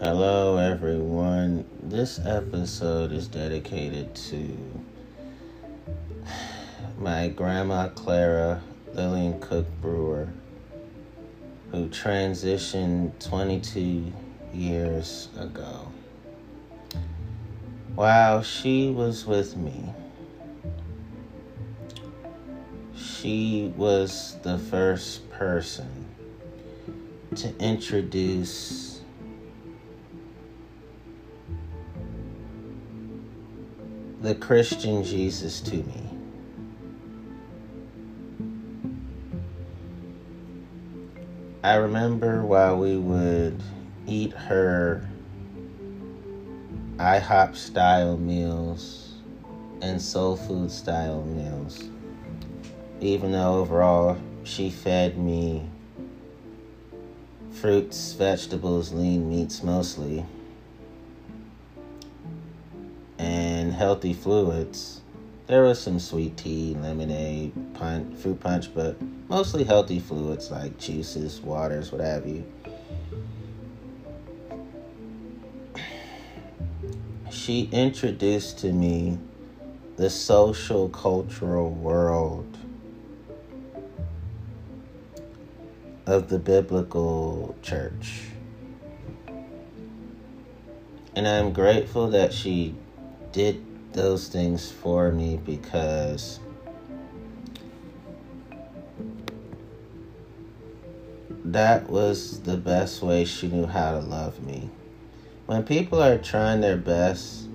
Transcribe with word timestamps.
Hello, 0.00 0.58
everyone. 0.58 1.64
This 1.82 2.20
episode 2.24 3.10
is 3.10 3.26
dedicated 3.26 4.14
to 4.14 4.56
my 6.96 7.26
grandma 7.26 7.88
Clara 7.88 8.62
Lillian 8.94 9.40
Cook 9.40 9.66
Brewer, 9.80 10.28
who 11.72 11.88
transitioned 11.88 13.18
22 13.18 14.12
years 14.54 15.30
ago. 15.36 15.88
While 17.96 18.44
she 18.44 18.90
was 18.90 19.26
with 19.26 19.56
me, 19.56 19.92
she 22.96 23.72
was 23.76 24.36
the 24.44 24.58
first 24.58 25.28
person 25.32 26.06
to 27.34 27.52
introduce 27.58 28.87
the 34.28 34.34
Christian 34.34 35.02
Jesus 35.02 35.58
to 35.62 35.76
me. 35.76 36.10
I 41.64 41.76
remember 41.76 42.44
while 42.44 42.76
we 42.76 42.98
would 42.98 43.62
eat 44.06 44.34
her 44.34 45.08
IHOP 46.98 47.56
style 47.56 48.18
meals 48.18 49.14
and 49.80 50.00
soul 50.00 50.36
food 50.36 50.70
style 50.70 51.22
meals, 51.22 51.88
even 53.00 53.32
though 53.32 53.60
overall 53.60 54.18
she 54.44 54.68
fed 54.68 55.16
me 55.16 55.70
fruits, 57.50 58.12
vegetables, 58.12 58.92
lean 58.92 59.30
meats 59.30 59.62
mostly, 59.62 60.26
healthy 63.78 64.12
fluids. 64.12 65.02
There 65.46 65.62
was 65.62 65.80
some 65.80 66.00
sweet 66.00 66.36
tea, 66.36 66.76
lemonade, 66.80 67.52
punch, 67.74 68.18
fruit 68.18 68.40
punch, 68.40 68.74
but 68.74 69.00
mostly 69.28 69.62
healthy 69.62 70.00
fluids 70.00 70.50
like 70.50 70.76
juices, 70.78 71.40
waters, 71.40 71.92
what 71.92 72.00
have 72.00 72.26
you. 72.26 72.44
She 77.30 77.68
introduced 77.70 78.58
to 78.58 78.72
me 78.72 79.16
the 79.96 80.10
social 80.10 80.88
cultural 80.88 81.70
world 81.70 82.58
of 86.04 86.28
the 86.28 86.38
biblical 86.40 87.54
church. 87.62 88.22
And 91.14 91.28
I'm 91.28 91.52
grateful 91.52 92.10
that 92.10 92.32
she 92.32 92.74
did 93.32 93.67
those 93.92 94.28
things 94.28 94.70
for 94.70 95.10
me 95.10 95.40
because 95.44 96.40
that 101.44 101.88
was 101.88 102.40
the 102.42 102.56
best 102.56 103.02
way 103.02 103.24
she 103.24 103.48
knew 103.48 103.66
how 103.66 103.92
to 103.92 104.00
love 104.00 104.42
me. 104.44 104.70
When 105.46 105.62
people 105.62 106.02
are 106.02 106.18
trying 106.18 106.60
their 106.60 106.76
best 106.76 107.48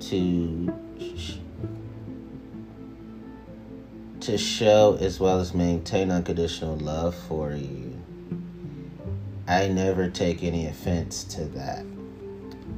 to 0.00 0.72
to 4.20 4.38
show 4.38 4.96
as 5.00 5.18
well 5.18 5.40
as 5.40 5.52
maintain 5.52 6.12
unconditional 6.12 6.76
love 6.76 7.12
for 7.26 7.52
you, 7.52 8.00
I 9.48 9.66
never 9.66 10.08
take 10.08 10.44
any 10.44 10.68
offense 10.68 11.24
to 11.24 11.44
that. 11.46 11.84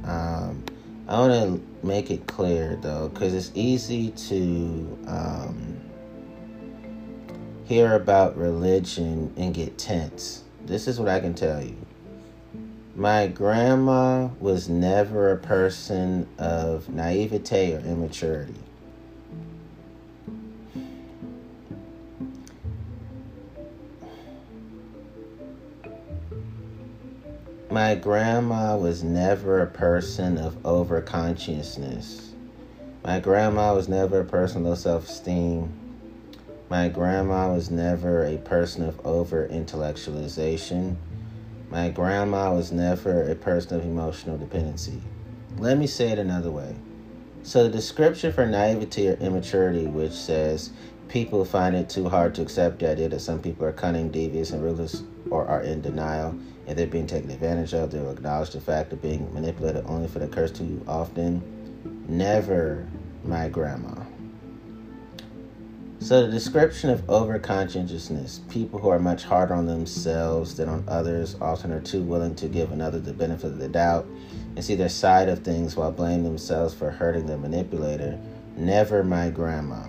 Um, 0.03 0.63
I 1.07 1.19
want 1.19 1.33
to 1.33 1.85
make 1.85 2.09
it 2.09 2.25
clear 2.25 2.77
though, 2.81 3.09
because 3.09 3.33
it's 3.33 3.51
easy 3.53 4.09
to 4.09 4.97
um, 5.07 5.79
hear 7.65 7.93
about 7.93 8.35
religion 8.37 9.31
and 9.37 9.53
get 9.53 9.77
tense. 9.77 10.43
This 10.65 10.87
is 10.87 10.99
what 10.99 11.09
I 11.09 11.19
can 11.19 11.35
tell 11.35 11.63
you. 11.63 11.77
My 12.95 13.27
grandma 13.27 14.29
was 14.39 14.67
never 14.67 15.31
a 15.31 15.37
person 15.37 16.27
of 16.39 16.89
naivete 16.89 17.75
or 17.75 17.79
immaturity. 17.79 18.55
My 27.75 27.93
grandma 27.93 28.77
was 28.77 29.03
never 29.03 29.61
a 29.61 29.67
person 29.67 30.37
of 30.37 30.63
overconsciousness. 30.63 32.29
My 33.03 33.19
grandma 33.19 33.75
was 33.75 33.89
never 33.89 34.21
a 34.21 34.23
person 34.23 34.61
of 34.61 34.67
low 34.67 34.75
self 34.75 35.09
esteem. 35.09 35.73
My 36.69 36.87
grandma 36.87 37.53
was 37.53 37.69
never 37.69 38.23
a 38.23 38.37
person 38.37 38.85
of 38.85 39.05
over 39.05 39.49
intellectualization. 39.49 40.95
My 41.69 41.89
grandma 41.89 42.53
was 42.53 42.71
never 42.71 43.29
a 43.29 43.35
person 43.35 43.77
of 43.77 43.83
emotional 43.83 44.37
dependency. 44.37 45.01
Let 45.57 45.77
me 45.77 45.85
say 45.85 46.11
it 46.11 46.17
another 46.17 46.51
way. 46.51 46.77
So, 47.43 47.63
the 47.63 47.69
description 47.69 48.31
for 48.31 48.45
naivety 48.45 49.09
or 49.09 49.15
immaturity, 49.15 49.85
which 49.85 50.13
says 50.13 50.71
people 51.09 51.43
find 51.43 51.75
it 51.75 51.89
too 51.89 52.07
hard 52.07 52.35
to 52.35 52.41
accept 52.41 52.79
the 52.79 52.89
idea 52.89 53.09
that 53.09 53.19
some 53.19 53.41
people 53.41 53.65
are 53.65 53.73
cunning, 53.73 54.11
devious, 54.11 54.51
and 54.51 54.63
ruthless 54.63 55.03
or 55.29 55.45
are 55.45 55.61
in 55.61 55.81
denial, 55.81 56.39
if 56.67 56.75
they're 56.75 56.87
being 56.87 57.07
taken 57.07 57.29
advantage 57.29 57.73
of, 57.73 57.91
they'll 57.91 58.11
acknowledge 58.11 58.51
the 58.51 58.61
fact 58.61 58.93
of 58.93 59.01
being 59.01 59.31
manipulated 59.33 59.85
only 59.87 60.07
for 60.07 60.19
the 60.19 60.27
curse 60.27 60.51
too 60.51 60.83
often. 60.87 61.41
Never 62.07 62.87
my 63.23 63.49
grandma. 63.49 64.03
So, 65.99 66.25
the 66.25 66.31
description 66.31 66.91
of 66.91 67.01
overconsciousness 67.07 68.47
people 68.49 68.79
who 68.79 68.89
are 68.89 68.99
much 68.99 69.23
harder 69.23 69.55
on 69.55 69.65
themselves 69.65 70.55
than 70.55 70.69
on 70.69 70.83
others, 70.87 71.35
often 71.41 71.71
are 71.71 71.79
too 71.79 72.03
willing 72.03 72.35
to 72.35 72.47
give 72.47 72.71
another 72.71 72.99
the 72.99 73.13
benefit 73.13 73.47
of 73.47 73.57
the 73.57 73.67
doubt 73.67 74.05
and 74.55 74.63
see 74.63 74.75
their 74.75 74.89
side 74.89 75.29
of 75.29 75.39
things 75.39 75.75
while 75.75 75.91
blaming 75.91 76.23
themselves 76.23 76.73
for 76.73 76.91
hurting 76.91 77.25
the 77.25 77.37
manipulator. 77.37 78.19
Never 78.55 79.03
my 79.03 79.29
grandma. 79.29 79.87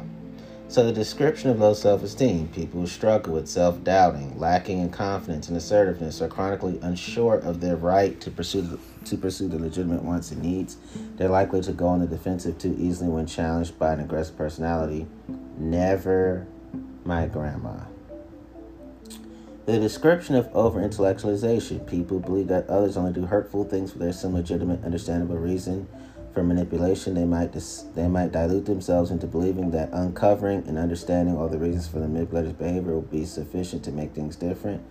So, 0.68 0.84
the 0.84 0.92
description 0.92 1.48
of 1.50 1.60
low 1.60 1.74
self 1.74 2.02
esteem 2.02 2.48
people 2.48 2.80
who 2.80 2.88
struggle 2.88 3.34
with 3.34 3.48
self 3.48 3.84
doubting, 3.84 4.36
lacking 4.38 4.80
in 4.80 4.90
confidence 4.90 5.46
and 5.46 5.56
assertiveness, 5.56 6.20
are 6.20 6.28
chronically 6.28 6.80
unsure 6.82 7.36
of 7.36 7.60
their 7.60 7.76
right 7.76 8.20
to 8.20 8.32
pursue, 8.32 8.62
the, 8.62 8.78
to 9.04 9.16
pursue 9.16 9.46
the 9.46 9.60
legitimate 9.60 10.02
wants 10.02 10.32
and 10.32 10.42
needs. 10.42 10.76
They're 11.16 11.28
likely 11.28 11.60
to 11.62 11.72
go 11.72 11.86
on 11.86 12.00
the 12.00 12.06
defensive 12.08 12.58
too 12.58 12.74
easily 12.78 13.08
when 13.08 13.26
challenged 13.26 13.78
by 13.78 13.92
an 13.92 14.00
aggressive 14.00 14.36
personality. 14.36 15.06
Never 15.56 16.48
my 17.04 17.26
grandma. 17.26 17.84
The 19.66 19.78
description 19.78 20.34
of 20.34 20.48
over 20.54 20.80
intellectualization 20.80 21.86
people 21.86 22.18
believe 22.18 22.48
that 22.48 22.68
others 22.68 22.96
only 22.96 23.12
do 23.12 23.26
hurtful 23.26 23.64
things 23.64 23.92
for 23.92 23.98
their 23.98 24.12
some 24.12 24.34
legitimate, 24.34 24.84
understandable 24.84 25.36
reason 25.36 25.88
for 26.36 26.42
manipulation, 26.42 27.14
they 27.14 27.24
might 27.24 27.50
dis- 27.50 27.86
they 27.94 28.06
might 28.06 28.30
dilute 28.30 28.66
themselves 28.66 29.10
into 29.10 29.26
believing 29.26 29.70
that 29.70 29.88
uncovering 29.94 30.62
and 30.68 30.76
understanding 30.76 31.34
all 31.34 31.48
the 31.48 31.56
reasons 31.56 31.88
for 31.88 31.98
the 31.98 32.06
manipulator's 32.06 32.52
behavior 32.52 32.92
will 32.92 33.00
be 33.00 33.24
sufficient 33.24 33.82
to 33.82 33.90
make 33.90 34.12
things 34.12 34.36
different. 34.36 34.82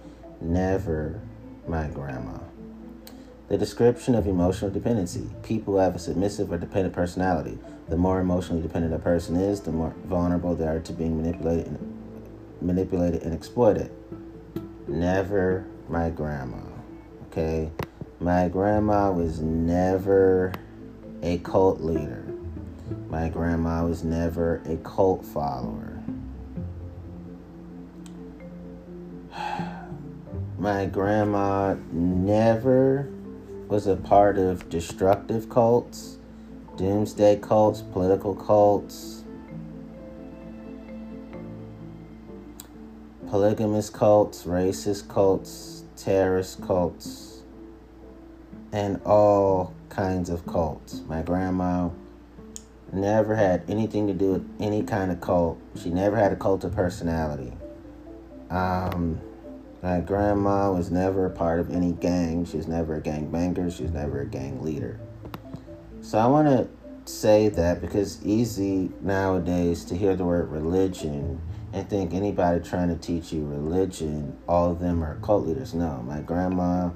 Never, 0.41 1.21
my 1.67 1.87
grandma. 1.89 2.39
The 3.47 3.59
description 3.59 4.15
of 4.15 4.25
emotional 4.25 4.71
dependency. 4.71 5.29
People 5.43 5.75
who 5.75 5.79
have 5.81 5.95
a 5.95 5.99
submissive 5.99 6.51
or 6.51 6.57
dependent 6.57 6.95
personality. 6.95 7.59
The 7.89 7.95
more 7.95 8.19
emotionally 8.19 8.63
dependent 8.63 8.95
a 8.95 8.97
person 8.97 9.35
is, 9.35 9.61
the 9.61 9.71
more 9.71 9.93
vulnerable 10.05 10.55
they 10.55 10.65
are 10.65 10.79
to 10.79 10.93
being 10.93 11.21
manipulated 11.21 11.67
and, 11.67 12.01
manipulated 12.59 13.21
and 13.21 13.35
exploited. 13.35 13.91
Never 14.87 15.67
my 15.89 16.09
grandma. 16.09 16.57
Okay? 17.27 17.69
My 18.19 18.47
grandma 18.47 19.11
was 19.11 19.41
never 19.41 20.51
a 21.21 21.37
cult 21.39 21.81
leader. 21.81 22.25
My 23.09 23.29
grandma 23.29 23.85
was 23.85 24.03
never 24.03 24.61
a 24.65 24.77
cult 24.77 25.25
follower. 25.25 26.03
My 30.57 30.85
grandma 30.85 31.75
never 31.91 33.09
was 33.67 33.87
a 33.87 33.95
part 33.95 34.37
of 34.37 34.69
destructive 34.69 35.49
cults, 35.49 36.17
doomsday 36.77 37.37
cults, 37.37 37.81
political 37.81 38.33
cults, 38.35 39.23
polygamous 43.29 43.89
cults, 43.89 44.43
racist 44.43 45.09
cults, 45.09 45.83
terrorist 45.97 46.61
cults, 46.65 47.43
and 48.71 49.01
all 49.05 49.74
kinds 49.95 50.29
of 50.29 50.45
cults. 50.45 51.01
My 51.07 51.21
grandma 51.21 51.89
never 52.91 53.35
had 53.35 53.63
anything 53.69 54.07
to 54.07 54.13
do 54.13 54.33
with 54.33 54.55
any 54.59 54.83
kind 54.83 55.11
of 55.11 55.21
cult. 55.21 55.57
She 55.81 55.89
never 55.89 56.15
had 56.17 56.31
a 56.31 56.35
cult 56.35 56.63
of 56.63 56.75
personality. 56.75 57.53
Um, 58.49 59.21
My 59.81 59.99
grandma 59.99 60.71
was 60.71 60.89
never 60.89 61.27
a 61.27 61.29
part 61.29 61.59
of 61.59 61.69
any 61.69 61.91
gang. 61.91 62.43
She 62.45 62.57
was 62.57 62.67
never 62.67 62.95
a 62.95 63.01
gang 63.01 63.29
banger. 63.29 63.69
She 63.69 63.83
was 63.83 63.91
never 63.91 64.21
a 64.21 64.25
gang 64.25 64.63
leader. 64.63 64.99
So 66.01 66.17
I 66.17 66.25
want 66.25 66.47
to 66.47 66.67
say 67.05 67.49
that 67.49 67.81
because 67.81 68.15
it's 68.15 68.25
easy 68.25 68.91
nowadays 69.01 69.85
to 69.85 69.95
hear 69.95 70.15
the 70.15 70.25
word 70.25 70.49
religion 70.49 71.39
and 71.71 71.87
think 71.87 72.15
anybody 72.15 72.61
trying 72.67 72.89
to 72.89 72.95
teach 72.95 73.31
you 73.31 73.45
religion, 73.45 74.35
all 74.47 74.71
of 74.71 74.79
them 74.79 75.03
are 75.03 75.19
cult 75.21 75.45
leaders. 75.45 75.75
No, 75.75 76.01
my 76.01 76.21
grandma 76.21 76.89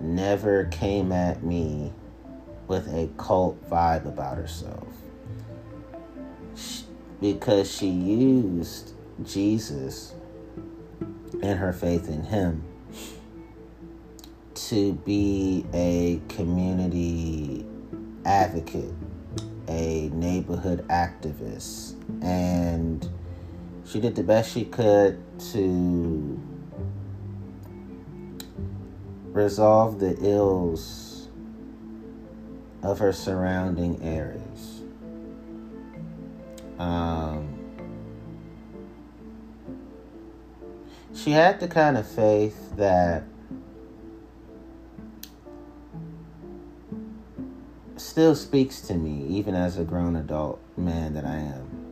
never 0.00 0.64
came 0.66 1.12
at 1.12 1.42
me 1.42 1.92
with 2.66 2.86
a 2.88 3.08
cult 3.16 3.68
vibe 3.68 4.06
about 4.06 4.36
herself. 4.36 4.88
She, 6.54 6.84
because 7.20 7.70
she 7.70 7.88
used 7.88 8.92
Jesus 9.24 10.14
and 11.42 11.58
her 11.58 11.72
faith 11.72 12.08
in 12.08 12.22
him 12.22 12.64
to 14.54 14.92
be 14.92 15.64
a 15.72 16.20
community 16.28 17.64
advocate, 18.24 18.92
a 19.68 20.08
neighborhood 20.10 20.86
activist, 20.88 21.94
and 22.22 23.08
she 23.86 24.00
did 24.00 24.14
the 24.14 24.22
best 24.22 24.52
she 24.52 24.64
could 24.64 25.22
to 25.52 26.40
resolve 29.38 30.00
the 30.00 30.16
ills 30.20 31.28
of 32.82 32.98
her 32.98 33.12
surrounding 33.12 34.02
areas. 34.02 34.82
Um, 36.78 37.56
she 41.14 41.30
had 41.30 41.60
the 41.60 41.68
kind 41.68 41.96
of 41.96 42.06
faith 42.06 42.76
that 42.76 43.22
still 47.96 48.34
speaks 48.34 48.80
to 48.82 48.94
me, 48.94 49.24
even 49.28 49.54
as 49.54 49.78
a 49.78 49.84
grown 49.84 50.16
adult 50.16 50.60
man 50.76 51.14
that 51.14 51.24
I 51.24 51.36
am. 51.36 51.86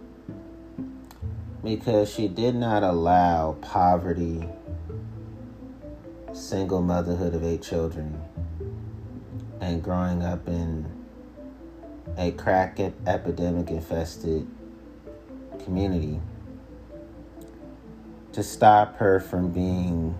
Because 1.62 2.12
she 2.12 2.26
did 2.26 2.56
not 2.56 2.82
allow 2.82 3.56
poverty, 3.60 4.48
single 6.36 6.82
motherhood 6.82 7.34
of 7.34 7.42
eight 7.42 7.62
children, 7.62 8.20
and 9.60 9.82
growing 9.82 10.22
up 10.22 10.46
in 10.46 10.86
a 12.18 12.30
crack 12.32 12.78
epidemic 13.06 13.70
infested 13.70 14.46
community 15.64 16.20
to 18.32 18.42
stop 18.42 18.96
her 18.98 19.18
from 19.18 19.50
being 19.50 20.14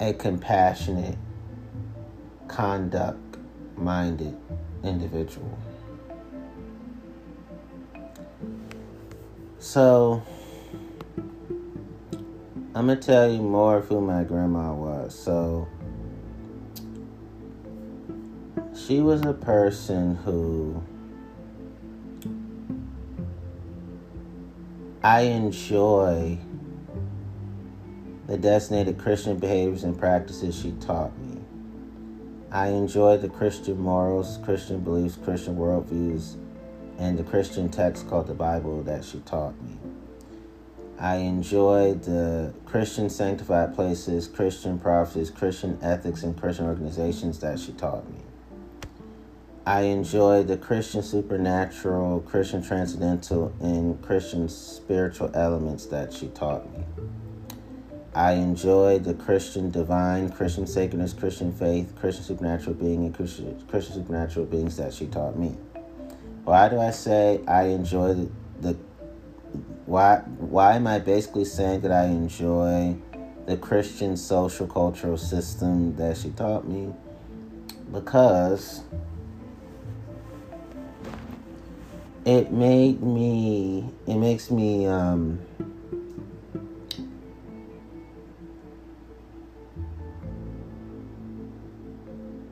a 0.00 0.12
compassionate, 0.12 1.16
conduct 2.48 3.38
minded 3.76 4.36
individual. 4.82 5.56
So, 9.60 10.22
I'm 12.82 12.88
to 12.88 12.96
tell 12.96 13.30
you 13.32 13.40
more 13.40 13.76
of 13.76 13.86
who 13.86 14.00
my 14.00 14.24
grandma 14.24 14.74
was. 14.74 15.16
So, 15.16 15.68
she 18.74 18.98
was 18.98 19.24
a 19.24 19.32
person 19.32 20.16
who 20.16 20.82
I 25.00 25.20
enjoy 25.20 26.38
the 28.26 28.36
designated 28.36 28.98
Christian 28.98 29.38
behaviors 29.38 29.84
and 29.84 29.96
practices 29.96 30.60
she 30.60 30.72
taught 30.80 31.16
me. 31.20 31.40
I 32.50 32.70
enjoy 32.70 33.16
the 33.16 33.28
Christian 33.28 33.78
morals, 33.78 34.40
Christian 34.42 34.80
beliefs, 34.80 35.16
Christian 35.22 35.56
worldviews, 35.56 36.34
and 36.98 37.16
the 37.16 37.22
Christian 37.22 37.68
text 37.68 38.08
called 38.08 38.26
the 38.26 38.34
Bible 38.34 38.82
that 38.82 39.04
she 39.04 39.20
taught 39.20 39.54
me. 39.62 39.78
I 41.02 41.16
enjoy 41.16 41.94
the 41.94 42.54
Christian 42.64 43.10
sanctified 43.10 43.74
places, 43.74 44.28
Christian 44.28 44.78
prophecies, 44.78 45.30
Christian 45.30 45.76
ethics, 45.82 46.22
and 46.22 46.40
Christian 46.40 46.66
organizations 46.66 47.40
that 47.40 47.58
she 47.58 47.72
taught 47.72 48.08
me. 48.08 48.20
I 49.66 49.80
enjoy 49.80 50.44
the 50.44 50.56
Christian 50.56 51.02
supernatural, 51.02 52.20
Christian 52.20 52.62
transcendental, 52.62 53.52
and 53.60 54.00
Christian 54.00 54.48
spiritual 54.48 55.32
elements 55.34 55.86
that 55.86 56.12
she 56.12 56.28
taught 56.28 56.72
me. 56.72 56.84
I 58.14 58.34
enjoy 58.34 59.00
the 59.00 59.14
Christian 59.14 59.72
divine, 59.72 60.30
Christian 60.30 60.68
sacredness, 60.68 61.14
Christian 61.14 61.50
faith, 61.52 61.96
Christian 61.98 62.24
supernatural 62.26 62.74
being, 62.76 63.06
and 63.06 63.12
Christian, 63.12 63.60
Christian 63.66 63.96
supernatural 63.96 64.46
beings 64.46 64.76
that 64.76 64.94
she 64.94 65.06
taught 65.08 65.36
me. 65.36 65.56
Why 66.44 66.68
do 66.68 66.78
I 66.78 66.92
say 66.92 67.40
I 67.48 67.64
enjoy 67.64 68.14
the, 68.14 68.30
the 68.60 68.76
why 69.86 70.18
why 70.38 70.74
am 70.74 70.86
I 70.86 70.98
basically 70.98 71.44
saying 71.44 71.80
that 71.80 71.92
I 71.92 72.04
enjoy 72.04 72.96
the 73.46 73.56
Christian 73.56 74.16
social 74.16 74.66
cultural 74.66 75.16
system 75.16 75.96
that 75.96 76.16
she 76.16 76.30
taught 76.30 76.66
me? 76.66 76.92
Because 77.92 78.82
it 82.24 82.52
made 82.52 83.02
me 83.02 83.90
it 84.06 84.16
makes 84.16 84.50
me 84.50 84.86
um 84.86 85.40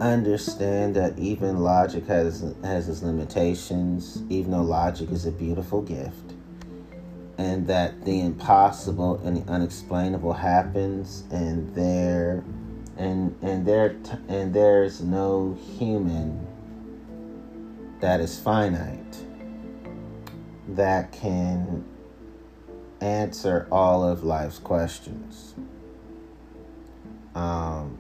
understand 0.01 0.97
that 0.97 1.17
even 1.19 1.59
logic 1.59 2.07
has 2.07 2.55
has 2.65 2.89
its 2.89 3.03
limitations 3.03 4.23
even 4.31 4.51
though 4.51 4.63
logic 4.63 5.11
is 5.13 5.27
a 5.27 5.31
beautiful 5.31 5.83
gift 5.83 6.30
and 7.41 7.67
that 7.67 8.05
the 8.05 8.21
impossible 8.21 9.19
and 9.25 9.39
the 9.39 9.51
unexplainable 9.51 10.35
happens 10.35 11.25
and 11.31 11.75
there 11.75 12.45
and 12.99 13.35
and 13.41 13.65
there 13.65 13.97
and 14.29 14.53
there's 14.53 15.01
no 15.01 15.57
human 15.79 16.47
that 18.01 18.21
is 18.21 18.39
finite 18.39 19.25
that 20.69 21.13
can 21.13 21.83
answer 23.01 23.67
all 23.73 24.05
of 24.05 24.23
life's 24.23 24.59
questions. 24.59 25.55
Um, 27.35 27.97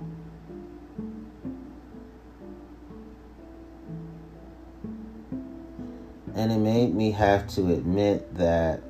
and 6.34 6.52
it 6.52 6.58
made 6.58 6.94
me 6.94 7.12
have 7.12 7.48
to 7.54 7.72
admit 7.72 8.34
that 8.34 8.82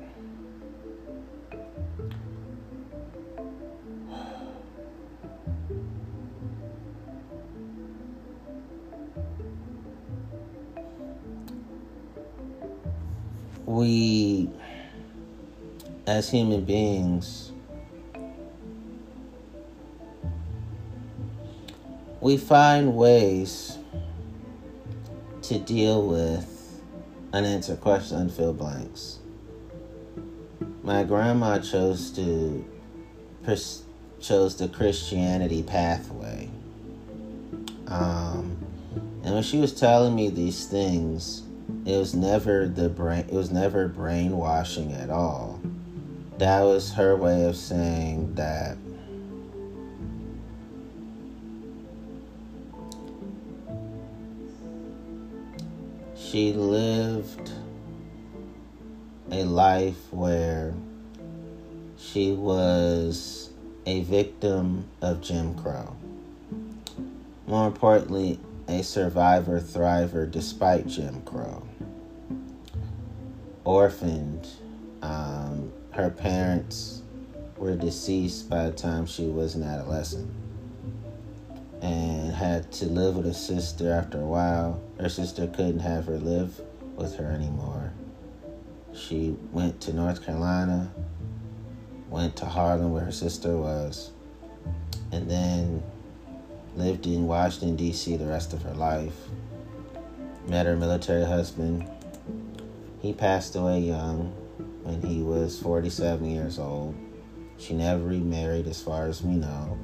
we, 13.81 14.47
as 16.05 16.29
human 16.29 16.63
beings, 16.63 17.51
we 22.19 22.37
find 22.37 22.95
ways 22.95 23.79
to 25.41 25.57
deal 25.57 26.05
with 26.05 26.79
unanswered 27.33 27.81
questions, 27.81 28.21
unfilled 28.21 28.59
blanks. 28.59 29.17
My 30.83 31.03
grandma 31.03 31.57
chose 31.57 32.11
to 32.11 32.63
pers- 33.43 33.81
chose 34.19 34.57
the 34.57 34.67
Christianity 34.67 35.63
pathway, 35.63 36.51
um, 37.87 38.55
and 39.23 39.33
when 39.33 39.41
she 39.41 39.57
was 39.57 39.73
telling 39.73 40.13
me 40.13 40.29
these 40.29 40.67
things, 40.67 41.41
it 41.85 41.97
was 41.97 42.13
never 42.13 42.67
the 42.67 42.89
brain 42.89 43.25
it 43.27 43.33
was 43.33 43.51
never 43.51 43.87
brainwashing 43.87 44.91
at 44.93 45.09
all 45.09 45.59
that 46.37 46.61
was 46.61 46.93
her 46.93 47.15
way 47.15 47.45
of 47.45 47.55
saying 47.55 48.33
that 48.35 48.77
she 56.31 56.53
lived 56.53 57.51
a 59.31 59.43
life 59.43 60.11
where 60.11 60.73
she 61.97 62.31
was 62.31 63.51
a 63.85 64.01
victim 64.01 64.85
of 65.01 65.21
Jim 65.21 65.55
Crow. 65.55 65.95
More 67.47 67.67
importantly, 67.67 68.39
a 68.67 68.81
survivor 68.81 69.59
thriver 69.59 70.29
despite 70.29 70.87
Jim 70.87 71.21
Crow. 71.21 71.63
Orphaned, 73.63 74.47
um, 75.01 75.71
her 75.91 76.09
parents 76.09 77.01
were 77.57 77.75
deceased 77.75 78.49
by 78.49 78.65
the 78.65 78.71
time 78.71 79.05
she 79.05 79.27
was 79.27 79.55
an 79.55 79.63
adolescent 79.63 80.31
and 81.81 82.31
had 82.33 82.71
to 82.71 82.85
live 82.85 83.15
with 83.15 83.25
a 83.25 83.33
sister 83.33 83.91
after 83.91 84.19
a 84.19 84.25
while. 84.25 84.81
Her 84.99 85.09
sister 85.09 85.47
couldn't 85.47 85.79
have 85.79 86.05
her 86.05 86.17
live 86.17 86.59
with 86.95 87.15
her 87.17 87.25
anymore. 87.25 87.91
She 88.93 89.35
went 89.51 89.81
to 89.81 89.93
North 89.93 90.25
Carolina, 90.25 90.91
went 92.09 92.35
to 92.37 92.45
Harlem 92.45 92.93
where 92.93 93.05
her 93.05 93.11
sister 93.11 93.57
was, 93.57 94.11
and 95.11 95.29
then 95.29 95.83
lived 96.75 97.05
in 97.05 97.27
Washington, 97.27 97.75
D.C. 97.75 98.15
the 98.17 98.25
rest 98.25 98.53
of 98.53 98.61
her 98.63 98.73
life. 98.73 99.15
Met 100.47 100.65
her 100.65 100.75
military 100.75 101.25
husband. 101.25 101.87
He 103.01 103.13
passed 103.13 103.55
away 103.55 103.79
young 103.79 104.31
when 104.83 105.01
he 105.01 105.23
was 105.23 105.59
47 105.59 106.23
years 106.29 106.59
old. 106.59 106.95
She 107.57 107.73
never 107.73 108.03
remarried, 108.03 108.67
as 108.67 108.79
far 108.79 109.07
as 109.07 109.23
we 109.23 109.33
know. 109.33 109.77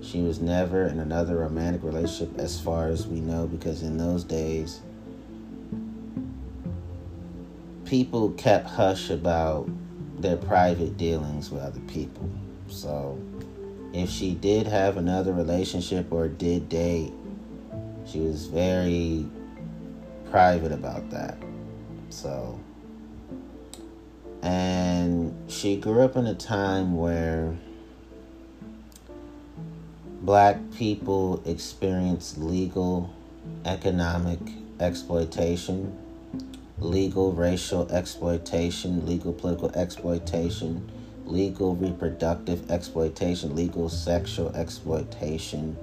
She 0.00 0.22
was 0.22 0.40
never 0.40 0.86
in 0.86 1.00
another 1.00 1.38
romantic 1.38 1.82
relationship, 1.82 2.38
as 2.38 2.60
far 2.60 2.86
as 2.86 3.06
we 3.06 3.20
know, 3.20 3.48
because 3.48 3.82
in 3.82 3.96
those 3.96 4.22
days, 4.22 4.80
people 7.84 8.30
kept 8.30 8.68
hush 8.68 9.10
about 9.10 9.68
their 10.20 10.36
private 10.36 10.96
dealings 10.96 11.50
with 11.50 11.62
other 11.62 11.80
people. 11.80 12.30
So, 12.68 13.20
if 13.92 14.08
she 14.08 14.34
did 14.34 14.68
have 14.68 14.96
another 14.98 15.32
relationship 15.32 16.12
or 16.12 16.28
did 16.28 16.68
date, 16.68 17.12
she 18.06 18.20
was 18.20 18.46
very 18.46 19.26
private 20.30 20.72
about 20.72 21.10
that. 21.10 21.36
So, 22.12 22.60
and 24.42 25.34
she 25.50 25.76
grew 25.76 26.02
up 26.02 26.14
in 26.14 26.26
a 26.26 26.34
time 26.34 26.94
where 26.98 27.56
black 30.20 30.58
people 30.76 31.42
experienced 31.46 32.36
legal 32.36 33.10
economic 33.64 34.40
exploitation, 34.78 35.98
legal 36.78 37.32
racial 37.32 37.90
exploitation, 37.90 39.06
legal 39.06 39.32
political 39.32 39.72
exploitation, 39.74 40.92
legal 41.24 41.74
reproductive 41.76 42.70
exploitation, 42.70 43.56
legal 43.56 43.88
sexual 43.88 44.54
exploitation, 44.54 45.78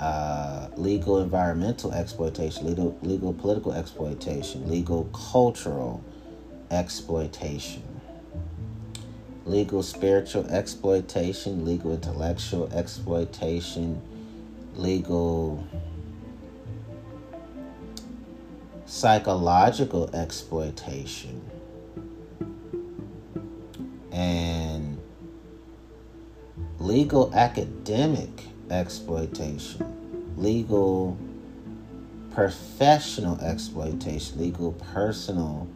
uh, 0.00 0.68
legal 0.76 1.20
environmental 1.20 1.92
exploitation, 1.92 2.66
legal, 2.66 2.98
legal 3.02 3.32
political 3.32 3.72
exploitation, 3.72 4.68
legal 4.68 5.04
cultural 5.12 6.04
exploitation, 6.70 7.82
legal 9.44 9.82
spiritual 9.82 10.46
exploitation, 10.48 11.64
legal 11.64 11.92
intellectual 11.92 12.70
exploitation, 12.72 14.00
legal 14.74 15.66
psychological 18.84 20.10
exploitation, 20.14 21.40
and 24.12 24.98
legal 26.78 27.32
academic 27.34 28.42
exploitation, 28.70 30.34
legal 30.36 31.16
professional 32.32 33.40
exploitation, 33.40 34.38
legal 34.38 34.72
personal 34.72 35.68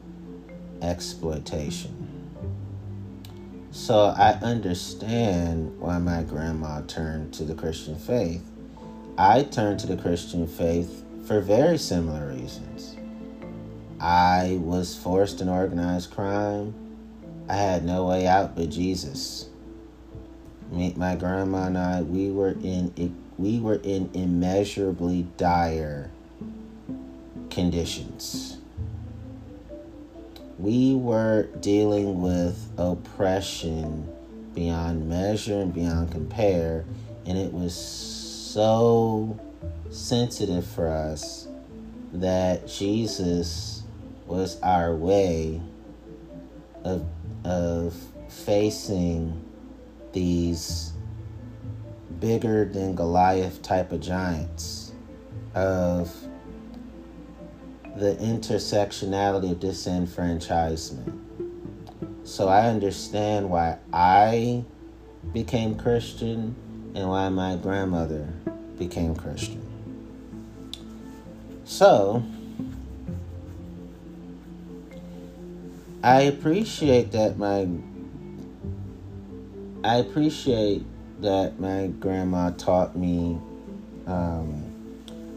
exploitation. 0.83 1.97
So 3.71 4.15
I 4.17 4.33
understand 4.43 5.79
why 5.79 5.99
my 5.99 6.23
grandma 6.23 6.81
turned 6.83 7.33
to 7.35 7.45
the 7.45 7.55
Christian 7.55 7.97
faith. 7.97 8.45
I 9.17 9.45
turned 9.45 9.81
to 9.81 9.87
the 9.87 9.97
Christian 9.97 10.47
faith 10.47 11.05
for 11.27 11.41
very 11.41 11.79
similar 11.79 12.29
reasons. 12.29 12.97
I 14.01 14.59
was 14.63 14.97
forced 14.97 15.41
in 15.41 15.49
organized 15.49 16.11
crime. 16.11 16.75
I 17.49 17.55
had 17.55 17.85
no 17.85 18.07
way 18.07 18.27
out 18.27 18.57
but 18.57 18.71
Jesus. 18.71 19.50
Me, 20.71 20.95
my 20.97 21.17
grandma 21.17 21.67
and 21.67 21.77
I, 21.77 22.03
we 22.03 22.31
were 22.31 22.51
in 22.63 23.17
we 23.39 23.59
were 23.59 23.81
in 23.83 24.11
immeasurably 24.15 25.27
dire 25.37 26.11
conditions. 27.51 28.59
We 30.59 30.95
were 30.95 31.49
dealing 31.61 32.21
with 32.21 32.71
oppression 32.77 34.09
beyond 34.55 35.09
measure 35.09 35.61
and 35.61 35.75
beyond 35.75 36.13
compare, 36.13 36.85
and 37.27 37.37
it 37.37 37.53
was 37.53 37.75
so 37.75 39.41
sensitive 39.91 40.67
for 40.67 40.89
us 40.89 41.49
that 42.13 42.69
Jesus 42.69 43.83
was 44.27 44.61
our 44.63 44.95
way 44.95 45.61
of 46.85 47.05
of 47.45 47.95
facing 48.29 49.50
these 50.13 50.93
bigger 52.19 52.65
than 52.65 52.95
Goliath 52.95 53.63
type 53.63 53.93
of 53.93 54.01
giants 54.01 54.93
of 55.55 56.15
the 57.97 58.15
intersectionality 58.17 59.53
of 59.53 59.61
disenfranchisement. 59.61 61.19
So 62.25 62.49
I 62.49 62.69
understand 62.69 63.51
why 63.51 63.79
I 63.93 64.65
became 65.33 65.77
Christian 65.77 66.55
and 66.95 67.09
why 67.09 67.29
my 67.29 67.57
grandmother 67.57 68.29
became 68.79 69.15
Christian. 69.15 69.61
So, 71.65 72.23
I 76.03 76.23
appreciate 76.23 77.13
that 77.13 77.37
my 77.37 77.69
I 79.83 79.97
appreciate 79.97 80.85
that 81.23 81.59
my 81.59 81.87
grandma 81.87 82.51
taught 82.51 82.95
me 82.97 83.41
um, 84.07 84.71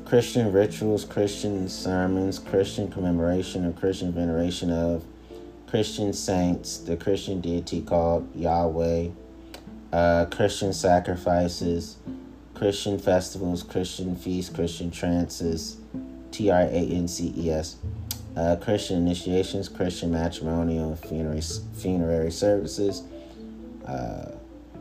Christian 0.06 0.52
rituals, 0.52 1.06
Christian 1.06 1.70
sermons, 1.70 2.40
Christian 2.40 2.92
commemoration 2.92 3.66
or 3.66 3.72
Christian 3.72 4.12
veneration 4.12 4.70
of 4.70 5.06
Christian 5.68 6.12
saints, 6.12 6.78
the 6.80 6.98
Christian 6.98 7.40
deity 7.40 7.82
called 7.82 8.30
Yahweh, 8.36 9.10
uh, 9.94 10.26
Christian 10.26 10.74
sacrifices, 10.74 11.96
Christian 12.54 13.00
festivals, 13.00 13.64
Christian 13.64 14.14
feasts, 14.14 14.54
Christian 14.54 14.92
trances, 14.92 15.78
T 16.32 16.52
R 16.52 16.64
A 16.64 16.68
N 16.68 17.08
C 17.08 17.34
E 17.38 17.50
S, 17.50 17.78
uh, 18.36 18.58
Christian 18.58 18.98
initiations, 18.98 19.70
Christian 19.70 20.12
matrimonial 20.12 20.98
funerary, 20.98 21.42
funerary 21.78 22.32
services, 22.32 23.04
uh, 23.86 24.32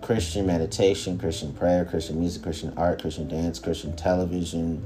Christian 0.01 0.47
meditation, 0.47 1.19
Christian 1.19 1.53
prayer, 1.53 1.85
Christian 1.85 2.19
music, 2.19 2.43
Christian 2.43 2.73
art, 2.77 3.01
Christian 3.01 3.29
dance, 3.29 3.59
Christian 3.59 3.95
television, 3.95 4.85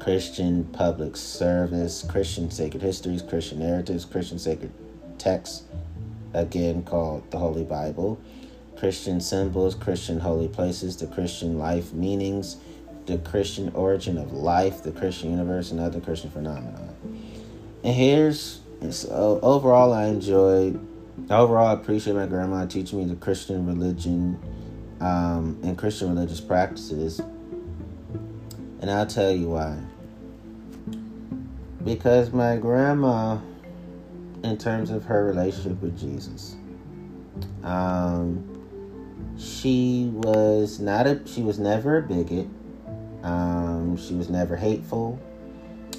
Christian 0.00 0.64
public 0.64 1.16
service, 1.16 2.04
Christian 2.08 2.50
sacred 2.50 2.82
histories, 2.82 3.22
Christian 3.22 3.60
narratives, 3.60 4.04
Christian 4.04 4.38
sacred 4.38 4.72
texts, 5.18 5.64
again 6.34 6.82
called 6.82 7.30
the 7.30 7.38
Holy 7.38 7.64
Bible, 7.64 8.18
Christian 8.76 9.20
symbols, 9.20 9.74
Christian 9.74 10.18
holy 10.18 10.48
places, 10.48 10.96
the 10.96 11.06
Christian 11.06 11.58
life 11.58 11.92
meanings, 11.92 12.56
the 13.06 13.18
Christian 13.18 13.70
origin 13.74 14.18
of 14.18 14.32
life, 14.32 14.82
the 14.82 14.92
Christian 14.92 15.30
universe, 15.30 15.70
and 15.70 15.80
other 15.80 16.00
Christian 16.00 16.30
phenomena. 16.30 16.94
And 17.84 17.94
here's 17.94 18.60
so 18.90 19.38
overall, 19.42 19.92
I 19.92 20.06
enjoyed. 20.06 20.86
Overall, 21.28 21.66
I 21.66 21.72
appreciate 21.74 22.14
my 22.14 22.26
grandma 22.26 22.66
teaching 22.66 22.98
me 23.00 23.04
the 23.04 23.16
Christian 23.16 23.66
religion 23.66 24.40
um, 25.00 25.58
and 25.62 25.76
Christian 25.76 26.08
religious 26.14 26.40
practices. 26.40 27.20
And 28.80 28.90
I'll 28.90 29.06
tell 29.06 29.30
you 29.30 29.50
why 29.50 29.78
because 31.84 32.32
my 32.32 32.56
grandma, 32.56 33.38
in 34.42 34.56
terms 34.58 34.90
of 34.90 35.04
her 35.04 35.24
relationship 35.24 35.80
with 35.80 35.98
Jesus, 35.98 36.56
um, 37.62 38.46
she 39.38 40.10
was 40.12 40.80
not 40.80 41.06
a 41.06 41.26
she 41.26 41.42
was 41.42 41.58
never 41.58 41.98
a 41.98 42.02
bigot. 42.02 42.48
Um, 43.22 43.96
she 43.96 44.14
was 44.14 44.30
never 44.30 44.56
hateful, 44.56 45.18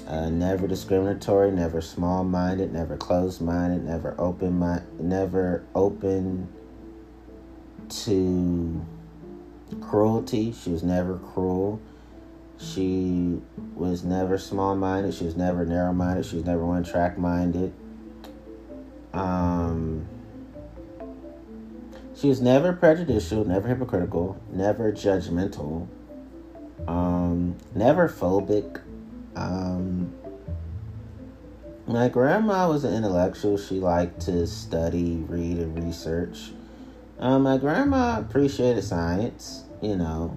uh, 0.06 0.28
never 0.28 0.66
discriminatory, 0.66 1.50
never 1.50 1.80
small 1.80 2.24
minded, 2.24 2.72
never 2.72 2.96
closed 2.96 3.40
minded, 3.40 3.84
never 3.84 4.14
open 4.18 4.58
mind, 4.58 4.82
never 4.98 5.64
open 5.74 6.48
to 7.88 8.84
cruelty. 9.80 10.52
She 10.52 10.70
was 10.70 10.82
never 10.82 11.18
cruel. 11.18 11.80
She 12.58 13.40
was 13.74 14.04
never 14.04 14.38
small 14.38 14.76
minded. 14.76 15.14
She 15.14 15.24
was 15.24 15.36
never 15.36 15.64
narrow 15.64 15.92
minded. 15.92 16.26
She 16.26 16.36
was 16.36 16.44
never 16.44 16.64
one 16.64 16.84
track 16.84 17.18
minded. 17.18 17.72
Um, 19.12 20.06
She 22.14 22.28
was 22.28 22.40
never 22.40 22.72
prejudicial, 22.72 23.44
never 23.44 23.68
hypocritical, 23.68 24.40
never 24.52 24.92
judgmental, 24.92 25.88
um, 26.86 27.56
never 27.74 28.08
phobic. 28.08 28.81
Um, 29.36 30.12
my 31.86 32.08
grandma 32.08 32.68
was 32.68 32.84
an 32.84 32.94
intellectual. 32.94 33.58
She 33.58 33.80
liked 33.80 34.20
to 34.22 34.46
study, 34.46 35.24
read, 35.28 35.58
and 35.58 35.84
research. 35.84 36.52
Um, 37.18 37.42
my 37.42 37.58
grandma 37.58 38.18
appreciated 38.20 38.82
science, 38.82 39.64
you 39.80 39.96
know, 39.96 40.36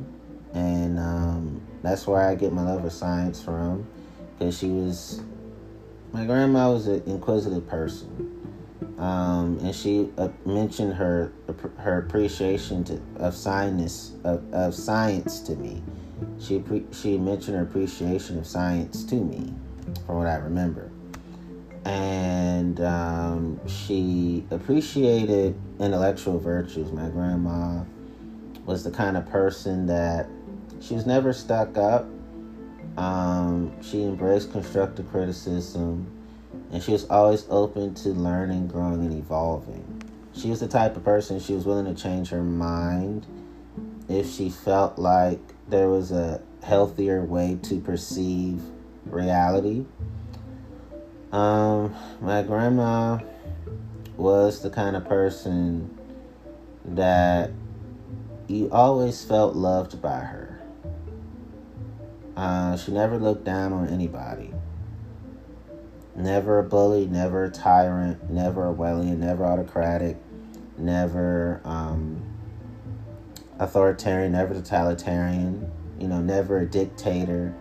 and 0.53 0.99
um, 0.99 1.61
that's 1.81 2.07
where 2.07 2.21
I 2.21 2.35
get 2.35 2.53
my 2.53 2.63
love 2.63 2.85
of 2.85 2.93
science 2.93 3.41
from, 3.41 3.87
because 4.37 4.57
she 4.57 4.67
was. 4.67 5.21
My 6.11 6.25
grandma 6.25 6.71
was 6.71 6.87
an 6.87 7.03
inquisitive 7.05 7.67
person, 7.67 8.45
um, 8.97 9.59
and 9.61 9.75
she 9.75 10.09
uh, 10.17 10.29
mentioned 10.45 10.93
her 10.93 11.33
her 11.77 11.97
appreciation 11.99 12.83
to, 12.85 13.01
of 13.17 13.35
science 13.35 14.13
of, 14.23 14.43
of 14.53 14.73
science 14.73 15.39
to 15.41 15.55
me. 15.55 15.83
She 16.39 16.63
she 16.91 17.17
mentioned 17.17 17.57
her 17.57 17.63
appreciation 17.63 18.37
of 18.37 18.47
science 18.47 19.03
to 19.05 19.15
me, 19.15 19.53
from 20.05 20.17
what 20.17 20.27
I 20.27 20.35
remember 20.35 20.91
and 21.85 22.81
um, 22.81 23.59
she 23.67 24.43
appreciated 24.49 25.55
intellectual 25.79 26.39
virtues. 26.39 26.91
My 26.91 27.09
grandma 27.09 27.83
was 28.65 28.83
the 28.83 28.89
kind 28.89 29.15
of 29.15 29.27
person 29.27 29.85
that 29.85 30.27
she 30.81 30.95
was 30.95 31.05
never 31.05 31.31
stuck 31.31 31.77
up. 31.77 32.07
Um, 32.97 33.71
she 33.83 34.03
embraced 34.03 34.51
constructive 34.51 35.09
criticism, 35.11 36.07
and 36.71 36.81
she 36.81 36.91
was 36.91 37.05
always 37.05 37.45
open 37.49 37.93
to 37.95 38.09
learning, 38.09 38.67
growing, 38.67 39.01
and 39.05 39.13
evolving. 39.13 40.01
She 40.33 40.49
was 40.49 40.59
the 40.59 40.67
type 40.67 40.97
of 40.97 41.03
person 41.03 41.39
she 41.39 41.53
was 41.53 41.65
willing 41.65 41.93
to 41.93 42.01
change 42.01 42.29
her 42.29 42.43
mind 42.43 43.27
if 44.09 44.29
she 44.31 44.49
felt 44.49 44.97
like 44.97 45.39
there 45.67 45.89
was 45.89 46.11
a 46.11 46.41
healthier 46.63 47.23
way 47.23 47.57
to 47.63 47.79
perceive 47.79 48.61
reality 49.05 49.85
um, 51.35 51.93
my 52.21 52.43
grandma 52.43 53.19
was 54.15 54.61
the 54.61 54.69
kind 54.69 54.95
of 54.95 55.05
person 55.05 55.97
that 56.85 57.51
you 58.47 58.69
always 58.71 59.25
felt 59.25 59.53
loved 59.53 60.01
by 60.01 60.19
her. 60.19 60.61
Uh, 62.37 62.77
she 62.77 62.93
never 62.93 63.17
looked 63.17 63.43
down 63.43 63.73
on 63.73 63.89
anybody. 63.89 64.53
Never 66.15 66.59
a 66.59 66.63
bully, 66.63 67.05
never 67.07 67.43
a 67.43 67.49
tyrant, 67.49 68.29
never 68.29 68.73
Orwellian, 68.73 69.17
never 69.17 69.45
autocratic, 69.45 70.15
never 70.77 71.59
um, 71.65 72.21
authoritarian, 73.59 74.33
never 74.33 74.53
totalitarian, 74.53 75.71
you 75.99 76.07
know, 76.07 76.19
never 76.19 76.59
a 76.59 76.65
dictator 76.65 77.55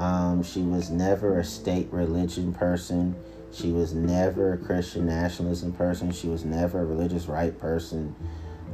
um, 0.00 0.42
she 0.42 0.62
was 0.62 0.88
never 0.88 1.38
a 1.38 1.44
state 1.44 1.92
religion 1.92 2.54
person. 2.54 3.14
She 3.52 3.70
was 3.70 3.92
never 3.92 4.54
a 4.54 4.56
Christian 4.56 5.04
nationalism 5.06 5.72
person. 5.72 6.10
She 6.10 6.26
was 6.26 6.42
never 6.42 6.80
a 6.80 6.84
religious 6.86 7.26
right 7.26 7.56
person. 7.58 8.16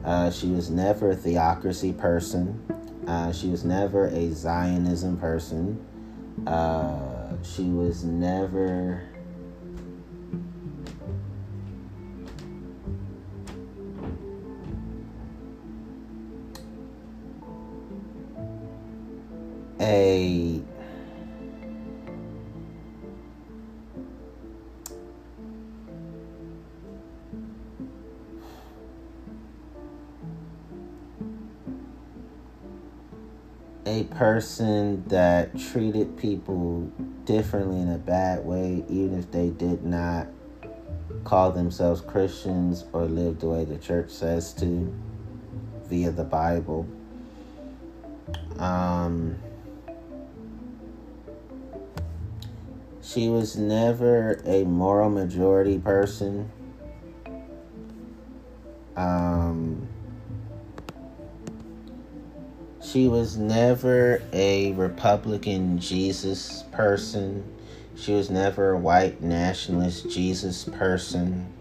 Uh, 0.04 0.30
she 0.30 0.46
was 0.46 0.70
never 0.70 1.10
a 1.10 1.16
theocracy 1.16 1.92
person. 1.92 2.62
Uh, 3.08 3.32
she 3.32 3.48
was 3.48 3.64
never 3.64 4.06
a 4.06 4.32
Zionism 4.32 5.18
person. 5.18 5.84
Uh, 6.46 7.32
she 7.42 7.64
was 7.64 8.04
never. 8.04 9.02
A 19.86 20.60
a 33.86 34.02
person 34.10 35.06
that 35.06 35.56
treated 35.56 36.16
people 36.16 36.90
differently 37.24 37.80
in 37.80 37.88
a 37.88 37.98
bad 37.98 38.44
way, 38.44 38.84
even 38.88 39.16
if 39.16 39.30
they 39.30 39.50
did 39.50 39.84
not 39.84 40.26
call 41.22 41.52
themselves 41.52 42.00
Christians 42.00 42.86
or 42.92 43.04
live 43.04 43.38
the 43.38 43.48
way 43.48 43.64
the 43.64 43.78
church 43.78 44.10
says 44.10 44.52
to 44.54 44.92
via 45.84 46.10
the 46.10 46.24
Bible. 46.24 46.88
Um, 48.58 49.36
she 53.06 53.28
was 53.28 53.56
never 53.56 54.40
a 54.44 54.64
moral 54.64 55.10
majority 55.10 55.78
person. 55.78 56.50
Um, 58.96 59.86
she 62.82 63.06
was 63.06 63.36
never 63.36 64.22
a 64.32 64.72
Republican 64.72 65.78
Jesus 65.78 66.64
person. 66.72 67.44
She 67.94 68.12
was 68.12 68.28
never 68.28 68.72
a 68.72 68.78
white 68.78 69.22
nationalist 69.22 70.10
Jesus 70.10 70.64
person. 70.64 71.52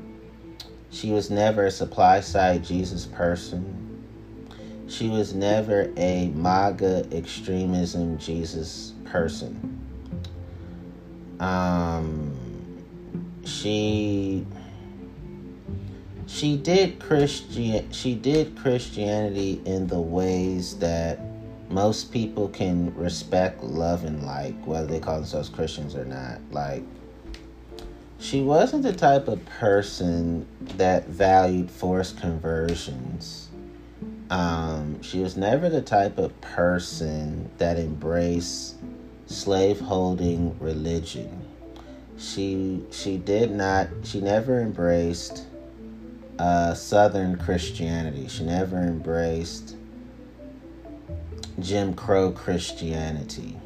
She 0.90 1.12
was 1.12 1.30
never 1.30 1.66
a 1.66 1.72
supply 1.72 2.22
side 2.22 2.64
Jesus 2.64 3.06
person. 3.06 4.04
She 4.88 5.10
was 5.10 5.36
never 5.36 5.92
a 5.96 6.30
MAGA 6.30 7.08
extremism 7.12 8.18
Jesus 8.18 8.94
person. 9.06 9.75
Um, 11.40 12.34
she 13.46 14.46
she 16.28 16.58
did 16.58 17.00
Christian 17.00 17.92
she 17.92 18.16
did 18.16 18.58
Christianity 18.58 19.62
in 19.66 19.88
the 19.88 20.00
ways 20.00 20.78
that 20.80 21.20
most 21.70 22.12
people 22.12 22.48
can 22.50 22.96
respect, 22.96 23.64
love, 23.64 24.04
and 24.04 24.24
like, 24.24 24.56
whether 24.66 24.88
they 24.88 25.00
call 25.00 25.16
themselves 25.16 25.50
Christians 25.50 25.96
or 25.96 26.06
not. 26.06 26.40
Like, 26.52 26.84
she 28.20 28.42
wasn't 28.42 28.84
the 28.84 28.94
type 28.94 29.28
of 29.28 29.44
person 29.46 30.48
that 30.78 31.08
valued 31.08 31.70
forced 31.70 32.20
conversions. 32.20 33.50
Um, 34.30 35.02
she 35.02 35.20
was 35.20 35.38
never 35.38 35.70
the 35.70 35.82
type 35.82 36.18
of 36.18 36.40
person 36.42 37.50
that 37.58 37.78
embraced 37.78 38.76
slaveholding 39.28 40.58
religion. 40.60 41.42
She 42.18 42.84
she 42.92 43.18
did 43.18 43.52
not. 43.52 43.88
She 44.04 44.22
never 44.22 44.62
embraced 44.62 45.46
uh, 46.40 46.74
Southern 46.74 47.38
Christianity. 47.38 48.28
She 48.28 48.44
never 48.44 48.78
embraced 48.78 49.76
Jim 51.60 51.94
Crow 51.94 52.32
Christianity. 52.32 53.58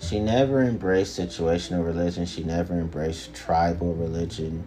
She 0.00 0.18
never 0.18 0.62
embraced 0.62 1.18
situational 1.18 1.84
religion. 1.84 2.24
She 2.24 2.42
never 2.42 2.74
embraced 2.74 3.34
tribal 3.34 3.94
religion. 3.94 4.64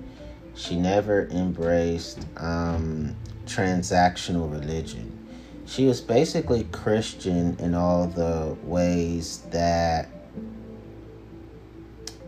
She 0.55 0.75
never 0.75 1.27
embraced 1.29 2.19
um, 2.37 3.15
transactional 3.45 4.51
religion. 4.51 5.12
She 5.65 5.85
was 5.85 6.01
basically 6.01 6.65
Christian 6.65 7.55
in 7.59 7.73
all 7.73 8.07
the 8.07 8.55
ways 8.63 9.39
that 9.51 10.09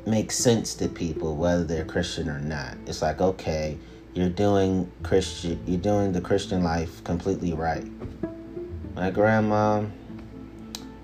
make 0.05 0.31
sense 0.31 0.75
to 0.75 0.87
people, 0.87 1.35
whether 1.35 1.63
they're 1.63 1.85
Christian 1.85 2.29
or 2.29 2.39
not. 2.39 2.77
It's 2.85 3.01
like, 3.01 3.21
okay, 3.21 3.77
you're 4.13 4.29
doing 4.29 4.91
Christian, 5.03 5.61
you're 5.65 5.79
doing 5.79 6.11
the 6.11 6.21
Christian 6.21 6.63
life 6.63 7.03
completely 7.03 7.53
right. 7.53 7.85
My 8.95 9.11
grandma 9.11 9.83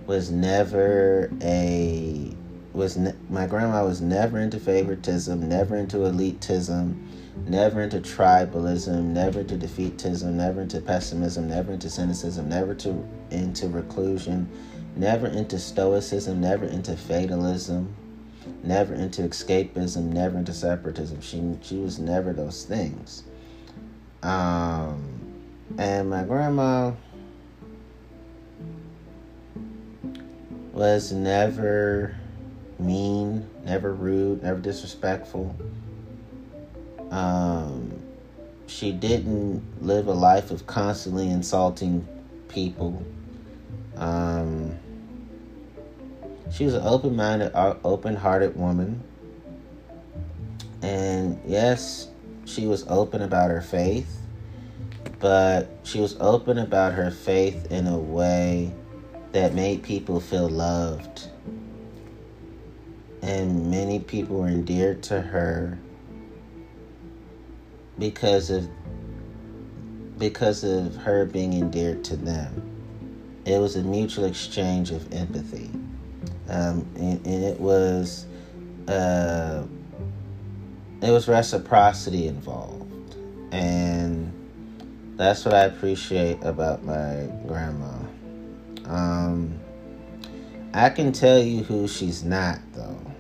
was 0.06 0.32
never 0.32 1.30
a 1.42 2.34
was 2.74 2.96
ne- 2.96 3.14
my 3.30 3.48
grandma 3.48 3.86
was 3.86 4.02
never 4.02 4.40
into 4.40 4.60
favoritism, 4.60 5.48
never 5.50 5.76
into 5.76 5.98
elitism, 5.98 6.96
never 7.36 7.82
into 7.82 8.00
tribalism, 8.00 9.06
never 9.06 9.42
into 9.42 9.56
defeatism, 9.56 10.34
never 10.34 10.62
into 10.62 10.82
pessimism, 10.82 11.48
never 11.48 11.74
into 11.74 11.90
cynicism, 11.90 12.50
never 12.50 12.76
to 12.76 13.08
into 13.30 13.68
reclusion, 13.68 14.50
never 14.96 15.28
into 15.28 15.58
stoicism, 15.58 16.42
never 16.42 16.66
into 16.66 16.96
fatalism, 16.96 17.96
never 18.64 18.94
into 18.94 19.22
escapism, 19.24 20.04
never 20.06 20.38
into 20.38 20.54
separatism. 20.54 21.22
She 21.22 21.58
she 21.62 21.78
was 21.78 22.00
never 22.00 22.34
those 22.34 22.66
things. 22.66 23.24
Um, 24.24 25.20
and 25.78 26.10
my 26.10 26.24
grandma 26.24 26.92
was 30.74 31.12
never 31.12 32.16
mean, 32.80 33.48
never 33.64 33.94
rude, 33.94 34.44
never 34.44 34.60
disrespectful. 34.60 35.56
Um, 37.12 38.02
she 38.68 38.94
didn't 38.94 39.86
live 39.86 40.08
a 40.08 40.14
life 40.14 40.50
of 40.50 40.66
constantly 40.66 41.30
insulting 41.30 42.08
people. 42.48 43.06
Um, 43.98 44.80
she 46.52 46.66
was 46.66 46.74
an 46.74 46.82
open 46.84 47.16
minded, 47.16 47.52
uh, 47.54 47.76
open 47.84 48.16
hearted 48.16 48.56
woman. 48.56 49.04
And 50.82 51.40
yes, 51.46 52.08
she 52.46 52.66
was 52.66 52.86
open 52.88 53.22
about 53.22 53.52
her 53.52 53.62
faith, 53.62 54.22
but 55.20 55.70
she 55.84 56.00
was 56.00 56.16
open 56.20 56.58
about 56.58 56.94
her 56.94 57.12
faith 57.12 57.72
in 57.72 57.88
a 57.88 57.98
way 57.98 58.74
that 59.34 59.54
made 59.54 59.84
people 59.84 60.20
feel 60.20 60.50
loved. 60.50 61.28
And 63.22 63.70
many 63.70 64.00
people 64.00 64.38
were 64.38 64.48
endeared 64.48 65.04
to 65.04 65.22
her 65.22 65.78
because 67.98 68.50
of 68.50 68.70
because 70.18 70.64
of 70.64 70.96
her 70.98 71.26
being 71.26 71.54
endeared 71.54 72.04
to 72.06 72.16
them. 72.16 72.70
It 73.46 73.60
was 73.60 73.76
a 73.76 73.82
mutual 73.82 74.26
exchange 74.26 74.92
of 74.92 75.12
empathy, 75.12 75.72
um, 76.48 76.88
and, 76.96 77.26
and, 77.26 77.44
it 77.44 77.60
was 77.60 78.28
uh, 78.88 79.64
it 81.02 81.10
was 81.10 81.28
reciprocity 81.28 82.28
involved, 82.28 83.16
and 83.52 84.32
that's 85.18 85.44
what 85.44 85.56
I 85.56 85.64
appreciate 85.64 86.44
about 86.44 86.84
my 86.84 87.28
grandma. 87.48 87.98
Um, 88.86 89.60
I 90.74 90.90
can 90.90 91.12
tell 91.12 91.40
you 91.40 91.64
who 91.64 91.88
she's 91.88 92.24
not, 92.24 92.60
though. 92.74 93.11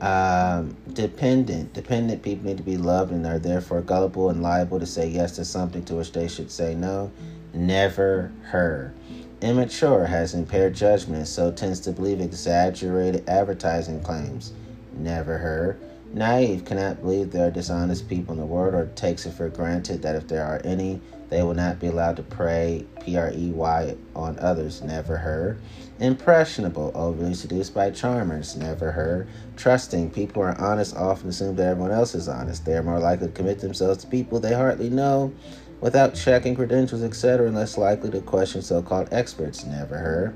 Um, 0.00 0.76
dependent. 0.92 1.72
Dependent 1.72 2.22
people 2.22 2.46
need 2.46 2.56
to 2.58 2.62
be 2.62 2.76
loved 2.76 3.10
and 3.10 3.26
are 3.26 3.38
therefore 3.38 3.82
gullible 3.82 4.30
and 4.30 4.42
liable 4.42 4.78
to 4.78 4.86
say 4.86 5.08
yes 5.08 5.32
to 5.36 5.44
something 5.44 5.84
to 5.86 5.96
which 5.96 6.12
they 6.12 6.28
should 6.28 6.50
say 6.50 6.74
no. 6.74 7.10
Never 7.52 8.32
her. 8.44 8.94
Immature 9.40 10.06
has 10.06 10.34
impaired 10.34 10.74
judgment, 10.74 11.26
so 11.26 11.50
tends 11.50 11.80
to 11.80 11.92
believe 11.92 12.20
exaggerated 12.20 13.28
advertising 13.28 14.00
claims. 14.02 14.52
Never 14.94 15.38
her. 15.38 15.78
Naive 16.12 16.64
cannot 16.64 17.02
believe 17.02 17.30
there 17.30 17.48
are 17.48 17.50
dishonest 17.50 18.08
people 18.08 18.32
in 18.32 18.40
the 18.40 18.46
world 18.46 18.74
or 18.74 18.86
takes 18.94 19.26
it 19.26 19.32
for 19.32 19.48
granted 19.48 20.02
that 20.02 20.16
if 20.16 20.26
there 20.26 20.44
are 20.44 20.60
any, 20.64 21.00
they 21.28 21.42
will 21.42 21.54
not 21.54 21.78
be 21.78 21.88
allowed 21.88 22.16
to 22.16 22.22
prey, 22.22 22.86
P 23.00 23.16
R 23.16 23.30
E 23.34 23.50
Y, 23.50 23.96
on 24.14 24.38
others. 24.38 24.82
Never 24.82 25.16
her. 25.18 25.58
Impressionable, 26.00 26.92
oh, 26.94 27.08
overly 27.08 27.34
seduced 27.34 27.74
by 27.74 27.90
charmers. 27.90 28.56
Never 28.56 28.92
her. 28.92 29.26
Trusting, 29.56 30.10
people 30.10 30.42
are 30.42 30.58
honest 30.60 30.96
often 30.96 31.28
assume 31.28 31.56
that 31.56 31.66
everyone 31.66 31.90
else 31.90 32.14
is 32.14 32.28
honest. 32.28 32.64
They 32.64 32.76
are 32.76 32.82
more 32.82 33.00
likely 33.00 33.26
to 33.26 33.32
commit 33.32 33.60
themselves 33.60 34.04
to 34.04 34.10
people 34.10 34.40
they 34.40 34.54
hardly 34.54 34.88
know 34.88 35.32
without 35.80 36.14
checking 36.14 36.54
credentials, 36.54 37.02
etc., 37.02 37.46
and 37.46 37.56
less 37.56 37.76
likely 37.76 38.10
to 38.10 38.20
question 38.20 38.62
so 38.62 38.82
called 38.82 39.08
experts. 39.12 39.64
Never 39.64 39.98
her. 39.98 40.34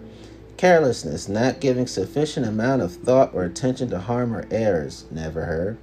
Carelessness, 0.56 1.28
not 1.28 1.60
giving 1.60 1.86
sufficient 1.86 2.46
amount 2.46 2.82
of 2.82 2.94
thought 2.94 3.34
or 3.34 3.44
attention 3.44 3.88
to 3.90 3.98
harm 3.98 4.34
or 4.34 4.46
errors. 4.50 5.06
Never 5.10 5.44
her. 5.44 5.78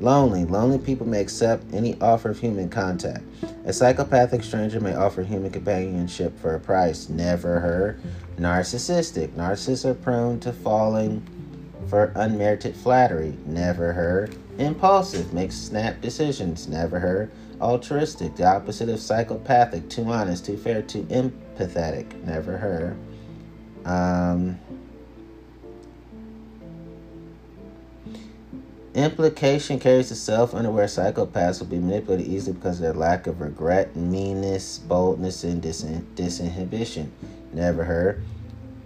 Lonely. 0.00 0.46
Lonely 0.46 0.78
people 0.78 1.06
may 1.06 1.20
accept 1.20 1.74
any 1.74 2.00
offer 2.00 2.30
of 2.30 2.38
human 2.38 2.70
contact. 2.70 3.22
A 3.66 3.72
psychopathic 3.72 4.42
stranger 4.42 4.80
may 4.80 4.94
offer 4.94 5.22
human 5.22 5.50
companionship 5.50 6.38
for 6.40 6.54
a 6.54 6.60
price. 6.60 7.10
Never 7.10 7.60
her. 7.60 7.98
Narcissistic. 8.38 9.28
Narcissists 9.30 9.84
are 9.84 9.94
prone 9.94 10.40
to 10.40 10.52
falling 10.54 11.22
for 11.88 12.12
unmerited 12.16 12.74
flattery. 12.74 13.36
Never 13.44 13.92
her. 13.92 14.30
Impulsive. 14.56 15.34
Makes 15.34 15.56
snap 15.56 16.00
decisions. 16.00 16.66
Never 16.66 16.98
her. 16.98 17.30
Altruistic. 17.60 18.36
The 18.36 18.46
opposite 18.46 18.88
of 18.88 19.00
psychopathic. 19.00 19.90
Too 19.90 20.04
honest, 20.04 20.46
too 20.46 20.56
fair, 20.56 20.80
too 20.80 21.02
empathetic. 21.04 22.24
Never 22.24 22.56
her. 22.56 22.96
Um, 23.84 24.58
Implication 28.94 29.78
carries 29.78 30.08
the 30.08 30.16
self 30.16 30.52
unaware 30.52 30.86
psychopaths 30.86 31.60
will 31.60 31.68
be 31.68 31.78
manipulated 31.78 32.26
easily 32.26 32.54
because 32.54 32.78
of 32.78 32.82
their 32.82 32.92
lack 32.92 33.28
of 33.28 33.40
regret, 33.40 33.94
meanness, 33.94 34.78
boldness, 34.78 35.44
and 35.44 35.62
dis- 35.62 35.84
disinhibition. 35.84 37.08
Never 37.52 37.84
heard. 37.84 38.24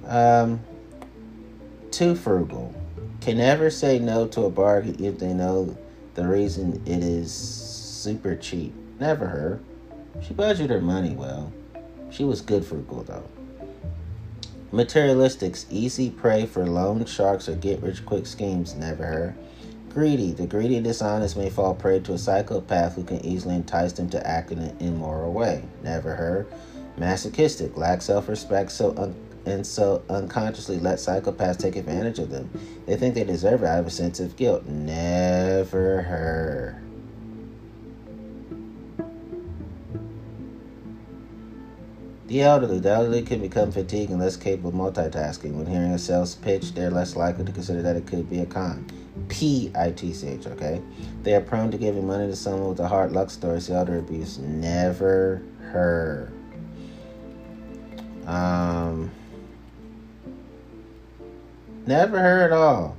Um, 0.07 0.61
too 1.90 2.14
frugal. 2.14 2.75
Can 3.23 3.38
never 3.38 3.71
say 3.71 3.99
no 3.99 4.27
to 4.29 4.43
a 4.43 4.51
bargain 4.51 5.03
if 5.03 5.19
they 5.19 5.33
know 5.33 5.75
the 6.14 6.29
reason 6.29 6.83
it 6.85 7.03
is 7.03 7.33
super 7.33 8.37
cheap. 8.37 8.75
Never 9.01 9.27
heard. 9.27 9.64
She 10.21 10.35
budgeted 10.35 10.69
her 10.69 10.81
money 10.83 11.14
well. 11.14 11.51
She 12.11 12.25
was 12.25 12.43
good 12.43 12.67
frugal 12.67 13.05
though. 13.05 13.25
Materialistics, 14.71 15.64
easy 15.71 16.11
prey 16.11 16.45
for 16.45 16.67
loan 16.67 17.07
sharks 17.07 17.49
or 17.49 17.55
get 17.55 17.81
rich 17.81 18.05
quick 18.05 18.27
schemes. 18.27 18.75
Never 18.75 19.07
heard. 19.07 19.35
Greedy. 19.94 20.33
The 20.33 20.48
greedy 20.48 20.74
and 20.74 20.85
dishonest 20.85 21.37
may 21.37 21.48
fall 21.48 21.72
prey 21.72 22.00
to 22.00 22.14
a 22.14 22.18
psychopath 22.18 22.96
who 22.96 23.04
can 23.04 23.24
easily 23.24 23.54
entice 23.54 23.92
them 23.92 24.11
to 24.11 24.26
act 24.26 24.50
in 24.50 24.59
an 24.59 24.76
immoral 24.80 25.33
way. 25.33 25.62
Never 25.85 26.16
heard. 26.16 26.48
Masochistic. 26.98 27.76
Lack 27.76 28.02
self 28.02 28.28
respect 28.28 28.72
so 28.72 28.92
un- 28.96 29.14
and 29.46 29.64
so 29.64 30.02
unconsciously 30.11 30.80
let 30.80 30.98
psychopaths 30.98 31.59
take 31.59 31.76
advantage 31.76 32.18
of 32.18 32.30
them. 32.30 32.50
They 32.87 32.96
think 32.96 33.14
they 33.14 33.22
deserve 33.22 33.62
it 33.62 33.66
out 33.66 33.78
of 33.78 33.87
a 33.87 33.90
sense 33.90 34.18
of 34.18 34.35
guilt. 34.35 34.66
Never 34.66 36.02
heard. 36.02 36.80
The 42.26 42.42
elderly. 42.42 42.80
The 42.80 42.90
elderly 42.90 43.22
can 43.22 43.40
become 43.40 43.70
fatigued 43.70 44.11
and 44.11 44.18
less 44.18 44.37
capable 44.37 44.70
of 44.70 44.94
multitasking. 44.94 45.52
When 45.52 45.66
hearing 45.66 45.92
a 45.92 45.98
sales 46.00 46.35
pitch, 46.35 46.74
they're 46.74 46.90
less 46.90 47.14
likely 47.14 47.44
to 47.44 47.52
consider 47.52 47.80
that 47.83 47.94
it 47.94 48.09
could 48.09 48.28
be 48.28 48.40
a 48.40 48.46
con. 48.46 48.85
P 49.29 49.70
I 49.74 49.90
T 49.92 50.12
C 50.12 50.29
H, 50.29 50.46
okay? 50.46 50.83
They 51.22 51.35
are 51.35 51.40
prone 51.40 51.70
to 51.70 51.79
giving 51.79 52.07
money 52.07 52.27
to 52.27 52.37
someone 52.37 52.68
with 52.68 52.81
a 52.81 52.88
hard 52.88 53.12
luck 53.12 53.31
story, 53.31 53.61
see 53.61 53.72
elder 53.72 53.98
abuse. 53.98 54.38
Never 54.38 55.42
her. 55.61 56.33
Um, 58.27 59.11
never 61.87 62.18
her 62.18 62.42
at 62.44 62.53
all. 62.53 62.96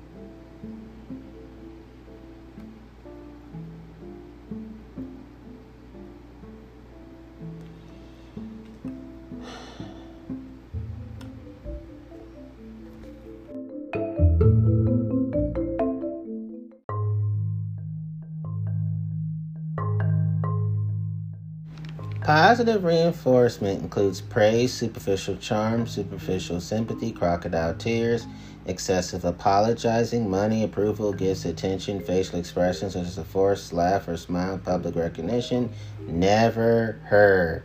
Positive 22.25 22.83
reinforcement 22.83 23.83
includes 23.83 24.19
praise, 24.19 24.73
superficial 24.73 25.37
charm, 25.37 25.85
superficial 25.85 26.59
sympathy, 26.59 27.11
crocodile 27.11 27.75
tears, 27.75 28.25
excessive 28.65 29.25
apologizing, 29.25 30.27
money, 30.27 30.63
approval, 30.63 31.13
gifts, 31.13 31.45
attention, 31.45 31.99
facial 31.99 32.39
expressions 32.39 32.93
such 32.93 33.05
as 33.05 33.19
a 33.19 33.23
forced 33.23 33.73
laugh 33.73 34.07
or 34.07 34.17
smile, 34.17 34.57
public 34.57 34.95
recognition. 34.95 35.69
Never 36.07 36.99
her. 37.03 37.63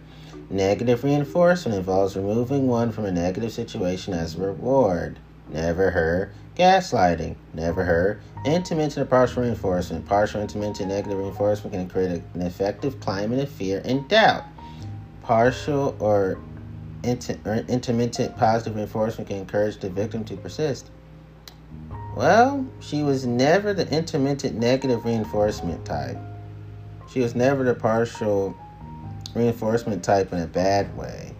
Negative 0.50 1.02
reinforcement 1.02 1.78
involves 1.78 2.14
removing 2.14 2.68
one 2.68 2.92
from 2.92 3.06
a 3.06 3.12
negative 3.12 3.52
situation 3.52 4.12
as 4.12 4.34
a 4.34 4.42
reward. 4.42 5.18
Never 5.48 5.90
her. 5.90 6.32
Gaslighting. 6.54 7.36
Never 7.54 7.84
her. 7.84 8.20
Intermittent 8.44 9.08
partial 9.08 9.42
reinforcement. 9.42 10.06
Partial, 10.06 10.42
intermittent, 10.42 10.88
negative 10.88 11.18
reinforcement 11.18 11.72
can 11.72 11.88
create 11.88 12.22
an 12.34 12.42
effective 12.42 13.00
climate 13.00 13.38
of 13.38 13.48
fear 13.48 13.80
and 13.84 14.06
doubt. 14.08 14.44
Partial 15.30 15.96
or, 16.00 16.40
inter- 17.04 17.38
or 17.44 17.54
intermittent 17.68 18.36
positive 18.36 18.74
reinforcement 18.74 19.28
can 19.28 19.36
encourage 19.36 19.78
the 19.78 19.88
victim 19.88 20.24
to 20.24 20.36
persist. 20.36 20.90
Well, 22.16 22.66
she 22.80 23.04
was 23.04 23.26
never 23.26 23.72
the 23.72 23.88
intermittent 23.96 24.58
negative 24.58 25.04
reinforcement 25.04 25.84
type. 25.84 26.18
She 27.12 27.20
was 27.20 27.36
never 27.36 27.62
the 27.62 27.76
partial 27.76 28.56
reinforcement 29.32 30.02
type 30.02 30.32
in 30.32 30.40
a 30.40 30.48
bad 30.48 30.96
way. 30.96 31.32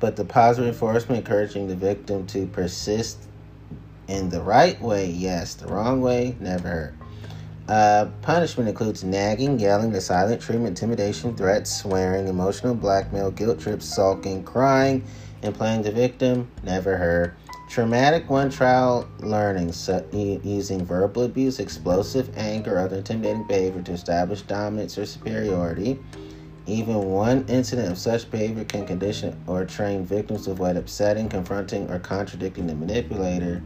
But 0.00 0.16
the 0.16 0.24
positive 0.24 0.64
reinforcement 0.64 1.20
encouraging 1.20 1.68
the 1.68 1.76
victim 1.76 2.26
to 2.26 2.48
persist 2.48 3.28
in 4.08 4.28
the 4.30 4.42
right 4.42 4.82
way, 4.82 5.08
yes. 5.08 5.54
The 5.54 5.68
wrong 5.68 6.00
way, 6.00 6.34
never. 6.40 6.96
Uh, 7.70 8.10
punishment 8.22 8.68
includes 8.68 9.04
nagging, 9.04 9.56
yelling, 9.56 9.92
the 9.92 10.00
silent 10.00 10.42
treatment, 10.42 10.70
intimidation, 10.70 11.36
threats, 11.36 11.82
swearing, 11.82 12.26
emotional 12.26 12.74
blackmail, 12.74 13.30
guilt 13.30 13.60
trips, 13.60 13.84
sulking, 13.84 14.42
crying, 14.42 15.04
and 15.44 15.54
playing 15.54 15.80
the 15.80 15.92
victim, 15.92 16.50
never 16.64 16.96
her. 16.96 17.36
Traumatic 17.68 18.28
one 18.28 18.50
trial 18.50 19.08
learning 19.20 19.70
so, 19.70 20.04
using 20.12 20.84
verbal 20.84 21.22
abuse, 21.22 21.60
explosive 21.60 22.36
anger, 22.36 22.74
or 22.74 22.80
other 22.80 22.96
intimidating 22.96 23.46
behavior 23.46 23.82
to 23.82 23.92
establish 23.92 24.42
dominance 24.42 24.98
or 24.98 25.06
superiority. 25.06 25.96
Even 26.66 26.96
one 26.96 27.44
incident 27.48 27.92
of 27.92 27.98
such 27.98 28.28
behavior 28.32 28.64
can 28.64 28.84
condition 28.84 29.40
or 29.46 29.64
train 29.64 30.04
victims 30.04 30.46
to 30.46 30.50
avoid 30.50 30.76
upsetting, 30.76 31.28
confronting, 31.28 31.88
or 31.88 32.00
contradicting 32.00 32.66
the 32.66 32.74
manipulator. 32.74 33.62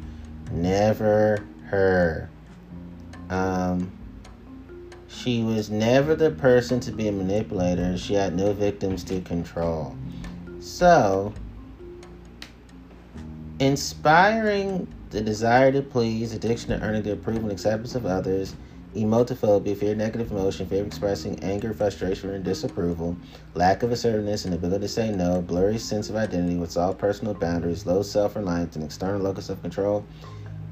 Never 0.50 1.42
her. 1.68 2.28
Um, 3.34 3.90
she 5.08 5.42
was 5.42 5.70
never 5.70 6.14
the 6.14 6.30
person 6.30 6.80
to 6.80 6.92
be 6.92 7.08
a 7.08 7.12
manipulator. 7.12 7.98
She 7.98 8.14
had 8.14 8.36
no 8.36 8.52
victims 8.52 9.02
to 9.04 9.20
control. 9.22 9.96
So, 10.60 11.32
inspiring 13.58 14.86
the 15.10 15.20
desire 15.20 15.72
to 15.72 15.82
please, 15.82 16.32
addiction 16.32 16.78
to 16.78 16.84
earning 16.84 17.02
the 17.02 17.12
approval 17.12 17.42
and 17.42 17.52
acceptance 17.52 17.94
of 17.94 18.06
others, 18.06 18.54
emotophobia, 18.94 19.76
fear, 19.76 19.92
of 19.92 19.98
negative 19.98 20.30
emotion, 20.30 20.66
fear 20.66 20.82
of 20.82 20.86
expressing 20.86 21.42
anger, 21.42 21.74
frustration, 21.74 22.30
and 22.30 22.44
disapproval, 22.44 23.16
lack 23.54 23.82
of 23.82 23.90
assertiveness 23.90 24.44
and 24.44 24.54
ability 24.54 24.82
to 24.82 24.88
say 24.88 25.10
no, 25.10 25.42
blurry 25.42 25.78
sense 25.78 26.08
of 26.08 26.16
identity 26.16 26.56
with 26.56 26.76
all 26.76 26.94
personal 26.94 27.34
boundaries, 27.34 27.84
low 27.86 28.02
self 28.02 28.36
reliance, 28.36 28.76
and 28.76 28.84
external 28.84 29.20
locus 29.20 29.48
of 29.48 29.60
control. 29.62 30.06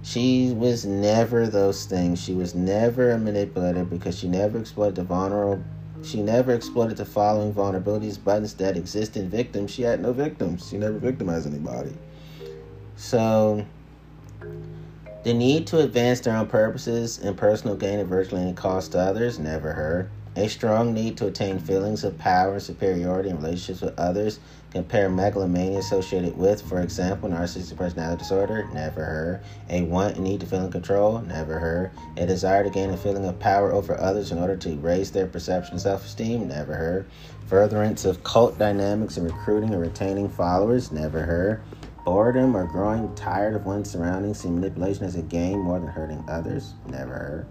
She 0.02 0.52
was 0.52 0.84
never 0.84 1.46
those 1.46 1.86
things. 1.86 2.20
She 2.20 2.34
was 2.34 2.54
never 2.54 3.12
a 3.12 3.18
manipulator 3.18 3.84
because 3.84 4.18
she 4.18 4.28
never 4.28 4.58
exploited 4.58 4.96
the 4.96 5.04
vulnerable. 5.04 5.62
She 6.02 6.20
never 6.20 6.52
exploited 6.52 6.96
the 6.96 7.04
following 7.04 7.54
vulnerabilities, 7.54 8.18
but 8.22 8.38
instead 8.38 8.76
exist 8.76 9.16
in 9.16 9.28
victims. 9.28 9.70
She 9.70 9.82
had 9.82 10.00
no 10.00 10.12
victims. 10.12 10.68
She 10.68 10.76
never 10.76 10.98
victimized 10.98 11.46
anybody. 11.46 11.94
So, 12.96 13.64
the 15.22 15.32
need 15.32 15.68
to 15.68 15.78
advance 15.78 16.18
their 16.20 16.36
own 16.36 16.48
purposes 16.48 17.18
and 17.18 17.36
personal 17.36 17.76
gain 17.76 18.00
at 18.00 18.06
virtually 18.06 18.42
any 18.42 18.54
cost 18.54 18.92
to 18.92 18.98
others, 18.98 19.38
never 19.38 19.72
heard. 19.72 20.10
A 20.34 20.48
strong 20.48 20.94
need 20.94 21.18
to 21.18 21.26
attain 21.26 21.58
feelings 21.58 22.04
of 22.04 22.16
power 22.16 22.54
and 22.54 22.62
superiority 22.62 23.28
in 23.28 23.36
relationships 23.36 23.82
with 23.82 23.98
others, 23.98 24.40
compare 24.70 25.10
megalomania 25.10 25.78
associated 25.78 26.38
with, 26.38 26.62
for 26.62 26.80
example, 26.80 27.28
narcissistic 27.28 27.76
personality 27.76 28.18
disorder, 28.18 28.66
never 28.72 29.04
heard. 29.04 29.40
A 29.68 29.82
want 29.82 30.16
and 30.16 30.24
need 30.24 30.40
to 30.40 30.46
feel 30.46 30.64
in 30.64 30.72
control, 30.72 31.20
never 31.20 31.58
heard. 31.58 31.90
A 32.16 32.26
desire 32.26 32.64
to 32.64 32.70
gain 32.70 32.90
a 32.90 32.96
feeling 32.96 33.26
of 33.26 33.38
power 33.38 33.72
over 33.72 34.00
others 34.00 34.32
in 34.32 34.38
order 34.38 34.56
to 34.56 34.76
raise 34.76 35.10
their 35.10 35.26
perception 35.26 35.74
and 35.74 35.82
self 35.82 36.04
esteem, 36.06 36.48
never 36.48 36.74
heard. 36.74 37.06
Furtherance 37.46 38.06
of 38.06 38.24
cult 38.24 38.58
dynamics 38.58 39.18
and 39.18 39.26
recruiting 39.26 39.74
or 39.74 39.80
retaining 39.80 40.30
followers, 40.30 40.90
never 40.90 41.20
heard 41.20 41.62
Boredom 42.04 42.56
or 42.56 42.66
growing 42.66 43.14
tired 43.14 43.54
of 43.54 43.64
one's 43.64 43.90
surroundings, 43.90 44.40
see 44.40 44.50
manipulation 44.50 45.04
as 45.04 45.14
a 45.14 45.22
game 45.22 45.60
more 45.60 45.78
than 45.78 45.88
hurting 45.88 46.24
others. 46.28 46.74
Never 46.88 47.12
heard. 47.12 47.46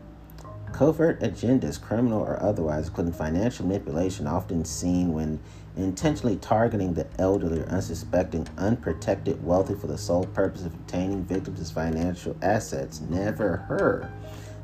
Covert 0.74 1.20
agendas, 1.22 1.82
criminal 1.82 2.22
or 2.22 2.42
otherwise, 2.42 2.88
including 2.88 3.14
financial 3.14 3.66
manipulation, 3.66 4.28
often 4.28 4.66
seen 4.66 5.14
when 5.14 5.40
intentionally 5.78 6.38
targeting 6.38 6.94
the 6.94 7.08
elderly 7.20 7.62
or 7.62 7.66
unsuspecting, 7.66 8.48
unprotected 8.58 9.44
wealthy 9.44 9.76
for 9.76 9.88
the 9.88 9.98
sole 9.98 10.26
purpose 10.28 10.66
of 10.66 10.74
obtaining 10.74 11.24
victims 11.24 11.72
financial 11.72 12.36
assets. 12.42 13.02
Never 13.02 13.58
heard. 13.58 14.12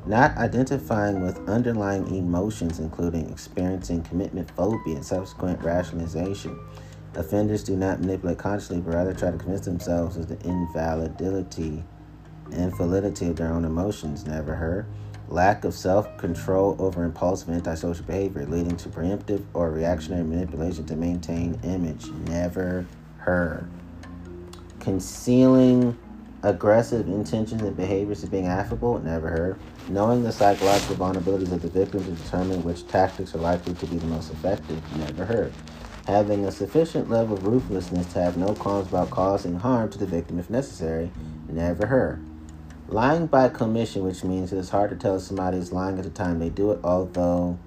Not 0.06 0.38
identifying 0.38 1.22
with 1.22 1.48
underlying 1.50 2.16
emotions, 2.16 2.80
including 2.80 3.30
experiencing 3.30 4.04
commitment 4.04 4.50
phobia 4.52 4.96
and 4.96 5.06
subsequent 5.06 5.62
rationalization 5.62 6.58
Offenders 7.18 7.64
do 7.64 7.76
not 7.76 8.00
manipulate 8.00 8.38
consciously, 8.38 8.80
but 8.80 8.94
rather 8.94 9.12
try 9.12 9.32
to 9.32 9.38
convince 9.38 9.66
themselves 9.66 10.18
of 10.18 10.28
the 10.28 10.40
invalidity 10.48 11.84
and 12.52 12.76
validity 12.78 13.28
of 13.28 13.38
their 13.38 13.52
own 13.52 13.66
emotions. 13.66 14.26
Never 14.26 14.54
heard. 14.54 14.86
Lack 15.30 15.66
of 15.66 15.74
self 15.74 16.18
control 16.18 16.76
over 16.80 17.04
impulsive 17.04 17.50
antisocial 17.50 18.06
behavior, 18.06 18.46
leading 18.46 18.78
to 18.78 18.90
preemptive 18.90 19.44
or 19.54 19.72
reactionary 19.72 20.24
manipulation 20.24 20.86
to 20.86 20.96
maintain 20.96 21.60
image. 21.64 22.10
Never 22.12 22.86
heard. 23.18 23.70
Concealing 24.80 25.98
aggressive 26.44 27.08
intentions 27.08 27.62
and 27.62 27.76
behaviors 27.76 28.24
of 28.24 28.32
being 28.32 28.48
affable. 28.48 29.00
Never 29.00 29.30
heard. 29.30 29.60
Knowing 29.90 30.24
the 30.24 30.32
psychological 30.32 30.96
vulnerabilities 30.96 31.52
of 31.52 31.62
the 31.62 31.70
victim 31.70 32.04
to 32.06 32.24
determine 32.24 32.64
which 32.64 32.88
tactics 32.88 33.36
are 33.36 33.40
likely 33.40 33.74
to 33.76 33.86
be 33.88 33.98
the 33.98 34.08
most 34.08 34.32
effective. 34.32 34.82
Never 34.98 35.26
heard 35.26 35.54
having 36.08 36.46
a 36.46 36.52
sufficient 36.52 37.10
level 37.10 37.36
of 37.36 37.44
ruthlessness 37.44 38.08
to 38.14 38.20
have 38.20 38.38
no 38.38 38.54
qualms 38.56 38.88
about 38.88 39.10
causing 39.10 39.60
harm 39.60 39.90
to 39.90 39.98
the 39.98 40.06
victim 40.06 40.40
if 40.40 40.50
necessary, 40.50 41.12
never 41.50 41.86
her. 41.86 42.18
Lying 42.90 43.28
by 43.28 43.50
commission, 43.50 44.06
which 44.06 44.24
means 44.24 44.54
it 44.54 44.58
is 44.58 44.70
hard 44.70 44.92
to 44.92 44.96
tell 44.96 45.18
if 45.18 45.24
somebody 45.24 45.58
is 45.58 45.74
lying 45.74 45.98
at 45.98 46.06
the 46.06 46.10
time 46.10 46.40
they 46.40 46.48
do 46.48 46.72
it, 46.72 46.80
although 46.86 47.60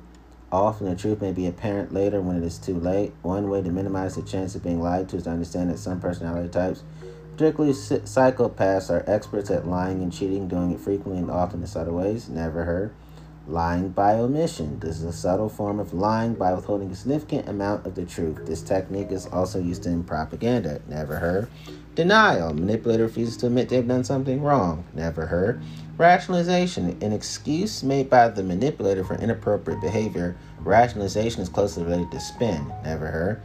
often 0.50 0.88
the 0.88 0.96
truth 0.96 1.20
may 1.20 1.30
be 1.30 1.46
apparent 1.46 1.92
later 1.92 2.22
when 2.22 2.38
it 2.38 2.42
is 2.42 2.56
too 2.56 2.80
late. 2.80 3.12
One 3.20 3.50
way 3.50 3.60
to 3.60 3.70
minimize 3.70 4.16
the 4.16 4.22
chance 4.22 4.54
of 4.54 4.62
being 4.62 4.80
lied 4.80 5.10
to 5.10 5.18
is 5.18 5.24
to 5.24 5.30
understand 5.30 5.68
that 5.68 5.78
some 5.78 6.00
personality 6.00 6.48
types, 6.48 6.84
particularly 7.32 7.74
psychopaths, 7.74 8.88
are 8.88 9.04
experts 9.06 9.50
at 9.50 9.66
lying 9.66 10.02
and 10.02 10.10
cheating, 10.10 10.48
doing 10.48 10.72
it 10.72 10.80
frequently 10.80 11.18
and 11.18 11.30
often 11.30 11.60
in 11.60 11.66
subtle 11.66 11.96
ways. 11.96 12.30
Never 12.30 12.64
heard. 12.64 12.94
Lying 13.46 13.90
by 13.90 14.14
omission. 14.14 14.80
This 14.80 14.96
is 14.96 15.04
a 15.04 15.12
subtle 15.12 15.50
form 15.50 15.80
of 15.80 15.92
lying 15.92 16.34
by 16.34 16.54
withholding 16.54 16.90
a 16.92 16.94
significant 16.94 17.46
amount 17.46 17.86
of 17.86 17.94
the 17.94 18.06
truth. 18.06 18.46
This 18.46 18.62
technique 18.62 19.12
is 19.12 19.26
also 19.26 19.60
used 19.60 19.84
in 19.84 20.02
propaganda. 20.02 20.80
Never 20.88 21.16
heard. 21.16 21.50
Denial. 22.00 22.54
Manipulator 22.54 23.02
refuses 23.02 23.36
to 23.36 23.46
admit 23.48 23.68
they've 23.68 23.86
done 23.86 24.04
something 24.04 24.40
wrong. 24.40 24.86
Never 24.94 25.26
heard. 25.26 25.62
Rationalization. 25.98 26.96
An 27.02 27.12
excuse 27.12 27.82
made 27.82 28.08
by 28.08 28.28
the 28.28 28.42
manipulator 28.42 29.04
for 29.04 29.16
inappropriate 29.16 29.82
behavior. 29.82 30.34
Rationalization 30.60 31.42
is 31.42 31.50
closely 31.50 31.84
related 31.84 32.10
to 32.12 32.18
spin. 32.18 32.72
Never 32.84 33.08
heard. 33.08 33.42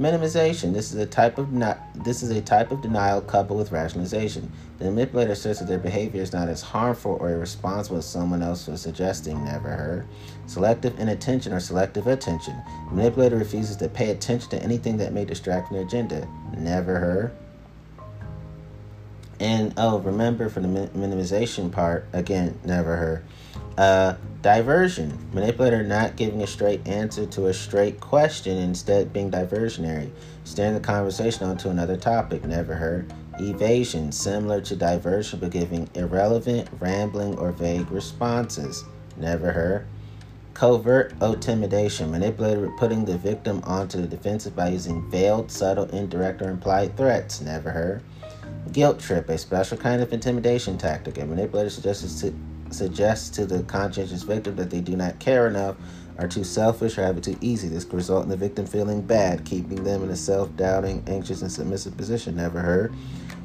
Minimization. 0.00 0.72
This 0.72 0.90
is 0.90 0.94
a 0.98 1.04
type 1.04 1.36
of 1.36 1.52
not, 1.52 1.80
this 2.02 2.22
is 2.22 2.30
a 2.30 2.40
type 2.40 2.70
of 2.70 2.80
denial 2.80 3.20
coupled 3.20 3.58
with 3.58 3.72
rationalization. 3.72 4.50
The 4.78 4.86
manipulator 4.86 5.32
asserts 5.32 5.58
that 5.58 5.68
their 5.68 5.78
behavior 5.78 6.22
is 6.22 6.32
not 6.32 6.48
as 6.48 6.62
harmful 6.62 7.18
or 7.20 7.28
irresponsible 7.28 7.98
as 7.98 8.06
someone 8.08 8.42
else 8.42 8.68
was 8.68 8.80
suggesting. 8.80 9.44
Never 9.44 9.68
heard. 9.68 10.08
Selective 10.46 10.98
inattention 10.98 11.52
or 11.52 11.60
selective 11.60 12.06
attention. 12.06 12.56
The 12.88 12.94
manipulator 12.94 13.36
refuses 13.36 13.76
to 13.76 13.88
pay 13.90 14.12
attention 14.12 14.48
to 14.48 14.62
anything 14.62 14.96
that 14.96 15.12
may 15.12 15.26
distract 15.26 15.68
from 15.68 15.76
their 15.76 15.84
agenda. 15.84 16.26
Never 16.56 16.98
heard. 16.98 17.36
And 19.40 19.72
oh, 19.76 19.98
remember 20.00 20.48
for 20.48 20.60
the 20.60 20.68
minimization 20.68 21.70
part 21.70 22.06
again. 22.12 22.58
Never 22.64 22.96
heard. 22.96 23.24
Uh, 23.76 24.16
diversion. 24.42 25.16
Manipulator 25.32 25.84
not 25.84 26.16
giving 26.16 26.42
a 26.42 26.46
straight 26.46 26.86
answer 26.88 27.26
to 27.26 27.46
a 27.46 27.54
straight 27.54 28.00
question, 28.00 28.58
instead 28.58 29.12
being 29.12 29.30
diversionary. 29.30 30.10
Steering 30.42 30.74
the 30.74 30.80
conversation 30.80 31.46
onto 31.46 31.68
another 31.68 31.96
topic. 31.96 32.44
Never 32.44 32.74
heard. 32.74 33.12
Evasion. 33.38 34.10
Similar 34.10 34.60
to 34.62 34.74
diversion, 34.74 35.38
but 35.38 35.50
giving 35.50 35.88
irrelevant, 35.94 36.68
rambling, 36.80 37.38
or 37.38 37.52
vague 37.52 37.88
responses. 37.92 38.84
Never 39.16 39.52
heard. 39.52 39.86
Covert 40.54 41.14
intimidation. 41.22 42.10
Manipulator 42.10 42.76
putting 42.78 43.04
the 43.04 43.16
victim 43.16 43.60
onto 43.62 44.00
the 44.00 44.08
defensive 44.08 44.56
by 44.56 44.70
using 44.70 45.08
veiled, 45.08 45.52
subtle, 45.52 45.84
indirect, 45.90 46.42
or 46.42 46.50
implied 46.50 46.96
threats. 46.96 47.40
Never 47.40 47.70
heard. 47.70 48.02
Guilt 48.72 49.00
trip, 49.00 49.28
a 49.28 49.38
special 49.38 49.76
kind 49.76 50.02
of 50.02 50.12
intimidation 50.12 50.78
tactic. 50.78 51.18
A 51.18 51.24
manipulator 51.24 51.70
suggests 51.70 52.20
to 52.20 52.34
suggests 52.70 53.30
to 53.30 53.46
the 53.46 53.62
conscientious 53.62 54.22
victim 54.22 54.54
that 54.56 54.70
they 54.70 54.80
do 54.80 54.94
not 54.94 55.18
care 55.18 55.46
enough, 55.46 55.76
are 56.18 56.28
too 56.28 56.44
selfish, 56.44 56.98
or 56.98 57.02
have 57.02 57.16
it 57.16 57.24
too 57.24 57.38
easy. 57.40 57.68
This 57.68 57.84
can 57.84 57.96
result 57.96 58.24
in 58.24 58.28
the 58.28 58.36
victim 58.36 58.66
feeling 58.66 59.00
bad, 59.00 59.44
keeping 59.44 59.84
them 59.84 60.02
in 60.02 60.10
a 60.10 60.16
self 60.16 60.54
doubting, 60.56 61.02
anxious, 61.06 61.42
and 61.42 61.50
submissive 61.50 61.96
position. 61.96 62.36
Never 62.36 62.60
heard. 62.60 62.94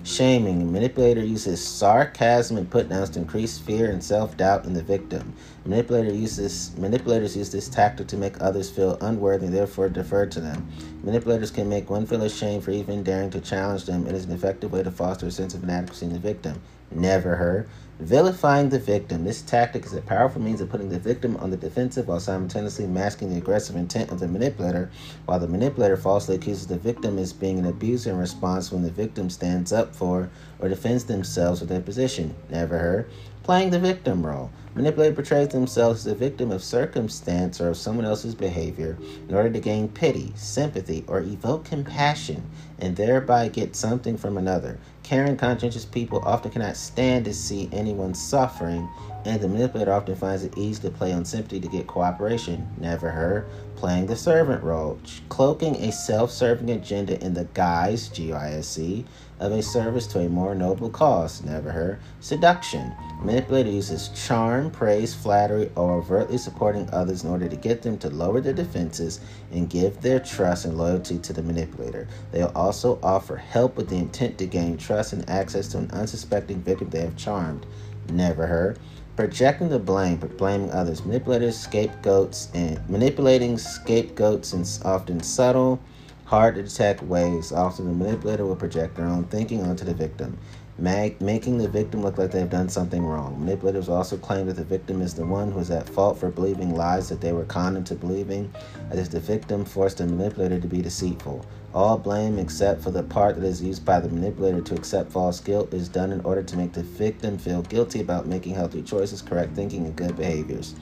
Shaming. 0.05 0.69
Manipulator 0.69 1.25
uses 1.25 1.65
sarcasm 1.65 2.57
and 2.57 2.69
put 2.69 2.89
downs 2.89 3.11
to 3.11 3.19
increase 3.19 3.57
fear 3.57 3.89
and 3.89 4.03
self 4.03 4.35
doubt 4.35 4.65
in 4.65 4.73
the 4.73 4.83
victim. 4.83 5.33
Manipulator 5.65 6.13
uses, 6.13 6.71
manipulators 6.77 7.37
use 7.37 7.51
this 7.53 7.69
tactic 7.69 8.07
to 8.07 8.17
make 8.17 8.41
others 8.41 8.69
feel 8.69 8.97
unworthy 8.99 9.45
and 9.45 9.55
therefore 9.55 9.87
defer 9.87 10.25
to 10.25 10.41
them. 10.41 10.67
Manipulators 11.03 11.51
can 11.51 11.69
make 11.69 11.89
one 11.89 12.05
feel 12.05 12.21
ashamed 12.21 12.65
for 12.65 12.71
even 12.71 13.01
daring 13.01 13.29
to 13.29 13.39
challenge 13.39 13.85
them. 13.85 14.05
It 14.05 14.13
is 14.13 14.25
an 14.25 14.33
effective 14.33 14.73
way 14.73 14.83
to 14.83 14.91
foster 14.91 15.27
a 15.27 15.31
sense 15.31 15.53
of 15.53 15.63
inadequacy 15.63 16.07
in 16.07 16.11
the 16.13 16.19
victim. 16.19 16.61
Never 16.91 17.37
heard. 17.37 17.69
Vilifying 17.99 18.69
the 18.69 18.79
victim. 18.79 19.23
This 19.23 19.43
tactic 19.43 19.85
is 19.85 19.93
a 19.93 20.01
powerful 20.01 20.41
means 20.41 20.61
of 20.61 20.69
putting 20.69 20.89
the 20.89 20.97
victim 20.97 21.37
on 21.37 21.51
the 21.51 21.57
defensive 21.57 22.07
while 22.07 22.19
simultaneously 22.19 22.87
masking 22.87 23.29
the 23.29 23.37
aggressive 23.37 23.75
intent 23.75 24.11
of 24.11 24.19
the 24.19 24.27
manipulator, 24.27 24.89
while 25.25 25.39
the 25.39 25.47
manipulator 25.47 25.95
falsely 25.95 26.35
accuses 26.35 26.65
the 26.65 26.77
victim 26.77 27.19
as 27.19 27.31
being 27.31 27.59
an 27.59 27.67
abuser 27.67 28.09
in 28.09 28.17
response 28.17 28.71
when 28.71 28.81
the 28.81 28.89
victim 28.89 29.29
stands 29.29 29.71
up 29.71 29.95
for 29.95 30.31
or 30.59 30.69
defends 30.69 31.03
themselves 31.03 31.59
with 31.59 31.69
their 31.69 31.81
position. 31.81 32.33
Never 32.49 32.79
heard. 32.79 33.11
Playing 33.43 33.69
the 33.69 33.79
victim 33.79 34.25
role. 34.25 34.49
Manipulator 34.73 35.13
portrays 35.13 35.49
themselves 35.49 36.07
as 36.07 36.13
a 36.13 36.15
victim 36.15 36.51
of 36.51 36.63
circumstance 36.63 37.61
or 37.61 37.69
of 37.69 37.77
someone 37.77 38.05
else's 38.05 38.33
behavior 38.33 38.97
in 39.29 39.35
order 39.35 39.51
to 39.51 39.59
gain 39.59 39.87
pity, 39.87 40.33
sympathy, 40.35 41.03
or 41.07 41.19
evoke 41.19 41.65
compassion 41.65 42.49
and 42.83 42.97
thereby 42.97 43.47
get 43.47 43.77
something 43.77 44.17
from 44.17 44.37
another. 44.37 44.77
Caring, 45.03 45.37
conscientious 45.37 45.85
people 45.85 46.21
often 46.25 46.51
cannot 46.51 46.75
stand 46.75 47.23
to 47.25 47.33
see 47.33 47.69
anyone 47.71 48.13
suffering, 48.13 48.89
and 49.23 49.39
the 49.39 49.47
manipulator 49.47 49.93
often 49.93 50.15
finds 50.15 50.43
it 50.43 50.57
easy 50.57 50.81
to 50.81 50.89
play 50.89 51.13
on 51.13 51.23
sympathy 51.23 51.61
to 51.61 51.67
get 51.69 51.87
cooperation. 51.87 52.67
Never 52.77 53.09
her. 53.09 53.45
Playing 53.77 54.07
the 54.07 54.15
servant 54.17 54.63
role, 54.63 54.99
cloaking 55.29 55.77
a 55.77 55.91
self 55.91 56.29
serving 56.31 56.69
agenda 56.69 57.21
in 57.23 57.33
the 57.33 57.45
guise, 57.53 58.09
G 58.09 58.33
I 58.33 58.53
S 58.55 58.77
E, 58.77 59.05
of 59.39 59.51
a 59.51 59.61
service 59.61 60.07
to 60.07 60.19
a 60.19 60.29
more 60.29 60.55
noble 60.55 60.89
cause. 60.89 61.43
Never 61.43 61.71
her. 61.71 61.99
Seduction. 62.19 62.93
Manipulator 63.21 63.71
uses 63.71 64.09
charm, 64.09 64.69
praise, 64.69 65.13
flattery, 65.13 65.71
or 65.75 65.93
overtly 65.93 66.37
supporting 66.37 66.89
others 66.91 67.23
in 67.23 67.29
order 67.29 67.47
to 67.47 67.55
get 67.55 67.81
them 67.81 67.97
to 67.99 68.09
lower 68.09 68.41
their 68.41 68.53
defenses 68.53 69.21
and 69.51 69.69
give 69.69 70.01
their 70.01 70.19
trust 70.19 70.65
and 70.65 70.77
loyalty 70.77 71.17
to 71.19 71.33
the 71.33 71.41
manipulator. 71.41 72.07
They'll 72.31 72.51
also 72.55 72.99
offer 73.01 73.37
help 73.37 73.77
with 73.77 73.89
the 73.89 73.97
intent 73.97 74.37
to 74.39 74.45
gain 74.45 74.77
trust 74.77 75.13
and 75.13 75.29
access 75.29 75.67
to 75.69 75.77
an 75.77 75.91
unsuspecting 75.91 76.61
victim 76.61 76.89
they 76.89 77.01
have 77.01 77.15
charmed. 77.15 77.65
Never 78.09 78.45
her. 78.47 78.75
Projecting 79.15 79.69
the 79.69 79.79
blame, 79.79 80.17
but 80.17 80.37
blaming 80.37 80.71
others. 80.71 81.05
Manipulators, 81.05 81.57
scapegoats, 81.57 82.49
and 82.55 82.79
manipulating 82.89 83.57
scapegoats 83.59 84.53
in 84.53 84.65
often 84.83 85.21
subtle, 85.21 85.79
hard 86.25 86.55
to 86.55 86.63
detect 86.63 87.03
ways. 87.03 87.51
Often 87.51 87.85
the 87.85 88.05
manipulator 88.05 88.45
will 88.45 88.55
project 88.55 88.95
their 88.95 89.05
own 89.05 89.25
thinking 89.25 89.61
onto 89.61 89.85
the 89.85 89.93
victim 89.93 90.37
mag- 90.77 91.21
making 91.21 91.57
the 91.57 91.67
victim 91.67 92.01
look 92.01 92.17
like 92.17 92.31
they've 92.31 92.49
done 92.49 92.69
something 92.69 93.05
wrong. 93.05 93.39
Manipulators 93.39 93.89
also 93.89 94.17
claim 94.17 94.47
that 94.47 94.55
the 94.55 94.63
victim 94.63 95.01
is 95.01 95.13
the 95.13 95.25
one 95.25 95.51
who 95.51 95.59
is 95.59 95.71
at 95.71 95.87
fault 95.87 96.17
for 96.17 96.29
believing 96.29 96.75
lies 96.75 97.09
that 97.09 97.21
they 97.21 97.33
were 97.33 97.45
conned 97.45 97.77
into 97.77 97.95
believing, 97.95 98.51
as 98.89 98.99
if 98.99 99.09
the 99.11 99.19
victim 99.19 99.65
forced 99.65 99.97
the 99.97 100.05
manipulator 100.05 100.59
to 100.59 100.67
be 100.67 100.81
deceitful. 100.81 101.45
All 101.73 101.97
blame, 101.97 102.37
except 102.37 102.83
for 102.83 102.91
the 102.91 103.03
part 103.03 103.35
that 103.35 103.45
is 103.45 103.61
used 103.61 103.83
by 103.83 103.99
the 103.99 104.09
manipulator 104.09 104.61
to 104.61 104.75
accept 104.75 105.11
false 105.11 105.39
guilt, 105.39 105.73
is 105.73 105.89
done 105.89 106.11
in 106.11 106.21
order 106.21 106.43
to 106.43 106.57
make 106.57 106.73
the 106.73 106.83
victim 106.83 107.37
feel 107.37 107.63
guilty 107.63 108.01
about 108.01 108.27
making 108.27 108.53
healthy 108.53 108.83
choices, 108.83 109.21
correct 109.21 109.55
thinking, 109.55 109.85
and 109.85 109.95
good 109.95 110.15
behaviors. 110.15 110.75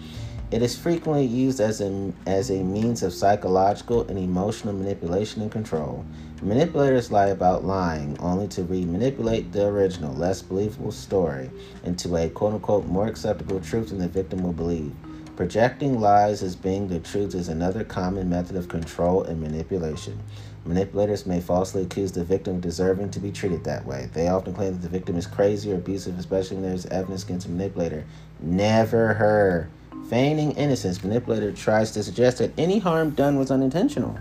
It 0.51 0.61
is 0.61 0.77
frequently 0.77 1.25
used 1.25 1.61
as 1.61 1.79
a, 1.79 2.11
as 2.25 2.49
a 2.51 2.61
means 2.61 3.03
of 3.03 3.13
psychological 3.13 4.01
and 4.09 4.19
emotional 4.19 4.73
manipulation 4.73 5.41
and 5.41 5.49
control. 5.49 6.05
Manipulators 6.41 7.09
lie 7.09 7.27
about 7.27 7.63
lying, 7.63 8.17
only 8.19 8.49
to 8.49 8.63
re 8.63 8.83
manipulate 8.83 9.53
the 9.53 9.67
original, 9.67 10.13
less 10.13 10.41
believable 10.41 10.91
story 10.91 11.49
into 11.85 12.17
a 12.17 12.27
quote 12.27 12.55
unquote 12.55 12.85
more 12.85 13.07
acceptable 13.07 13.61
truth 13.61 13.89
than 13.89 13.99
the 13.99 14.09
victim 14.09 14.43
will 14.43 14.51
believe. 14.51 14.91
Projecting 15.37 16.01
lies 16.01 16.43
as 16.43 16.57
being 16.57 16.89
the 16.89 16.99
truth 16.99 17.33
is 17.33 17.47
another 17.47 17.85
common 17.85 18.29
method 18.29 18.57
of 18.57 18.67
control 18.67 19.23
and 19.23 19.39
manipulation. 19.39 20.19
Manipulators 20.65 21.25
may 21.25 21.39
falsely 21.39 21.83
accuse 21.83 22.11
the 22.11 22.25
victim 22.25 22.55
of 22.55 22.61
deserving 22.61 23.11
to 23.11 23.21
be 23.21 23.31
treated 23.31 23.63
that 23.63 23.85
way. 23.85 24.09
They 24.11 24.27
often 24.27 24.53
claim 24.53 24.73
that 24.73 24.81
the 24.81 24.89
victim 24.89 25.15
is 25.15 25.25
crazy 25.25 25.71
or 25.71 25.75
abusive, 25.75 26.19
especially 26.19 26.57
when 26.57 26.65
there 26.65 26.75
is 26.75 26.85
evidence 26.87 27.23
against 27.23 27.47
the 27.47 27.53
manipulator. 27.53 28.03
Never 28.41 29.13
her. 29.13 29.69
Feigning 30.09 30.51
innocence, 30.53 31.03
manipulator 31.03 31.51
tries 31.51 31.91
to 31.91 32.03
suggest 32.03 32.39
that 32.39 32.51
any 32.57 32.79
harm 32.79 33.11
done 33.11 33.37
was 33.37 33.49
unintentional 33.49 34.19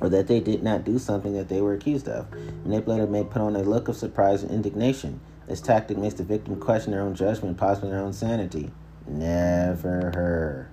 or 0.00 0.08
that 0.08 0.26
they 0.26 0.40
did 0.40 0.62
not 0.62 0.84
do 0.84 0.98
something 0.98 1.32
that 1.34 1.48
they 1.48 1.60
were 1.60 1.74
accused 1.74 2.08
of. 2.08 2.26
Manipulator 2.64 3.06
may 3.06 3.22
put 3.22 3.40
on 3.40 3.54
a 3.54 3.62
look 3.62 3.88
of 3.88 3.96
surprise 3.96 4.42
and 4.42 4.50
indignation. 4.50 5.20
This 5.46 5.60
tactic 5.60 5.96
makes 5.96 6.14
the 6.14 6.24
victim 6.24 6.58
question 6.58 6.92
their 6.92 7.02
own 7.02 7.14
judgment, 7.14 7.56
possibly 7.56 7.90
their 7.90 8.00
own 8.00 8.12
sanity. 8.12 8.70
Never 9.06 10.10
her. 10.14 10.70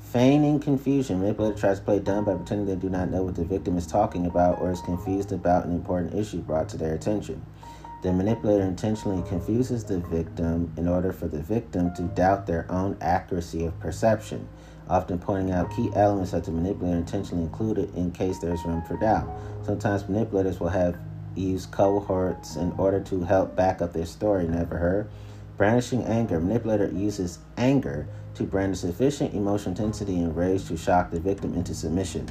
Feigning 0.00 0.58
confusion. 0.58 1.20
Manipulator 1.20 1.58
tries 1.58 1.78
to 1.78 1.84
play 1.84 1.98
dumb 1.98 2.24
by 2.24 2.34
pretending 2.34 2.66
they 2.66 2.76
do 2.76 2.90
not 2.90 3.10
know 3.10 3.22
what 3.22 3.36
the 3.36 3.44
victim 3.44 3.78
is 3.78 3.86
talking 3.86 4.26
about 4.26 4.60
or 4.60 4.70
is 4.70 4.80
confused 4.80 5.32
about 5.32 5.64
an 5.64 5.72
important 5.72 6.14
issue 6.14 6.38
brought 6.38 6.68
to 6.70 6.76
their 6.76 6.94
attention. 6.94 7.44
The 8.02 8.12
manipulator 8.12 8.64
intentionally 8.64 9.22
confuses 9.28 9.84
the 9.84 9.98
victim 9.98 10.72
in 10.76 10.88
order 10.88 11.12
for 11.12 11.28
the 11.28 11.40
victim 11.40 11.94
to 11.94 12.02
doubt 12.02 12.48
their 12.48 12.66
own 12.68 12.96
accuracy 13.00 13.64
of 13.64 13.78
perception, 13.78 14.48
often 14.88 15.20
pointing 15.20 15.52
out 15.52 15.70
key 15.70 15.88
elements 15.94 16.32
that 16.32 16.42
the 16.42 16.50
manipulator 16.50 16.96
intentionally 16.96 17.44
included 17.44 17.94
in 17.94 18.10
case 18.10 18.40
there 18.40 18.52
is 18.52 18.64
room 18.64 18.82
for 18.82 18.96
doubt. 18.96 19.28
Sometimes 19.64 20.08
manipulators 20.08 20.58
will 20.58 20.68
have 20.68 20.98
used 21.36 21.70
cohorts 21.70 22.56
in 22.56 22.72
order 22.72 22.98
to 23.00 23.22
help 23.22 23.54
back 23.54 23.80
up 23.80 23.92
their 23.92 24.04
story, 24.04 24.48
never 24.48 24.76
heard. 24.76 25.08
Brandishing 25.56 26.02
anger. 26.02 26.40
Manipulator 26.40 26.90
uses 26.90 27.38
anger 27.56 28.08
to 28.34 28.42
brandish 28.42 28.80
sufficient 28.80 29.32
emotional 29.32 29.76
intensity 29.76 30.16
and 30.16 30.36
rage 30.36 30.66
to 30.66 30.76
shock 30.76 31.12
the 31.12 31.20
victim 31.20 31.54
into 31.54 31.72
submission. 31.72 32.28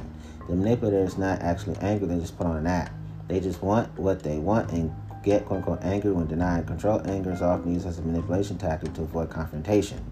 The 0.48 0.54
manipulator 0.54 1.02
is 1.02 1.16
not 1.16 1.40
actually 1.40 1.78
angry, 1.78 2.08
they 2.08 2.18
just 2.18 2.36
put 2.36 2.46
on 2.46 2.56
an 2.56 2.66
act. 2.66 2.92
They 3.28 3.40
just 3.40 3.62
want 3.62 3.98
what 3.98 4.22
they 4.22 4.36
want 4.36 4.70
and 4.72 4.92
get 5.22 5.44
quote 5.44 5.58
unquote 5.58 5.82
angry 5.82 6.12
when 6.12 6.26
denied 6.26 6.66
control. 6.66 7.00
Anger 7.04 7.32
is 7.32 7.42
often 7.42 7.72
used 7.72 7.86
as 7.86 7.98
a 7.98 8.02
manipulation 8.02 8.58
tactic 8.58 8.92
to 8.94 9.02
avoid 9.02 9.30
confrontation, 9.30 10.04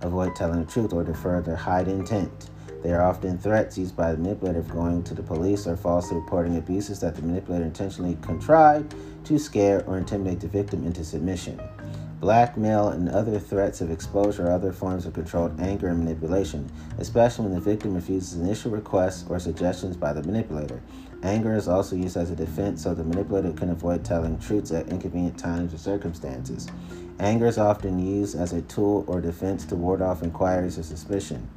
avoid 0.00 0.36
telling 0.36 0.64
the 0.64 0.70
truth, 0.70 0.92
or 0.92 1.04
to 1.04 1.14
further 1.14 1.56
hide 1.56 1.88
intent. 1.88 2.50
They 2.82 2.92
are 2.92 3.02
often 3.02 3.36
threats 3.36 3.76
used 3.76 3.94
by 3.94 4.12
the 4.12 4.18
manipulator 4.18 4.60
of 4.60 4.70
going 4.70 5.02
to 5.04 5.14
the 5.14 5.22
police 5.22 5.66
or 5.66 5.76
falsely 5.76 6.16
reporting 6.16 6.56
abuses 6.56 7.00
that 7.00 7.14
the 7.14 7.22
manipulator 7.22 7.64
intentionally 7.64 8.16
contrived 8.22 8.94
to 9.24 9.38
scare 9.38 9.84
or 9.86 9.98
intimidate 9.98 10.40
the 10.40 10.48
victim 10.48 10.86
into 10.86 11.04
submission. 11.04 11.60
Blackmail 12.20 12.88
and 12.88 13.08
other 13.08 13.38
threats 13.38 13.80
of 13.80 13.90
exposure 13.90 14.46
are 14.46 14.52
other 14.52 14.72
forms 14.72 15.06
of 15.06 15.14
controlled 15.14 15.58
anger 15.58 15.88
and 15.88 15.98
manipulation, 16.04 16.70
especially 16.98 17.46
when 17.46 17.54
the 17.54 17.60
victim 17.60 17.94
refuses 17.94 18.38
initial 18.38 18.70
requests 18.70 19.24
or 19.28 19.38
suggestions 19.38 19.96
by 19.96 20.12
the 20.12 20.22
manipulator. 20.22 20.82
Anger 21.22 21.54
is 21.54 21.68
also 21.68 21.96
used 21.96 22.16
as 22.16 22.30
a 22.30 22.36
defense 22.36 22.82
so 22.82 22.94
the 22.94 23.04
manipulator 23.04 23.52
can 23.52 23.70
avoid 23.70 24.04
telling 24.04 24.38
truths 24.38 24.72
at 24.72 24.88
inconvenient 24.88 25.38
times 25.38 25.74
or 25.74 25.78
circumstances. 25.78 26.68
Anger 27.18 27.46
is 27.46 27.58
often 27.58 27.98
used 27.98 28.34
as 28.34 28.54
a 28.54 28.62
tool 28.62 29.04
or 29.06 29.20
defense 29.20 29.66
to 29.66 29.76
ward 29.76 30.00
off 30.00 30.22
inquiries 30.22 30.78
or 30.78 30.82
suspicion. 30.82 31.48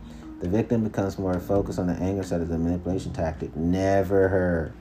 The 0.41 0.49
victim 0.49 0.83
becomes 0.83 1.17
more 1.17 1.39
focused 1.39 1.79
on 1.79 1.87
the 1.87 1.93
anger 1.93 2.23
side 2.23 2.41
of 2.41 2.49
the 2.49 2.57
manipulation 2.57 3.13
tactic. 3.13 3.55
Never 3.55 4.27
her. 4.27 4.73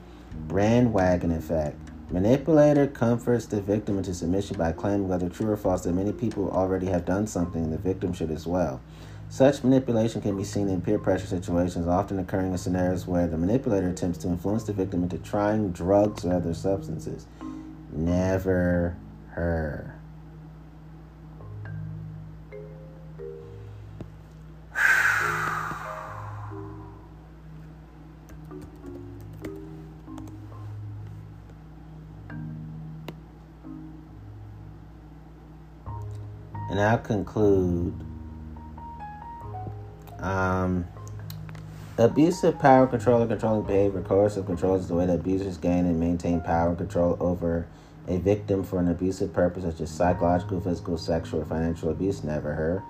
Bandwagon 0.49 1.31
effect. 1.31 1.77
Manipulator 2.11 2.85
comforts 2.87 3.45
the 3.45 3.61
victim 3.61 3.97
into 3.97 4.13
submission 4.13 4.57
by 4.57 4.73
claiming, 4.73 5.07
whether 5.07 5.29
true 5.29 5.49
or 5.49 5.57
false, 5.57 5.83
that 5.83 5.93
many 5.93 6.11
people 6.11 6.51
already 6.51 6.87
have 6.87 7.05
done 7.05 7.25
something, 7.25 7.71
the 7.71 7.77
victim 7.77 8.11
should 8.11 8.29
as 8.29 8.45
well. 8.45 8.81
Such 9.33 9.63
manipulation 9.63 10.21
can 10.21 10.37
be 10.37 10.43
seen 10.43 10.69
in 10.69 10.79
peer 10.79 10.99
pressure 10.99 11.25
situations, 11.25 11.87
often 11.87 12.19
occurring 12.19 12.51
in 12.51 12.57
scenarios 12.59 13.07
where 13.07 13.25
the 13.25 13.35
manipulator 13.35 13.89
attempts 13.89 14.19
to 14.19 14.27
influence 14.27 14.63
the 14.63 14.73
victim 14.73 15.01
into 15.01 15.17
trying 15.17 15.71
drugs 15.71 16.23
or 16.23 16.35
other 16.35 16.53
substances. 16.53 17.25
Never 17.91 18.95
her. 19.31 19.95
And 36.69 36.79
I'll 36.79 36.99
conclude 36.99 38.12
um, 40.23 40.87
abusive 41.97 42.57
power 42.57 42.87
control 42.87 43.21
or 43.21 43.27
controlling 43.27 43.65
behavior, 43.65 44.01
coercive 44.01 44.45
control 44.45 44.75
is 44.75 44.87
the 44.87 44.95
way 44.95 45.05
that 45.05 45.19
abusers 45.19 45.57
gain 45.57 45.85
and 45.85 45.99
maintain 45.99 46.41
power 46.41 46.69
and 46.69 46.77
control 46.77 47.17
over 47.19 47.67
a 48.07 48.17
victim 48.17 48.63
for 48.63 48.79
an 48.79 48.89
abusive 48.89 49.33
purpose, 49.33 49.63
such 49.63 49.81
as 49.81 49.91
psychological, 49.91 50.59
physical, 50.59 50.97
sexual, 50.97 51.41
or 51.41 51.45
financial 51.45 51.89
abuse. 51.89 52.23
Never 52.23 52.53
heard. 52.53 52.81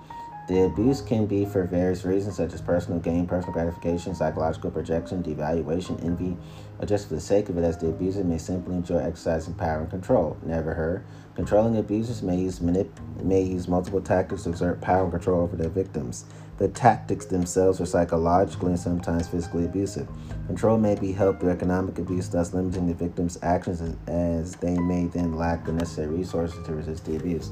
The 0.46 0.64
abuse 0.64 1.00
can 1.00 1.24
be 1.24 1.46
for 1.46 1.64
various 1.64 2.04
reasons, 2.04 2.36
such 2.36 2.52
as 2.52 2.60
personal 2.60 2.98
gain, 2.98 3.26
personal 3.26 3.54
gratification, 3.54 4.14
psychological 4.14 4.70
projection, 4.70 5.22
devaluation, 5.22 6.04
envy, 6.04 6.36
or 6.78 6.86
just 6.86 7.08
for 7.08 7.14
the 7.14 7.20
sake 7.20 7.48
of 7.48 7.56
it, 7.56 7.64
as 7.64 7.78
the 7.78 7.88
abuser 7.88 8.22
may 8.24 8.36
simply 8.36 8.74
enjoy 8.74 8.98
exercising 8.98 9.54
power 9.54 9.80
and 9.80 9.90
control. 9.90 10.36
Never 10.44 10.74
heard. 10.74 11.04
Controlling 11.34 11.78
abusers 11.78 12.22
may 12.22 12.36
use 12.36 12.58
manip- 12.58 13.22
may 13.22 13.42
use 13.42 13.68
multiple 13.68 14.02
tactics 14.02 14.42
to 14.42 14.50
exert 14.50 14.82
power 14.82 15.04
and 15.04 15.12
control 15.12 15.40
over 15.40 15.56
their 15.56 15.70
victims. 15.70 16.26
The 16.56 16.68
tactics 16.68 17.26
themselves 17.26 17.80
are 17.80 17.86
psychologically 17.86 18.70
and 18.70 18.78
sometimes 18.78 19.26
physically 19.26 19.64
abusive. 19.64 20.08
Control 20.46 20.78
may 20.78 20.94
be 20.94 21.10
helped 21.10 21.40
through 21.40 21.50
economic 21.50 21.98
abuse, 21.98 22.28
thus 22.28 22.54
limiting 22.54 22.86
the 22.86 22.94
victim's 22.94 23.38
actions 23.42 23.82
as 24.06 24.54
they 24.56 24.78
may 24.78 25.06
then 25.06 25.36
lack 25.36 25.64
the 25.64 25.72
necessary 25.72 26.14
resources 26.14 26.64
to 26.64 26.74
resist 26.74 27.06
the 27.06 27.16
abuse. 27.16 27.50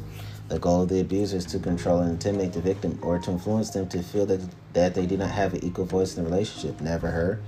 The 0.49 0.59
goal 0.59 0.83
of 0.83 0.89
the 0.89 1.01
abuser 1.01 1.39
is 1.39 1.47
to 1.47 1.59
control 1.59 2.01
and 2.01 2.11
intimidate 2.11 2.53
the 2.53 2.61
victim 2.61 2.99
or 3.03 3.19
to 3.19 3.31
influence 3.31 3.71
them 3.71 3.89
to 3.89 4.03
feel 4.03 4.27
that, 4.27 4.41
that 4.75 4.95
they 4.95 5.07
do 5.07 5.17
not 5.17 5.31
have 5.31 5.55
an 5.55 5.65
equal 5.65 5.87
voice 5.87 6.17
in 6.17 6.23
the 6.23 6.31
relationship. 6.31 6.81
Never 6.81 7.11
her. 7.11 7.41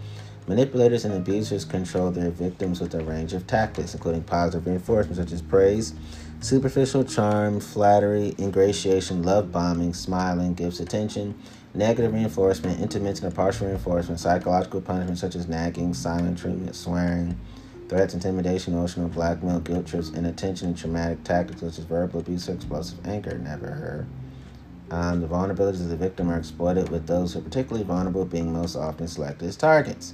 Manipulators 0.46 1.04
and 1.04 1.14
abusers 1.14 1.64
control 1.64 2.10
their 2.10 2.30
victims 2.30 2.80
with 2.80 2.94
a 2.94 3.02
range 3.02 3.32
of 3.32 3.46
tactics, 3.46 3.94
including 3.94 4.22
positive 4.24 4.66
reinforcement 4.66 5.16
such 5.16 5.32
as 5.32 5.40
praise, 5.40 5.94
Superficial 6.44 7.04
charm, 7.04 7.58
flattery, 7.58 8.34
ingratiation, 8.38 9.22
love 9.22 9.50
bombing, 9.50 9.94
smiling, 9.94 10.52
gifts 10.52 10.78
attention, 10.78 11.34
negative 11.72 12.12
reinforcement, 12.12 12.82
intermittent 12.82 13.32
or 13.32 13.34
partial 13.34 13.68
reinforcement, 13.68 14.20
psychological 14.20 14.82
punishment 14.82 15.16
such 15.16 15.36
as 15.36 15.48
nagging, 15.48 15.94
silent 15.94 16.36
treatment, 16.36 16.76
swearing, 16.76 17.40
threats, 17.88 18.12
intimidation, 18.12 18.74
emotional 18.74 19.08
blackmail, 19.08 19.58
guilt 19.60 19.86
trips, 19.86 20.10
inattention, 20.10 20.68
and 20.68 20.76
traumatic 20.76 21.24
tactics 21.24 21.60
such 21.60 21.78
as 21.78 21.86
verbal 21.86 22.20
abuse 22.20 22.46
or 22.46 22.52
explosive 22.52 22.98
anger. 23.06 23.38
Never 23.38 23.68
heard. 23.68 24.06
Um, 24.90 25.22
the 25.22 25.26
vulnerabilities 25.26 25.80
of 25.80 25.88
the 25.88 25.96
victim 25.96 26.28
are 26.28 26.36
exploited, 26.36 26.90
with 26.90 27.06
those 27.06 27.32
who 27.32 27.38
are 27.38 27.42
particularly 27.42 27.84
vulnerable 27.84 28.26
being 28.26 28.52
most 28.52 28.76
often 28.76 29.08
selected 29.08 29.48
as 29.48 29.56
targets. 29.56 30.12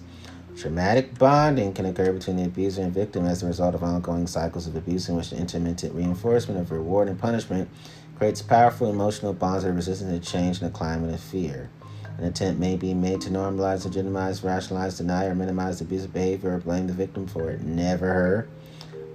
Traumatic 0.61 1.19
bonding 1.19 1.73
can 1.73 1.87
occur 1.87 2.13
between 2.13 2.37
the 2.37 2.45
abuser 2.45 2.83
and 2.83 2.93
victim 2.93 3.25
as 3.25 3.43
a 3.43 3.47
result 3.47 3.75
of 3.75 3.83
ongoing 3.83 4.27
cycles 4.27 4.67
of 4.67 4.77
abuse 4.77 5.09
in 5.09 5.17
which 5.17 5.31
the 5.31 5.39
intermittent 5.39 5.95
reinforcement 5.95 6.61
of 6.61 6.71
reward 6.71 7.09
and 7.09 7.19
punishment 7.19 7.71
creates 8.19 8.43
powerful 8.43 8.91
emotional 8.91 9.33
bonds 9.33 9.65
that 9.65 9.71
are 9.71 9.73
resistant 9.73 10.23
to 10.23 10.31
change 10.31 10.61
in 10.61 10.67
a 10.67 10.71
climate 10.71 11.15
of 11.15 11.21
fear. 11.21 11.71
An 12.19 12.25
attempt 12.25 12.61
may 12.61 12.77
be 12.77 12.93
made 12.93 13.23
to 13.23 13.31
normalize, 13.31 13.87
legitimize, 13.87 14.45
rationalize, 14.45 14.99
deny, 14.99 15.25
or 15.25 15.35
minimize 15.35 15.81
abusive 15.81 16.13
behavior 16.13 16.57
or 16.57 16.59
blame 16.59 16.89
the 16.89 16.93
victim 16.93 17.27
for 17.27 17.49
it. 17.49 17.63
Never 17.63 18.09
her. 18.09 18.49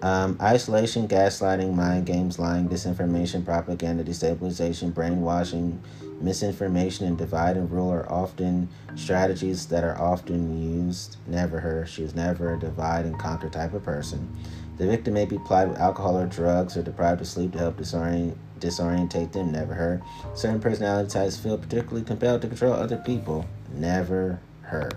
Um, 0.02 0.38
isolation, 0.42 1.08
gaslighting, 1.08 1.74
mind 1.74 2.06
games, 2.06 2.38
lying, 2.38 2.70
disinformation, 2.70 3.44
propaganda, 3.44 4.04
destabilization, 4.04 4.94
brainwashing, 4.94 5.82
misinformation, 6.22 7.08
and 7.08 7.18
divide 7.18 7.58
and 7.58 7.72
rule 7.72 7.92
are 7.92 8.12
often 8.12 8.70
strategies 8.96 9.66
that 9.68 9.84
are 9.84 10.00
often 10.00 10.86
used. 10.86 11.18
Never 11.28 11.60
her. 11.60 11.86
She 11.86 12.04
was 12.04 12.14
never 12.14 12.54
a 12.54 12.60
divide 12.60 13.06
and 13.06 13.18
conquer 13.18 13.50
type 13.50 13.74
of 13.74 13.84
person. 13.84 14.30
The 14.78 14.86
victim 14.86 15.14
may 15.14 15.26
be 15.26 15.40
plied 15.40 15.70
with 15.70 15.80
alcohol 15.80 16.18
or 16.18 16.28
drugs 16.28 16.76
or 16.76 16.84
deprived 16.84 17.22
of 17.22 17.28
sleep 17.28 17.54
to 17.54 17.60
help 17.60 17.78
disorient, 17.78 18.36
disorientate 18.60 19.32
them. 19.32 19.52
Never 19.54 19.74
her. 19.74 20.02
Certain 20.34 20.60
personality 20.60 21.10
types 21.10 21.38
feel 21.38 21.58
particularly 21.58 22.04
compelled 22.04 22.42
to 22.42 22.48
control 22.48 22.74
other 22.74 22.98
people. 22.98 23.46
Never 23.74 24.40
her. 24.62 24.92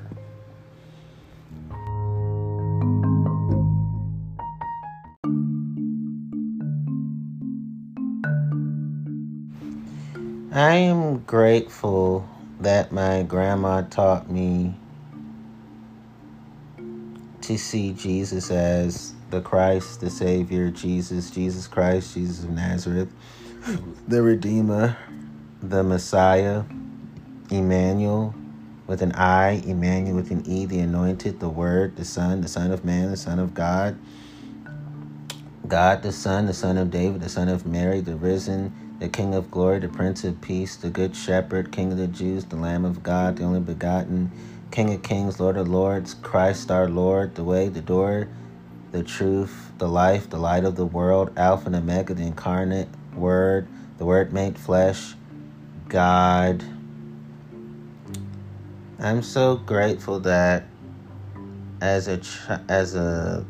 I 10.58 10.74
am 10.74 11.18
grateful 11.18 12.28
that 12.58 12.90
my 12.90 13.22
grandma 13.22 13.82
taught 13.82 14.28
me 14.28 14.74
to 17.42 17.56
see 17.56 17.92
Jesus 17.92 18.50
as 18.50 19.14
the 19.30 19.40
Christ, 19.40 20.00
the 20.00 20.10
Savior, 20.10 20.70
Jesus, 20.70 21.30
Jesus 21.30 21.68
Christ, 21.68 22.14
Jesus 22.14 22.42
of 22.42 22.50
Nazareth, 22.50 23.08
the 24.08 24.20
Redeemer, 24.20 24.96
the 25.62 25.84
Messiah, 25.84 26.64
Emmanuel 27.50 28.34
with 28.88 29.00
an 29.00 29.12
I, 29.12 29.62
Emmanuel 29.64 30.16
with 30.16 30.32
an 30.32 30.44
E, 30.44 30.66
the 30.66 30.80
Anointed, 30.80 31.38
the 31.38 31.48
Word, 31.48 31.94
the 31.94 32.04
Son, 32.04 32.40
the 32.40 32.48
Son 32.48 32.72
of 32.72 32.84
Man, 32.84 33.10
the 33.10 33.16
Son 33.16 33.38
of 33.38 33.54
God, 33.54 33.96
God 35.68 36.02
the 36.02 36.10
Son, 36.10 36.46
the 36.46 36.54
Son 36.54 36.78
of 36.78 36.90
David, 36.90 37.20
the 37.20 37.28
Son 37.28 37.48
of 37.48 37.64
Mary, 37.64 38.00
the 38.00 38.16
Risen, 38.16 38.87
the 38.98 39.08
King 39.08 39.34
of 39.34 39.50
glory, 39.50 39.78
the 39.78 39.88
Prince 39.88 40.24
of 40.24 40.40
peace, 40.40 40.76
the 40.76 40.90
Good 40.90 41.14
Shepherd, 41.14 41.70
King 41.70 41.92
of 41.92 41.98
the 41.98 42.08
Jews, 42.08 42.44
the 42.46 42.56
Lamb 42.56 42.84
of 42.84 43.02
God, 43.02 43.36
the 43.36 43.44
only 43.44 43.60
begotten, 43.60 44.30
King 44.70 44.92
of 44.92 45.02
kings, 45.02 45.38
Lord 45.38 45.56
of 45.56 45.68
lords, 45.68 46.14
Christ 46.14 46.70
our 46.70 46.88
Lord, 46.88 47.34
the 47.36 47.44
way, 47.44 47.68
the 47.68 47.80
door, 47.80 48.28
the 48.92 49.02
truth, 49.02 49.72
the 49.78 49.88
life, 49.88 50.28
the 50.28 50.38
light 50.38 50.64
of 50.64 50.76
the 50.76 50.86
world, 50.86 51.32
Alpha 51.36 51.66
and 51.66 51.76
Omega, 51.76 52.14
the 52.14 52.26
incarnate 52.26 52.88
Word, 53.14 53.68
the 53.98 54.04
Word 54.04 54.32
made 54.32 54.58
flesh, 54.58 55.14
God. 55.88 56.64
I'm 58.98 59.22
so 59.22 59.56
grateful 59.56 60.20
that 60.20 60.66
as 61.80 62.08
a 62.08 62.20
as 62.68 62.96
a 62.96 63.44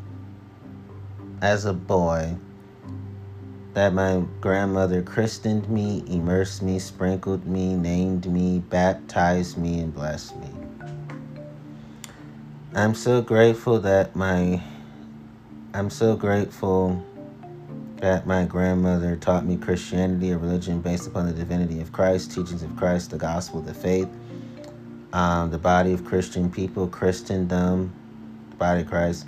as 1.41 1.65
a 1.65 1.73
boy 1.73 2.35
that 3.73 3.93
my 3.93 4.23
grandmother 4.41 5.01
christened 5.01 5.69
me, 5.69 6.03
immersed 6.07 6.61
me, 6.61 6.79
sprinkled 6.79 7.45
me, 7.45 7.75
named 7.75 8.25
me, 8.25 8.59
baptized 8.59 9.57
me, 9.57 9.79
and 9.79 9.93
blessed 9.93 10.35
me. 10.37 10.49
I'm 12.75 12.95
so 12.95 13.21
grateful 13.21 13.79
that 13.79 14.15
my 14.15 14.61
I'm 15.73 15.89
so 15.91 16.15
grateful 16.15 17.05
that 17.97 18.25
my 18.25 18.45
grandmother 18.45 19.15
taught 19.15 19.45
me 19.45 19.55
Christianity, 19.55 20.31
a 20.31 20.37
religion 20.37 20.81
based 20.81 21.05
upon 21.07 21.27
the 21.27 21.33
divinity 21.33 21.79
of 21.79 21.91
Christ, 21.91 22.31
teachings 22.31 22.63
of 22.63 22.75
Christ, 22.75 23.11
the 23.11 23.17
gospel, 23.17 23.61
the 23.61 23.73
faith, 23.73 24.09
um, 25.13 25.51
the 25.51 25.57
body 25.57 25.93
of 25.93 26.05
Christian 26.05 26.49
people, 26.49 26.87
Christendom, 26.87 27.93
the 28.49 28.55
body 28.55 28.81
of 28.81 28.87
Christ, 28.87 29.27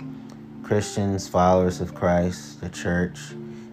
Christians, 0.62 1.28
followers 1.28 1.80
of 1.80 1.94
Christ, 1.94 2.60
the 2.60 2.68
church, 2.70 3.18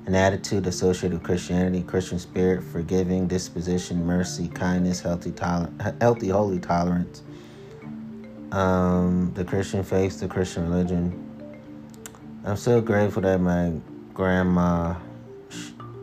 an 0.10 0.16
attitude 0.16 0.66
associated 0.66 1.20
with 1.20 1.24
Christianity, 1.24 1.84
Christian 1.84 2.18
spirit, 2.18 2.64
forgiving 2.64 3.28
disposition, 3.28 4.04
mercy, 4.04 4.48
kindness, 4.48 5.00
healthy, 5.02 5.30
toler- 5.30 5.70
healthy, 6.02 6.30
holy 6.30 6.60
tolerance. 6.60 7.22
Um, 8.52 9.32
the 9.36 9.46
Christian 9.46 9.84
faith, 9.84 10.20
the 10.20 10.28
Christian 10.28 10.68
religion. 10.68 11.14
I'm 12.44 12.58
so 12.58 12.82
grateful 12.82 13.22
that 13.22 13.40
my 13.40 13.74
grandma 14.16 14.96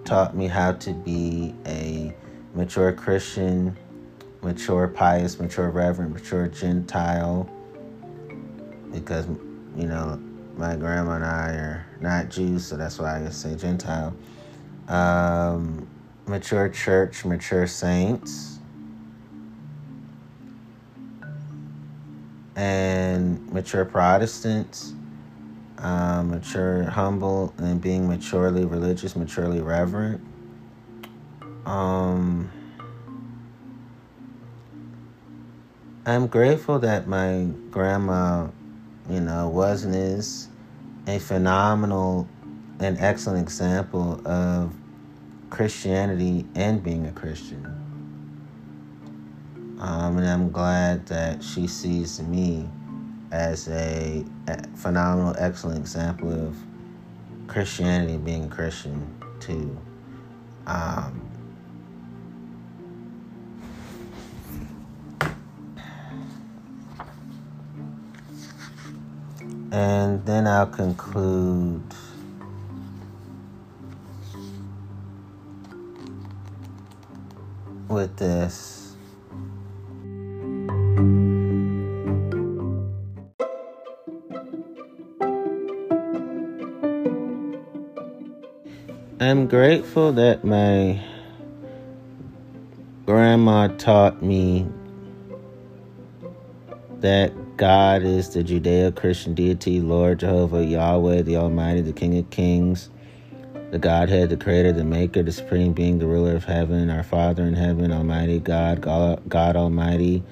taught 0.05 0.37
me 0.37 0.47
how 0.47 0.71
to 0.71 0.93
be 0.93 1.53
a 1.67 2.15
mature 2.55 2.93
Christian, 2.93 3.77
mature 4.41 4.87
pious, 4.87 5.41
mature 5.41 5.69
reverent, 5.69 6.13
mature 6.13 6.47
Gentile. 6.47 7.51
Because, 8.93 9.27
you 9.77 9.89
know, 9.89 10.23
my 10.57 10.75
grandma 10.77 11.13
and 11.13 11.25
I 11.25 11.49
are 11.51 11.87
not 12.01 12.31
Jews, 12.31 12.67
so 12.67 12.77
that's 12.77 12.99
why 12.99 13.25
I 13.25 13.29
say 13.29 13.55
Gentile. 13.57 14.15
Um, 14.89 15.87
mature 16.27 16.69
church, 16.69 17.25
mature 17.25 17.67
saints, 17.67 18.59
and 22.55 23.53
mature 23.53 23.85
Protestants, 23.85 24.95
um, 25.79 26.31
mature, 26.31 26.85
humble, 26.85 27.53
and 27.59 27.81
being 27.81 28.09
maturely 28.09 28.65
religious, 28.65 29.15
maturely 29.15 29.61
reverent. 29.61 30.23
Um, 31.67 32.51
I'm 36.07 36.29
grateful 36.29 36.79
that 36.79 37.09
my 37.09 37.49
grandma 37.71 38.49
you 39.09 39.21
know, 39.21 39.49
was 39.49 39.85
and 39.85 39.95
is 39.95 40.49
a 41.07 41.19
phenomenal 41.19 42.29
and 42.81 42.99
excellent 42.99 43.43
example 43.43 44.21
of 44.27 44.73
Christianity 45.51 46.45
and 46.55 46.83
being 46.83 47.07
a 47.07 47.13
Christian. 47.13 47.65
Um, 49.79 50.19
and 50.19 50.27
I'm 50.27 50.51
glad 50.51 51.07
that 51.07 51.43
she 51.43 51.67
sees 51.67 52.21
me 52.21 52.69
as 53.31 53.69
a, 53.69 54.25
phenomenal, 54.75 55.35
excellent 55.39 55.79
example 55.79 56.33
of 56.33 56.57
Christianity 57.47 58.17
being 58.17 58.49
Christian 58.49 59.15
too. 59.41 59.79
Um, 60.67 61.26
And 69.77 70.24
then 70.24 70.47
I'll 70.47 70.66
conclude 70.66 71.83
with 77.87 78.16
this. 78.16 78.95
I'm 89.20 89.47
grateful 89.47 90.12
that 90.12 90.43
my 90.43 91.05
grandma 93.05 93.68
taught 93.77 94.22
me 94.22 94.66
that 97.01 97.31
God 97.57 98.03
is 98.03 98.29
the 98.29 98.45
Judeo 98.45 98.95
Christian 98.95 99.33
deity, 99.33 99.81
Lord 99.81 100.21
Jehovah, 100.21 100.63
Yahweh, 100.63 101.23
the 101.23 101.37
Almighty, 101.37 101.81
the 101.81 101.93
King 101.93 102.19
of 102.19 102.29
Kings, 102.29 102.91
the 103.71 103.79
Godhead, 103.79 104.29
the 104.29 104.37
Creator, 104.37 104.73
the 104.73 104.85
Maker, 104.85 105.23
the 105.23 105.33
Supreme 105.33 105.73
Being, 105.73 105.99
the 105.99 106.07
Ruler 106.07 106.37
of 106.37 106.45
Heaven, 106.45 106.91
our 106.91 107.03
Father 107.03 107.45
in 107.45 107.55
heaven, 107.55 107.93
Almighty 107.93 108.41
God, 108.41 108.83
God, 108.83 109.57
Almighty, 109.57 110.23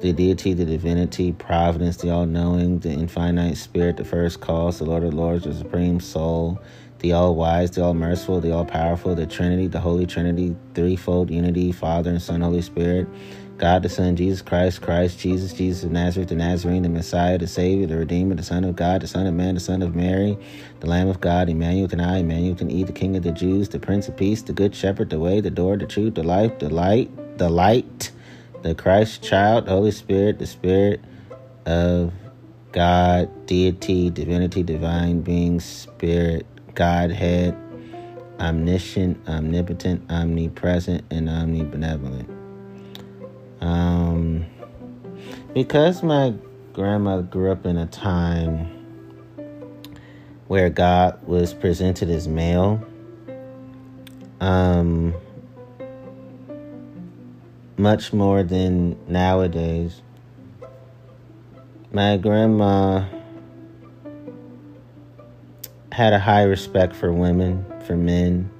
the 0.00 0.12
deity, 0.12 0.52
the 0.52 0.66
divinity, 0.66 1.32
providence, 1.32 1.96
the 1.96 2.10
all 2.10 2.26
knowing, 2.26 2.80
the 2.80 2.90
infinite 2.90 3.56
spirit, 3.56 3.96
the 3.96 4.04
first 4.04 4.42
cause, 4.42 4.78
the 4.78 4.84
Lord 4.84 5.04
of 5.04 5.14
Lords, 5.14 5.44
the 5.44 5.54
supreme 5.54 6.00
soul, 6.00 6.60
the 6.98 7.12
all 7.12 7.34
wise, 7.34 7.70
the 7.70 7.82
all 7.82 7.94
merciful, 7.94 8.42
the 8.42 8.52
all 8.52 8.66
powerful, 8.66 9.14
the 9.14 9.26
Trinity, 9.26 9.68
the 9.68 9.80
Holy 9.80 10.04
Trinity, 10.04 10.54
threefold 10.74 11.30
unity, 11.30 11.72
Father 11.72 12.10
and 12.10 12.20
Son, 12.20 12.42
Holy 12.42 12.60
Spirit, 12.60 13.08
God 13.56 13.84
the 13.84 13.88
Son, 13.88 14.16
Jesus 14.16 14.42
Christ, 14.42 14.82
Christ, 14.82 15.20
Jesus, 15.20 15.52
Jesus 15.52 15.84
of 15.84 15.92
Nazareth, 15.92 16.28
the 16.28 16.34
Nazarene, 16.34 16.82
the 16.82 16.88
Messiah, 16.88 17.38
the 17.38 17.46
Savior, 17.46 17.86
the 17.86 17.96
Redeemer, 17.96 18.34
the 18.34 18.42
Son 18.42 18.64
of 18.64 18.74
God, 18.74 19.00
the 19.02 19.06
Son 19.06 19.26
of 19.26 19.34
Man, 19.34 19.54
the 19.54 19.60
Son 19.60 19.80
of 19.80 19.94
Mary, 19.94 20.36
the 20.80 20.88
Lamb 20.88 21.08
of 21.08 21.20
God, 21.20 21.48
Emmanuel 21.48 21.88
and 21.92 22.02
I, 22.02 22.18
Emmanuel 22.18 22.56
and 22.60 22.72
E, 22.72 22.82
the 22.82 22.92
King 22.92 23.16
of 23.16 23.22
the 23.22 23.30
Jews, 23.30 23.68
the 23.68 23.78
Prince 23.78 24.08
of 24.08 24.16
Peace, 24.16 24.42
the 24.42 24.52
Good 24.52 24.74
Shepherd, 24.74 25.10
the 25.10 25.20
Way, 25.20 25.40
the 25.40 25.50
Door, 25.50 25.76
the 25.78 25.86
Truth, 25.86 26.16
the 26.16 26.24
Life, 26.24 26.58
the 26.58 26.68
Light, 26.68 27.10
the 27.38 27.48
Light, 27.48 28.10
the 28.62 28.74
Christ 28.74 29.22
Child, 29.22 29.68
Holy 29.68 29.92
Spirit, 29.92 30.40
the 30.40 30.46
Spirit 30.46 31.00
of 31.64 32.12
God, 32.72 33.46
Deity, 33.46 34.10
Divinity, 34.10 34.64
Divine 34.64 35.20
Being, 35.20 35.60
Spirit, 35.60 36.44
Godhead, 36.74 37.56
Omniscient, 38.40 39.28
Omnipotent, 39.28 40.10
Omnipresent, 40.10 41.04
and 41.12 41.28
Omnibenevolent. 41.28 42.43
Um, 43.64 44.44
because 45.54 46.02
my 46.02 46.34
grandma 46.74 47.22
grew 47.22 47.50
up 47.50 47.64
in 47.64 47.78
a 47.78 47.86
time 47.86 48.66
where 50.48 50.68
God 50.68 51.26
was 51.26 51.54
presented 51.54 52.10
as 52.10 52.28
male, 52.28 52.84
um, 54.40 55.14
much 57.78 58.12
more 58.12 58.42
than 58.42 58.98
nowadays. 59.08 60.02
My 61.90 62.18
grandma 62.18 63.06
had 65.90 66.12
a 66.12 66.18
high 66.18 66.42
respect 66.42 66.94
for 66.94 67.10
women, 67.10 67.64
for 67.86 67.96
men, 67.96 68.50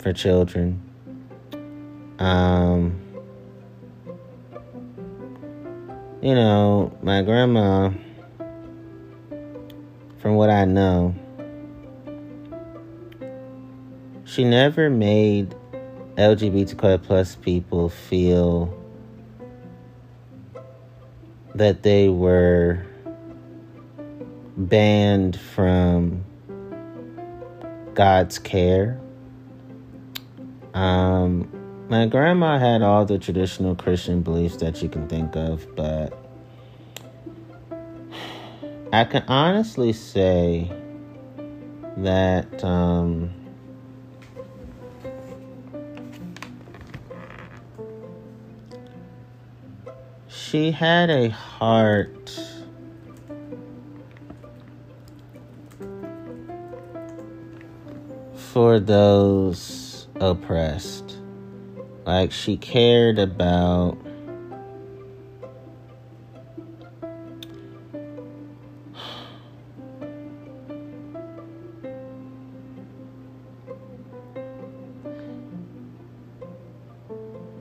for 0.00 0.12
children. 0.12 0.82
Um, 2.18 3.05
you 6.26 6.34
know, 6.34 6.92
my 7.04 7.22
grandma, 7.22 7.88
from 10.18 10.34
what 10.34 10.50
I 10.50 10.64
know, 10.64 11.14
she 14.24 14.42
never 14.42 14.90
made 14.90 15.54
LGBTQ 16.16 17.04
plus 17.04 17.36
people 17.36 17.88
feel 17.88 18.76
that 21.54 21.84
they 21.84 22.08
were 22.08 22.84
banned 24.56 25.38
from 25.38 26.24
God's 27.94 28.40
care. 28.40 28.98
Um, 30.74 31.55
my 31.88 32.06
grandma 32.06 32.58
had 32.58 32.82
all 32.82 33.04
the 33.04 33.18
traditional 33.18 33.76
Christian 33.76 34.22
beliefs 34.22 34.56
that 34.56 34.82
you 34.82 34.88
can 34.88 35.06
think 35.08 35.36
of, 35.36 35.66
but 35.76 36.18
I 38.92 39.04
can 39.04 39.24
honestly 39.28 39.92
say 39.92 40.70
that 41.98 42.64
um, 42.64 43.32
she 50.26 50.72
had 50.72 51.08
a 51.10 51.28
heart 51.28 52.40
for 58.34 58.80
those 58.80 60.08
oppressed. 60.20 61.05
Like 62.06 62.30
she 62.30 62.56
cared 62.56 63.18
about 63.18 63.98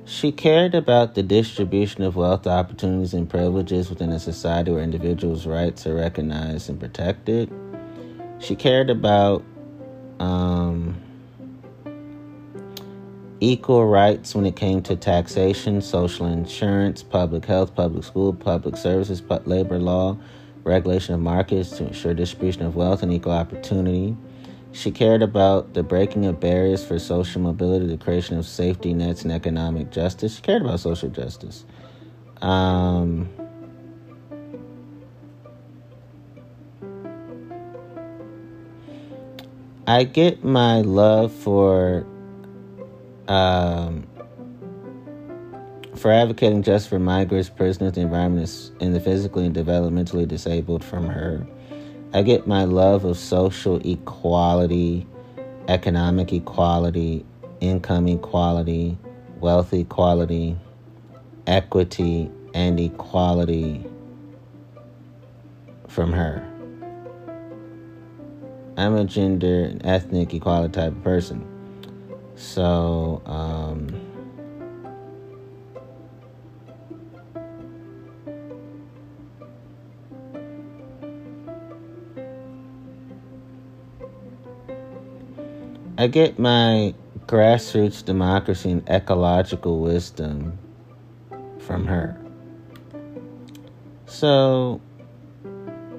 She 0.08 0.32
cared 0.32 0.76
about 0.76 1.16
the 1.16 1.24
distribution 1.24 2.04
of 2.04 2.16
wealth, 2.16 2.48
opportunities, 2.48 3.14
and 3.14 3.30
privileges 3.30 3.89
within 3.89 4.12
a 4.12 4.20
society 4.20 4.72
where 4.72 4.82
individuals' 4.82 5.46
rights 5.46 5.86
are 5.86 5.96
recognized 5.96 6.70
and 6.70 6.80
protected. 6.80 7.52
She 8.39 8.56
cared 8.56 8.89
about 8.89 9.43
um, 10.20 10.55
equal 13.46 13.86
rights 13.86 14.34
when 14.34 14.46
it 14.46 14.56
came 14.56 14.82
to 14.82 14.96
taxation, 14.96 15.80
social 15.80 16.26
insurance, 16.26 17.04
public 17.04 17.46
health, 17.46 17.76
public 17.76 18.04
school, 18.04 18.34
public 18.34 18.76
services, 18.76 19.22
labor 19.46 19.78
law, 19.78 20.18
regulation 20.64 21.14
of 21.14 21.22
markets 21.22 21.70
to 21.78 21.86
ensure 21.86 22.16
distribution 22.16 22.64
of 22.64 22.76
wealth 22.76 23.04
and 23.04 23.14
equal 23.14 23.34
opportunity. 23.34 24.18
She 24.72 24.89
cared 24.89 25.22
about 25.22 25.76
the 25.76 25.84
breaking 25.84 26.26
of 26.26 26.39
barriers 26.39 26.84
for 26.84 26.98
social 26.98 27.39
mobility, 27.39 27.86
the 27.86 27.98
creation 27.98 28.36
of 28.38 28.48
safety 28.48 28.93
nets, 28.93 29.22
and 29.22 29.32
economic 29.32 29.91
justice. 29.91 30.38
She 30.38 30.41
cared 30.41 30.64
about 30.64 30.80
social 30.80 31.10
justice. 31.10 31.66
Um, 32.41 33.30
I 39.88 40.04
get 40.04 40.43
my 40.43 40.82
love 40.82 41.32
for 41.32 42.08
um, 43.28 44.08
for 45.96 46.12
advocating 46.12 46.62
just 46.62 46.90
for 46.90 47.00
migrants, 47.00 47.50
prisoners, 47.50 47.94
the 47.94 48.02
environment, 48.02 48.72
and 48.80 48.94
the 48.94 49.00
physically 49.00 49.46
and 49.46 49.56
developmentally 49.56 50.28
disabled 50.28 50.84
from 50.84 51.08
her. 51.08 51.46
I 52.14 52.22
get 52.22 52.48
my 52.48 52.64
love 52.64 53.06
of 53.06 53.18
social 53.18 53.78
equality, 53.86 55.08
economic 55.68 56.32
equality, 56.32 57.26
income 57.60 58.08
equality, 58.08 58.98
wealth 59.40 59.74
equality, 59.74 60.58
equity, 61.48 62.32
and 62.54 62.80
equality 62.80 63.86
from 65.88 66.14
her. 66.14 66.46
I'm 68.78 68.96
a 68.96 69.06
gender 69.06 69.64
and 69.64 69.86
ethnic 69.86 70.34
equality 70.34 70.74
type 70.74 71.04
person. 71.04 71.55
So, 72.36 73.22
um, 73.26 74.06
I 85.98 86.08
get 86.08 86.38
my 86.38 86.94
grassroots 87.26 88.04
democracy 88.04 88.72
and 88.72 88.90
ecological 88.90 89.80
wisdom 89.80 90.60
from 91.60 91.88
her. 91.88 92.20
So, 94.06 94.82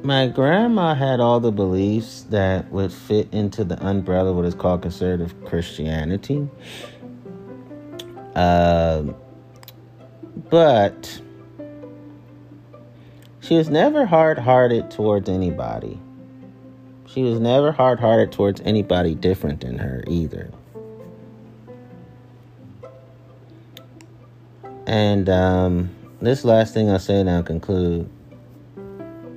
my 0.07 0.29
grandma 0.29 0.95
had 0.95 1.19
all 1.19 1.41
the 1.41 1.51
beliefs 1.51 2.27
that 2.31 2.71
would 2.71 2.93
fit 2.93 3.29
into 3.33 3.65
the 3.65 3.85
umbrella 3.85 4.31
of 4.31 4.37
what 4.37 4.45
is 4.45 4.55
called 4.55 4.81
conservative 4.83 5.35
Christianity. 5.45 6.49
Uh, 8.37 9.03
but 10.49 11.21
she 13.41 13.57
was 13.57 13.69
never 13.69 14.07
hard 14.07 14.39
hearted 14.39 14.93
towards 14.93 15.29
anybody. 15.29 16.01
She 17.07 17.25
was 17.25 17.41
never 17.41 17.73
hard 17.73 17.99
hearted 17.99 18.31
towards 18.31 18.61
anybody 18.61 19.17
different 19.17 19.63
than 19.63 19.77
her 19.79 20.05
either. 20.07 20.53
And 24.87 25.29
um, 25.29 25.91
this 26.21 26.45
last 26.45 26.75
thing 26.75 26.91
I'll 26.91 27.01
say 27.01 27.19
and 27.19 27.29
I'll 27.29 27.43
conclude 27.43 28.09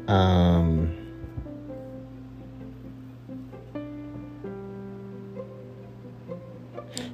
um, 0.09 0.91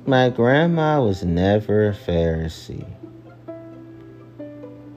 my 0.06 0.30
grandma 0.30 1.04
was 1.04 1.24
never 1.24 1.90
a 1.90 1.94
Pharisee. 1.94 2.88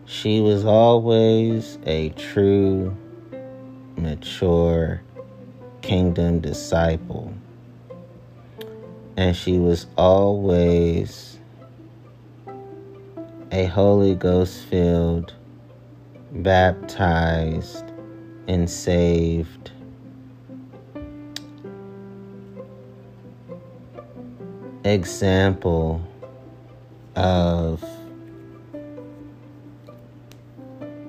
She 0.05 0.41
was 0.41 0.65
always 0.65 1.79
a 1.87 2.11
true, 2.11 2.97
mature 3.97 5.03
kingdom 5.83 6.39
disciple. 6.39 7.35
And 9.17 9.35
she 9.35 9.59
was 9.59 9.87
always 9.97 11.39
a 13.51 13.65
Holy 13.65 14.15
Ghost 14.15 14.65
filled, 14.67 15.35
baptized, 16.31 17.88
and 18.49 18.69
saved 18.69 19.71
example 24.85 26.01
of 27.15 27.85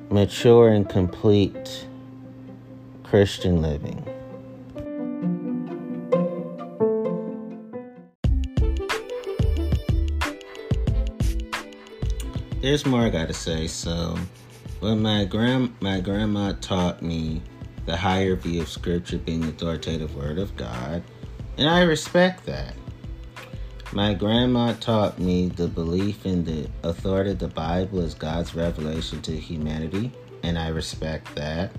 mature 0.09 0.69
and 0.69 0.89
complete 0.89 1.87
Christian 3.03 3.61
living. 3.61 4.05
There's 12.61 12.85
more 12.85 13.01
I 13.01 13.09
gotta 13.09 13.33
say. 13.33 13.67
So, 13.67 14.17
when 14.79 15.01
my 15.01 15.25
grand 15.25 15.75
my 15.81 15.99
grandma 15.99 16.53
taught 16.61 17.01
me 17.01 17.41
the 17.85 17.97
higher 17.97 18.35
view 18.35 18.61
of 18.61 18.69
Scripture 18.69 19.17
being 19.17 19.41
the 19.41 19.49
authoritative 19.49 20.15
Word 20.15 20.37
of 20.37 20.55
God, 20.55 21.03
and 21.57 21.67
I 21.67 21.81
respect 21.81 22.45
that. 22.45 22.75
My 23.91 24.13
grandma 24.13 24.73
taught 24.73 25.17
me 25.17 25.49
the 25.49 25.67
belief 25.67 26.25
in 26.25 26.45
the 26.45 26.69
authority 26.83 27.31
of 27.31 27.39
the 27.39 27.47
Bible 27.47 28.01
as 28.01 28.13
God's 28.13 28.53
revelation 28.53 29.21
to 29.23 29.35
humanity, 29.35 30.11
and 30.43 30.59
I 30.59 30.67
respect 30.67 31.33
that. 31.35 31.71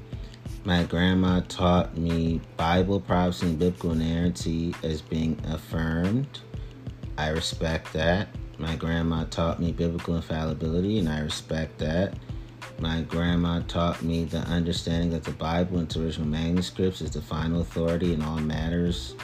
My 0.64 0.82
grandma 0.82 1.40
taught 1.48 1.96
me 1.96 2.40
Bible 2.56 3.00
prophecy 3.00 3.46
and 3.46 3.58
biblical 3.58 3.92
inerrancy 3.92 4.74
as 4.82 5.00
being 5.00 5.40
affirmed. 5.48 6.40
I 7.16 7.28
respect 7.28 7.92
that. 7.92 8.28
My 8.58 8.76
grandma 8.76 9.24
taught 9.30 9.60
me 9.60 9.72
biblical 9.72 10.16
infallibility, 10.16 10.98
and 10.98 11.08
I 11.08 11.20
respect 11.20 11.78
that. 11.78 12.14
My 12.80 13.02
grandma 13.02 13.60
taught 13.68 14.00
me 14.02 14.24
the 14.24 14.38
understanding 14.38 15.10
that 15.10 15.24
the 15.24 15.32
Bible 15.32 15.78
and 15.78 15.86
its 15.86 15.98
original 15.98 16.26
manuscripts 16.26 17.02
is 17.02 17.10
the 17.10 17.20
final 17.20 17.60
authority 17.60 18.14
in 18.14 18.22
all 18.22 18.38
matters 18.38 19.14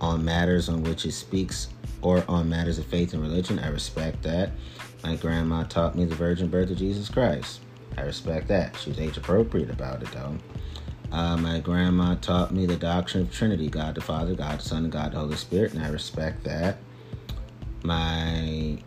on 0.00 0.24
matters 0.24 0.68
on 0.68 0.82
which 0.82 1.06
it 1.06 1.12
speaks 1.12 1.68
or 2.02 2.24
on 2.28 2.48
matters 2.48 2.78
of 2.78 2.86
faith 2.86 3.14
and 3.14 3.22
religion. 3.22 3.60
I 3.60 3.68
respect 3.68 4.22
that. 4.24 4.50
My 5.04 5.14
grandma 5.14 5.62
taught 5.62 5.94
me 5.94 6.04
the 6.06 6.16
virgin 6.16 6.48
birth 6.48 6.70
of 6.70 6.76
Jesus 6.76 7.08
Christ. 7.08 7.60
I 7.96 8.02
respect 8.02 8.48
that. 8.48 8.76
She 8.78 8.90
was 8.90 8.98
age 8.98 9.16
appropriate 9.16 9.70
about 9.70 10.02
it, 10.02 10.10
though. 10.10 10.36
Uh, 11.12 11.36
my 11.36 11.60
grandma 11.60 12.16
taught 12.16 12.52
me 12.52 12.66
the 12.66 12.76
doctrine 12.76 13.22
of 13.22 13.32
Trinity 13.32 13.68
God 13.68 13.94
the 13.94 14.00
Father, 14.00 14.34
God 14.34 14.58
the 14.58 14.64
Son, 14.64 14.82
and 14.82 14.92
God 14.92 15.12
the 15.12 15.18
Holy 15.18 15.36
Spirit, 15.36 15.72
and 15.72 15.84
I 15.84 15.88
respect 15.88 16.42
that. 16.42 16.78
My 17.84 18.78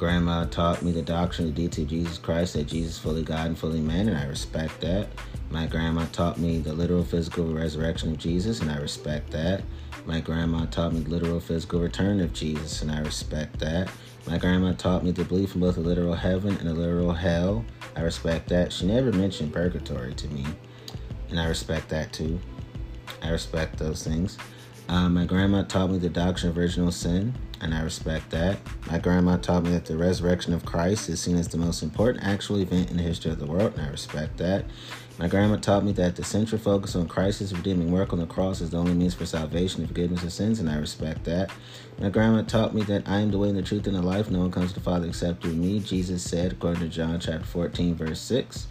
grandma 0.00 0.46
taught 0.46 0.80
me 0.80 0.92
the 0.92 1.02
doctrine 1.02 1.48
of 1.48 1.54
the 1.54 1.60
deity 1.60 1.82
of 1.82 1.88
Jesus 1.88 2.16
Christ, 2.16 2.54
that 2.54 2.68
Jesus 2.68 2.92
is 2.92 2.98
fully 2.98 3.22
God 3.22 3.48
and 3.48 3.58
fully 3.58 3.82
man, 3.82 4.08
and 4.08 4.16
I 4.16 4.24
respect 4.24 4.80
that. 4.80 5.08
My 5.50 5.66
grandma 5.66 6.06
taught 6.10 6.38
me 6.38 6.56
the 6.56 6.72
literal 6.72 7.04
physical 7.04 7.52
resurrection 7.52 8.12
of 8.12 8.16
Jesus, 8.16 8.62
and 8.62 8.70
I 8.70 8.78
respect 8.78 9.30
that. 9.32 9.62
My 10.06 10.20
grandma 10.20 10.64
taught 10.64 10.94
me 10.94 11.00
the 11.00 11.10
literal 11.10 11.38
physical 11.38 11.80
return 11.80 12.20
of 12.20 12.32
Jesus, 12.32 12.80
and 12.80 12.90
I 12.90 13.00
respect 13.00 13.58
that. 13.58 13.90
My 14.26 14.38
grandma 14.38 14.72
taught 14.72 15.04
me 15.04 15.10
the 15.10 15.22
belief 15.22 15.54
in 15.54 15.60
both 15.60 15.76
a 15.76 15.80
literal 15.80 16.14
heaven 16.14 16.56
and 16.56 16.68
a 16.70 16.72
literal 16.72 17.12
hell. 17.12 17.62
I 17.94 18.00
respect 18.00 18.48
that. 18.48 18.72
She 18.72 18.86
never 18.86 19.12
mentioned 19.12 19.52
purgatory 19.52 20.14
to 20.14 20.28
me, 20.28 20.46
and 21.28 21.38
I 21.38 21.46
respect 21.46 21.90
that 21.90 22.10
too. 22.10 22.40
I 23.22 23.28
respect 23.28 23.78
those 23.78 24.02
things. 24.02 24.38
Um, 24.88 25.12
my 25.12 25.26
grandma 25.26 25.64
taught 25.64 25.90
me 25.90 25.98
the 25.98 26.08
doctrine 26.08 26.52
of 26.52 26.56
original 26.56 26.90
sin, 26.90 27.34
and 27.60 27.74
I 27.74 27.82
respect 27.82 28.30
that. 28.30 28.58
My 28.90 28.98
grandma 28.98 29.36
taught 29.36 29.64
me 29.64 29.70
that 29.70 29.84
the 29.84 29.96
resurrection 29.96 30.52
of 30.52 30.64
Christ 30.64 31.08
is 31.08 31.20
seen 31.20 31.36
as 31.36 31.48
the 31.48 31.58
most 31.58 31.82
important 31.82 32.24
actual 32.24 32.58
event 32.58 32.90
in 32.90 32.96
the 32.96 33.02
history 33.02 33.30
of 33.30 33.38
the 33.38 33.46
world, 33.46 33.74
and 33.76 33.86
I 33.86 33.90
respect 33.90 34.38
that. 34.38 34.64
My 35.18 35.28
grandma 35.28 35.56
taught 35.56 35.84
me 35.84 35.92
that 35.92 36.16
the 36.16 36.24
central 36.24 36.58
focus 36.58 36.96
on 36.96 37.06
Christ's 37.06 37.52
redeeming 37.52 37.92
work 37.92 38.14
on 38.14 38.20
the 38.20 38.26
cross 38.26 38.62
is 38.62 38.70
the 38.70 38.78
only 38.78 38.94
means 38.94 39.12
for 39.12 39.26
salvation 39.26 39.80
and 39.80 39.88
forgiveness 39.88 40.22
of 40.22 40.32
sins, 40.32 40.60
and 40.60 40.70
I 40.70 40.76
respect 40.76 41.24
that. 41.24 41.50
My 41.98 42.08
grandma 42.08 42.42
taught 42.42 42.74
me 42.74 42.82
that 42.84 43.06
I 43.06 43.20
am 43.20 43.30
the 43.30 43.36
way 43.36 43.50
and 43.50 43.58
the 43.58 43.62
truth 43.62 43.86
and 43.86 43.94
the 43.94 44.00
life. 44.00 44.30
No 44.30 44.38
one 44.38 44.50
comes 44.50 44.72
to 44.72 44.78
the 44.78 44.84
Father 44.84 45.06
except 45.06 45.42
through 45.42 45.52
me. 45.52 45.80
Jesus 45.80 46.22
said, 46.22 46.52
according 46.52 46.80
to 46.80 46.88
John 46.88 47.20
chapter 47.20 47.44
14, 47.44 47.94
verse 47.96 48.20
6. 48.20 48.68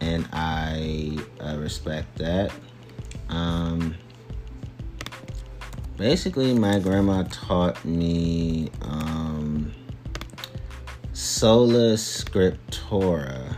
And 0.00 0.26
I 0.32 1.18
uh, 1.40 1.58
respect 1.58 2.16
that. 2.16 2.50
Um, 3.28 3.94
basically, 5.98 6.54
my 6.54 6.78
grandma 6.78 7.24
taught 7.24 7.84
me 7.84 8.70
um, 8.80 9.74
sola 11.12 11.94
scriptura 11.94 13.56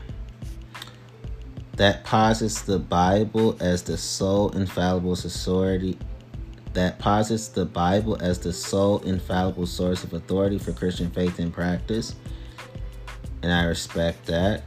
that 1.77 2.03
posits 2.05 2.63
the 2.63 2.79
Bible 2.79 3.57
as 3.61 3.83
the 3.83 3.97
sole 3.97 4.51
infallible 4.51 5.13
authority 5.13 5.97
that 6.73 6.99
posits 6.99 7.49
the 7.49 7.65
Bible 7.65 8.17
as 8.21 8.39
the 8.39 8.53
sole 8.53 9.01
infallible 9.01 9.67
source 9.67 10.05
of 10.05 10.13
authority 10.15 10.59
for 10.59 10.73
Christian 10.73 11.11
faith 11.11 11.39
and 11.39 11.53
practice. 11.53 12.15
And 13.43 13.53
I 13.53 13.65
respect 13.65 14.27
that. 14.27 14.63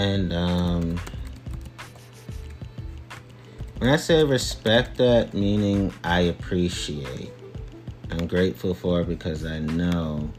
And 0.00 0.32
um 0.32 0.98
when 3.76 3.90
I 3.90 3.96
say 3.96 4.24
respect 4.24 4.96
that, 4.96 5.34
meaning 5.34 5.92
I 6.02 6.20
appreciate. 6.20 7.30
I'm 8.10 8.26
grateful 8.26 8.72
for 8.72 9.04
because 9.04 9.44
I 9.44 9.58
know 9.58 10.30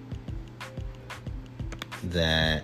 that 2.05 2.64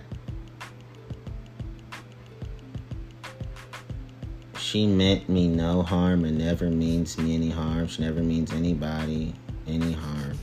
she 4.56 4.88
meant 4.88 5.28
me 5.28 5.46
no 5.46 5.82
harm 5.82 6.24
and 6.24 6.36
never 6.36 6.68
means 6.68 7.16
me 7.16 7.36
any 7.36 7.50
harm. 7.50 7.86
She 7.86 8.02
never 8.02 8.24
means 8.24 8.52
anybody 8.52 9.34
any 9.68 9.92
harm. 9.92 10.36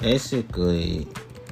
Basically, 0.00 1.06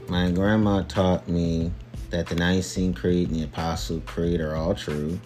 my 0.08 0.30
grandma 0.30 0.82
taught 0.82 1.28
me 1.28 1.72
that 2.10 2.26
the 2.26 2.34
Nicene 2.34 2.94
Creed 2.94 3.30
and 3.30 3.40
the 3.40 3.44
Apostle 3.44 4.00
Creed 4.06 4.40
are 4.40 4.54
all 4.54 4.74
true. 4.74 5.18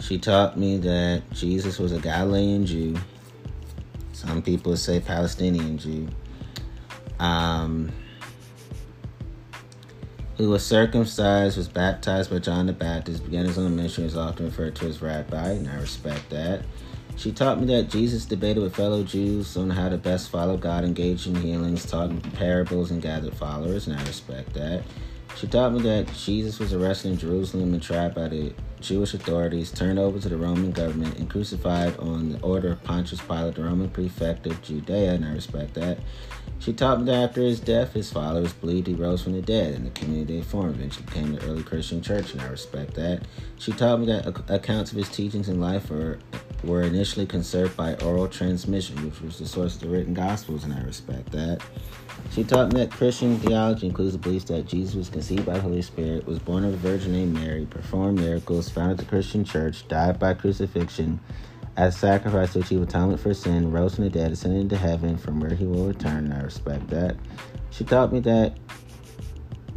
She 0.00 0.18
taught 0.18 0.58
me 0.58 0.76
that 0.78 1.22
Jesus 1.32 1.78
was 1.78 1.92
a 1.92 1.98
Galilean 1.98 2.66
Jew. 2.66 2.96
Some 4.12 4.42
people 4.42 4.76
say 4.76 5.00
Palestinian 5.00 5.78
Jew. 5.78 6.08
Um, 7.18 7.90
who 10.36 10.50
was 10.50 10.64
circumcised, 10.64 11.56
was 11.56 11.68
baptized 11.68 12.30
by 12.30 12.38
John 12.38 12.66
the 12.66 12.72
Baptist, 12.72 13.24
began 13.24 13.46
his 13.46 13.56
own 13.56 13.76
ministry, 13.76 14.04
is 14.04 14.16
often 14.16 14.46
referred 14.46 14.74
to 14.76 14.86
as 14.86 15.00
rabbi, 15.00 15.50
and 15.50 15.68
I 15.68 15.76
respect 15.76 16.28
that. 16.30 16.62
She 17.16 17.32
taught 17.32 17.60
me 17.60 17.66
that 17.66 17.88
Jesus 17.88 18.26
debated 18.26 18.62
with 18.62 18.74
fellow 18.74 19.02
Jews 19.04 19.56
on 19.56 19.70
how 19.70 19.88
to 19.88 19.96
best 19.96 20.30
follow 20.30 20.56
God, 20.56 20.84
engaged 20.84 21.26
in 21.26 21.36
healings, 21.36 21.86
taught 21.86 22.10
in 22.10 22.20
parables, 22.20 22.90
and 22.90 23.00
gathered 23.00 23.34
followers, 23.34 23.86
and 23.86 23.96
I 23.96 24.02
respect 24.04 24.52
that. 24.54 24.82
She 25.36 25.46
taught 25.46 25.72
me 25.72 25.82
that 25.82 26.12
Jesus 26.12 26.58
was 26.58 26.72
arrested 26.72 27.12
in 27.12 27.18
Jerusalem 27.18 27.72
and 27.72 27.82
tried 27.82 28.14
by 28.14 28.28
the 28.28 28.52
Jewish 28.84 29.14
authorities, 29.14 29.70
turned 29.70 29.98
over 29.98 30.18
to 30.18 30.28
the 30.28 30.36
Roman 30.36 30.70
government, 30.70 31.18
and 31.18 31.28
crucified 31.28 31.96
on 31.98 32.32
the 32.32 32.40
order 32.40 32.72
of 32.72 32.84
Pontius 32.84 33.20
Pilate, 33.20 33.54
the 33.54 33.64
Roman 33.64 33.88
prefect 33.88 34.46
of 34.46 34.60
Judea, 34.62 35.14
and 35.14 35.24
I 35.24 35.32
respect 35.32 35.74
that. 35.74 35.98
She 36.58 36.72
taught 36.72 37.00
me 37.00 37.06
that 37.06 37.30
after 37.30 37.42
his 37.42 37.60
death, 37.60 37.92
his 37.92 38.12
followers 38.12 38.52
believed 38.52 38.86
he 38.86 38.94
rose 38.94 39.22
from 39.22 39.32
the 39.32 39.42
dead, 39.42 39.74
and 39.74 39.86
the 39.86 39.90
community 39.90 40.36
they 40.36 40.42
formed 40.42 40.76
eventually 40.76 41.06
became 41.06 41.34
the 41.34 41.44
early 41.44 41.62
Christian 41.62 42.00
church, 42.00 42.32
and 42.32 42.40
I 42.40 42.46
respect 42.46 42.94
that. 42.94 43.22
She 43.58 43.72
taught 43.72 44.00
me 44.00 44.06
that 44.06 44.26
accounts 44.48 44.92
of 44.92 44.98
his 44.98 45.08
teachings 45.08 45.48
in 45.48 45.60
life 45.60 45.90
were, 45.90 46.18
were 46.62 46.82
initially 46.82 47.26
conserved 47.26 47.76
by 47.76 47.94
oral 47.96 48.28
transmission, 48.28 49.04
which 49.04 49.20
was 49.20 49.38
the 49.38 49.46
source 49.46 49.74
of 49.74 49.82
the 49.82 49.88
written 49.88 50.14
Gospels, 50.14 50.64
and 50.64 50.72
I 50.72 50.80
respect 50.82 51.32
that. 51.32 51.60
She 52.32 52.42
taught 52.42 52.72
me 52.72 52.80
that 52.80 52.90
Christian 52.90 53.38
theology 53.38 53.86
includes 53.86 54.12
the 54.12 54.18
belief 54.18 54.46
that 54.46 54.66
Jesus 54.66 54.94
was 54.94 55.08
conceived 55.08 55.46
by 55.46 55.54
the 55.54 55.60
Holy 55.60 55.82
Spirit, 55.82 56.26
was 56.26 56.38
born 56.38 56.64
of 56.64 56.72
a 56.74 56.76
virgin 56.78 57.12
named 57.12 57.34
Mary, 57.34 57.66
performed 57.66 58.18
miracles, 58.18 58.70
founded 58.74 58.98
the 58.98 59.04
Christian 59.04 59.44
church, 59.44 59.86
died 59.88 60.18
by 60.18 60.34
crucifixion, 60.34 61.20
as 61.76 61.96
sacrifice 61.96 62.52
to 62.52 62.60
achieve 62.60 62.82
atonement 62.82 63.20
for 63.20 63.34
sin, 63.34 63.72
rose 63.72 63.94
from 63.94 64.04
the 64.04 64.10
dead, 64.10 64.32
ascended 64.32 64.60
into 64.60 64.76
heaven, 64.76 65.16
from 65.16 65.40
where 65.40 65.54
he 65.54 65.64
will 65.64 65.86
return, 65.86 66.32
I 66.32 66.42
respect 66.42 66.88
that. 66.88 67.16
She 67.70 67.84
taught 67.84 68.12
me 68.12 68.20
that 68.20 68.56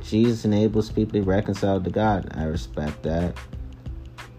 Jesus 0.01 0.45
enables 0.45 0.89
people 0.89 1.13
to 1.13 1.19
be 1.19 1.21
reconciled 1.21 1.83
to 1.85 1.89
God. 1.89 2.29
I 2.35 2.43
respect 2.43 3.03
that. 3.03 3.37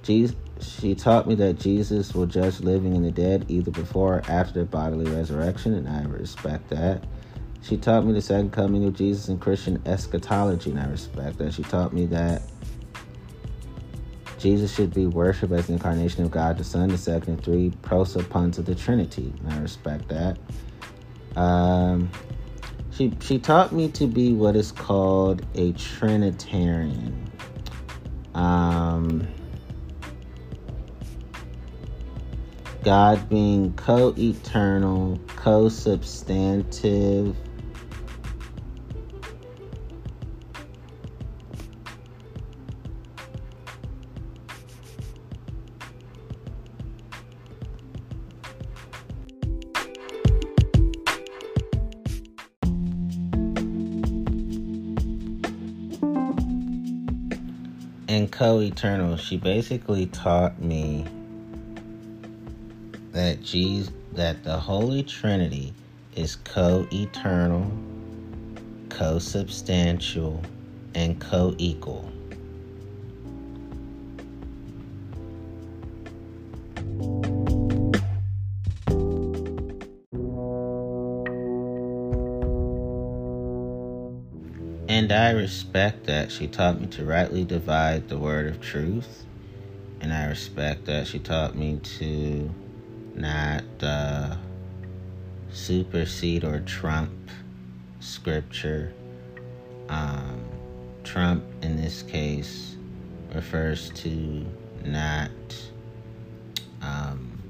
Jesus, 0.03 0.37
she 0.61 0.95
taught 0.95 1.27
me 1.27 1.35
that 1.37 1.59
Jesus 1.59 2.15
will 2.15 2.27
judge 2.27 2.61
living 2.61 2.95
and 2.95 3.05
the 3.05 3.11
dead 3.11 3.45
either 3.49 3.71
before 3.71 4.19
or 4.19 4.23
after 4.29 4.55
their 4.55 4.65
bodily 4.65 5.11
resurrection, 5.11 5.75
and 5.75 5.89
I 5.89 6.03
respect 6.05 6.71
that. 6.71 7.05
She 7.61 7.77
taught 7.77 8.07
me 8.07 8.13
the 8.13 8.23
second 8.23 8.53
coming 8.53 8.85
of 8.85 8.95
Jesus 8.95 9.29
and 9.29 9.41
Christian 9.41 9.83
eschatology, 9.85 10.71
and 10.71 10.81
I 10.81 10.87
respect 10.87 11.39
that. 11.39 11.53
She 11.53 11.65
taught 11.65 11.93
me 11.93 12.07
that 12.07 12.43
Jesus 14.39 14.75
should 14.75 14.95
be 14.95 15.07
worshipped 15.07 15.53
as 15.53 15.67
the 15.67 15.75
incarnation 15.75 16.25
of 16.25 16.31
God 16.31 16.59
the 16.59 16.65
Son, 16.65 16.89
the 16.89 16.99
second 16.99 17.35
of 17.35 17.45
three 17.45 17.73
prosopons 17.83 18.59
of 18.59 18.67
the 18.67 18.75
Trinity. 18.75 19.33
I 19.49 19.59
respect 19.59 20.09
that. 20.09 20.39
Um, 21.37 22.11
she 22.91 23.13
she 23.21 23.39
taught 23.39 23.73
me 23.73 23.89
to 23.91 24.07
be 24.07 24.33
what 24.33 24.57
is 24.57 24.73
called 24.73 25.45
a 25.55 25.73
Trinitarian. 25.73 27.31
Um, 28.35 29.29
God 32.85 33.29
being 33.29 33.75
co-eternal, 33.75 35.21
co-substantive, 35.37 37.37
and 58.39 58.47
co-eternal 58.47 59.17
she 59.17 59.37
basically 59.37 60.07
taught 60.07 60.61
me 60.63 61.05
that 63.13 63.43
Jesus 63.43 63.93
that 64.13 64.43
the 64.45 64.57
Holy 64.57 65.03
Trinity 65.03 65.73
is 66.17 66.37
co-eternal, 66.37 67.71
co-substantial, 68.89 70.43
and 70.95 71.21
co-equal. 71.21 72.05
And 72.05 72.18
I 72.18 72.18
respect 85.39 86.05
that 86.07 86.33
she 86.33 86.49
taught 86.49 86.81
me 86.81 86.87
to 86.89 87.05
rightly 87.05 87.45
divide 87.45 88.09
the 88.09 88.19
word 88.19 88.49
of 88.49 88.61
truth. 88.61 89.25
And 90.01 90.13
I 90.13 90.27
respect 90.27 90.85
that 90.87 91.07
she 91.07 91.21
taught 91.21 91.55
me 91.55 91.79
to 91.99 92.51
not 93.15 93.65
uh, 93.81 94.37
supersede 95.53 96.45
or 96.45 96.61
trump 96.61 97.13
scripture. 98.01 98.93
Um, 99.89 100.45
trump 101.05 101.45
in 101.63 101.77
this 101.77 102.03
case 102.03 102.77
refers 103.35 103.91
to 103.91 104.45
not 104.85 105.31
um, 106.83 107.41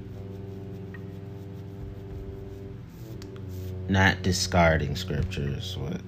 not 3.89 4.21
discarding 4.21 4.95
scriptures. 4.95 5.75
What 5.77 6.01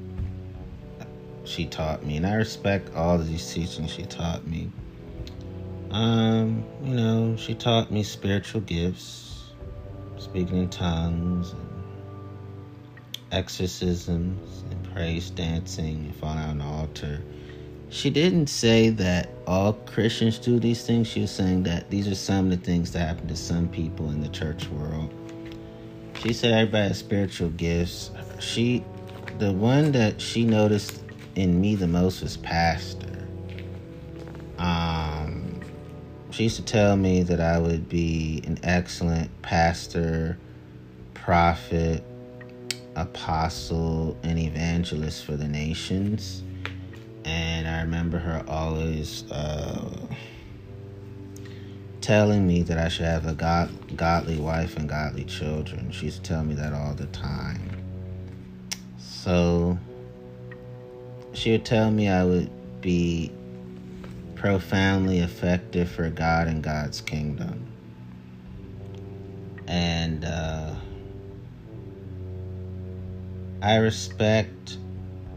she 1.51 1.65
taught 1.65 2.05
me, 2.05 2.17
and 2.17 2.25
I 2.25 2.35
respect 2.35 2.95
all 2.95 3.17
these 3.17 3.53
teachings 3.53 3.91
she 3.91 4.03
taught 4.03 4.47
me. 4.47 4.71
Um, 5.91 6.63
you 6.83 6.95
know, 6.95 7.35
she 7.35 7.53
taught 7.53 7.91
me 7.91 8.03
spiritual 8.03 8.61
gifts, 8.61 9.51
speaking 10.17 10.57
in 10.57 10.69
tongues, 10.69 11.51
and 11.51 11.69
exorcisms, 13.33 14.63
and 14.71 14.93
praise 14.93 15.29
dancing, 15.29 16.05
and 16.05 16.15
falling 16.15 16.39
on 16.39 16.57
the 16.59 16.63
altar. 16.63 17.21
She 17.89 18.09
didn't 18.09 18.47
say 18.47 18.89
that 18.89 19.31
all 19.45 19.73
Christians 19.73 20.39
do 20.39 20.59
these 20.59 20.85
things. 20.87 21.07
She 21.07 21.21
was 21.21 21.31
saying 21.31 21.63
that 21.63 21.89
these 21.89 22.07
are 22.07 22.15
some 22.15 22.45
of 22.45 22.51
the 22.51 22.65
things 22.65 22.93
that 22.93 22.99
happen 22.99 23.27
to 23.27 23.35
some 23.35 23.67
people 23.67 24.09
in 24.11 24.21
the 24.21 24.29
church 24.29 24.69
world. 24.69 25.13
She 26.21 26.31
said 26.31 26.53
everybody 26.53 26.87
has 26.87 26.99
spiritual 26.99 27.49
gifts. 27.49 28.11
She, 28.39 28.85
the 29.39 29.51
one 29.51 29.91
that 29.91 30.21
she 30.21 30.45
noticed 30.45 31.00
in 31.35 31.59
me 31.59 31.75
the 31.75 31.87
most 31.87 32.21
was 32.21 32.37
pastor. 32.37 33.27
Um, 34.57 35.59
she 36.29 36.43
used 36.43 36.57
to 36.57 36.63
tell 36.63 36.95
me 36.95 37.23
that 37.23 37.39
I 37.39 37.57
would 37.57 37.89
be 37.89 38.41
an 38.45 38.59
excellent 38.63 39.29
pastor, 39.41 40.37
prophet, 41.13 42.03
apostle, 42.95 44.17
and 44.23 44.37
evangelist 44.37 45.25
for 45.25 45.35
the 45.35 45.47
nations. 45.47 46.43
And 47.25 47.67
I 47.67 47.81
remember 47.81 48.17
her 48.17 48.43
always 48.47 49.29
uh, 49.31 49.89
telling 52.01 52.47
me 52.47 52.63
that 52.63 52.77
I 52.77 52.87
should 52.87 53.05
have 53.05 53.25
a 53.25 53.33
god, 53.33 53.69
godly 53.95 54.37
wife 54.37 54.77
and 54.77 54.89
godly 54.89 55.23
children. 55.25 55.91
She 55.91 56.05
used 56.05 56.23
to 56.23 56.29
tell 56.29 56.43
me 56.43 56.55
that 56.55 56.73
all 56.73 56.93
the 56.93 57.07
time. 57.07 57.61
So 58.97 59.77
she 61.33 61.51
would 61.51 61.65
tell 61.65 61.89
me 61.91 62.09
I 62.09 62.23
would 62.23 62.49
be 62.81 63.31
profoundly 64.35 65.19
effective 65.19 65.89
for 65.89 66.09
God 66.09 66.47
and 66.47 66.63
God's 66.63 67.01
kingdom. 67.01 67.67
And 69.67 70.25
uh, 70.25 70.73
I 73.61 73.75
respect, 73.75 74.77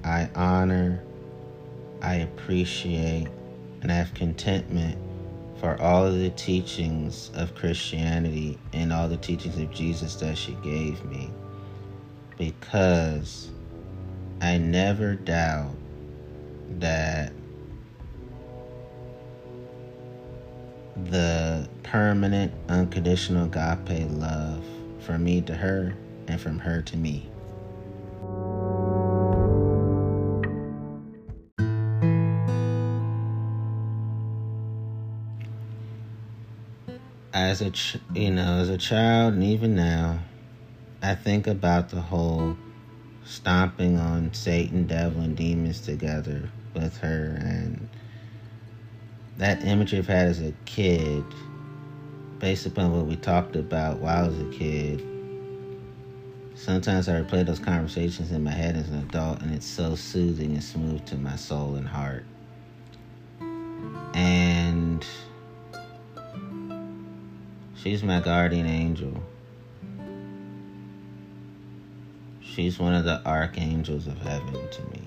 I 0.02 0.30
honor, 0.34 1.02
I 2.00 2.16
appreciate, 2.16 3.28
and 3.82 3.92
I 3.92 3.94
have 3.94 4.14
contentment 4.14 4.98
for 5.60 5.80
all 5.80 6.06
of 6.06 6.18
the 6.18 6.30
teachings 6.30 7.30
of 7.34 7.54
Christianity 7.54 8.58
and 8.72 8.92
all 8.92 9.08
the 9.08 9.16
teachings 9.16 9.58
of 9.58 9.70
Jesus 9.70 10.16
that 10.16 10.36
she 10.36 10.52
gave 10.62 11.04
me 11.04 11.30
because 12.36 13.50
I 14.40 14.58
never 14.58 15.14
doubt 15.14 15.74
that 16.78 17.32
the 20.96 21.68
permanent, 21.82 22.52
unconditional 22.68 23.46
agape 23.46 24.08
love 24.10 24.64
from 25.00 25.24
me 25.24 25.40
to 25.42 25.54
her 25.54 25.94
and 26.28 26.40
from 26.40 26.58
her 26.58 26.82
to 26.82 26.96
me. 26.96 27.28
As 37.32 37.60
a, 37.60 37.70
ch- 37.70 37.98
you 38.14 38.30
know, 38.30 38.58
as 38.60 38.68
a 38.68 38.78
child, 38.78 39.34
and 39.34 39.42
even 39.42 39.74
now, 39.74 40.20
I 41.02 41.14
think 41.14 41.46
about 41.46 41.88
the 41.88 42.00
whole 42.00 42.56
stomping 43.24 43.98
on 43.98 44.32
Satan, 44.34 44.86
devil, 44.86 45.22
and 45.22 45.36
demons 45.36 45.80
together 45.80 46.48
with 46.74 46.96
her. 46.98 47.36
And 47.40 47.88
that 49.38 49.64
imagery 49.64 49.98
I've 49.98 50.06
had 50.06 50.28
as 50.28 50.40
a 50.40 50.52
kid, 50.64 51.24
based 52.38 52.66
upon 52.66 52.92
what 52.96 53.06
we 53.06 53.16
talked 53.16 53.56
about 53.56 53.98
while 53.98 54.24
I 54.24 54.28
was 54.28 54.38
a 54.38 54.50
kid, 54.50 55.02
sometimes 56.54 57.08
I 57.08 57.20
replay 57.20 57.44
those 57.44 57.58
conversations 57.58 58.30
in 58.30 58.44
my 58.44 58.50
head 58.50 58.76
as 58.76 58.88
an 58.90 58.98
adult, 58.98 59.42
and 59.42 59.54
it's 59.54 59.66
so 59.66 59.94
soothing 59.94 60.52
and 60.52 60.62
smooth 60.62 61.04
to 61.06 61.16
my 61.16 61.36
soul 61.36 61.76
and 61.76 61.88
heart. 61.88 62.24
And 64.14 65.04
she's 67.74 68.02
my 68.04 68.20
guardian 68.20 68.66
angel. 68.66 69.22
She's 72.54 72.78
one 72.78 72.94
of 72.94 73.04
the 73.04 73.20
archangels 73.26 74.06
of 74.06 74.16
heaven 74.18 74.54
to 74.70 74.82
me. 74.92 75.03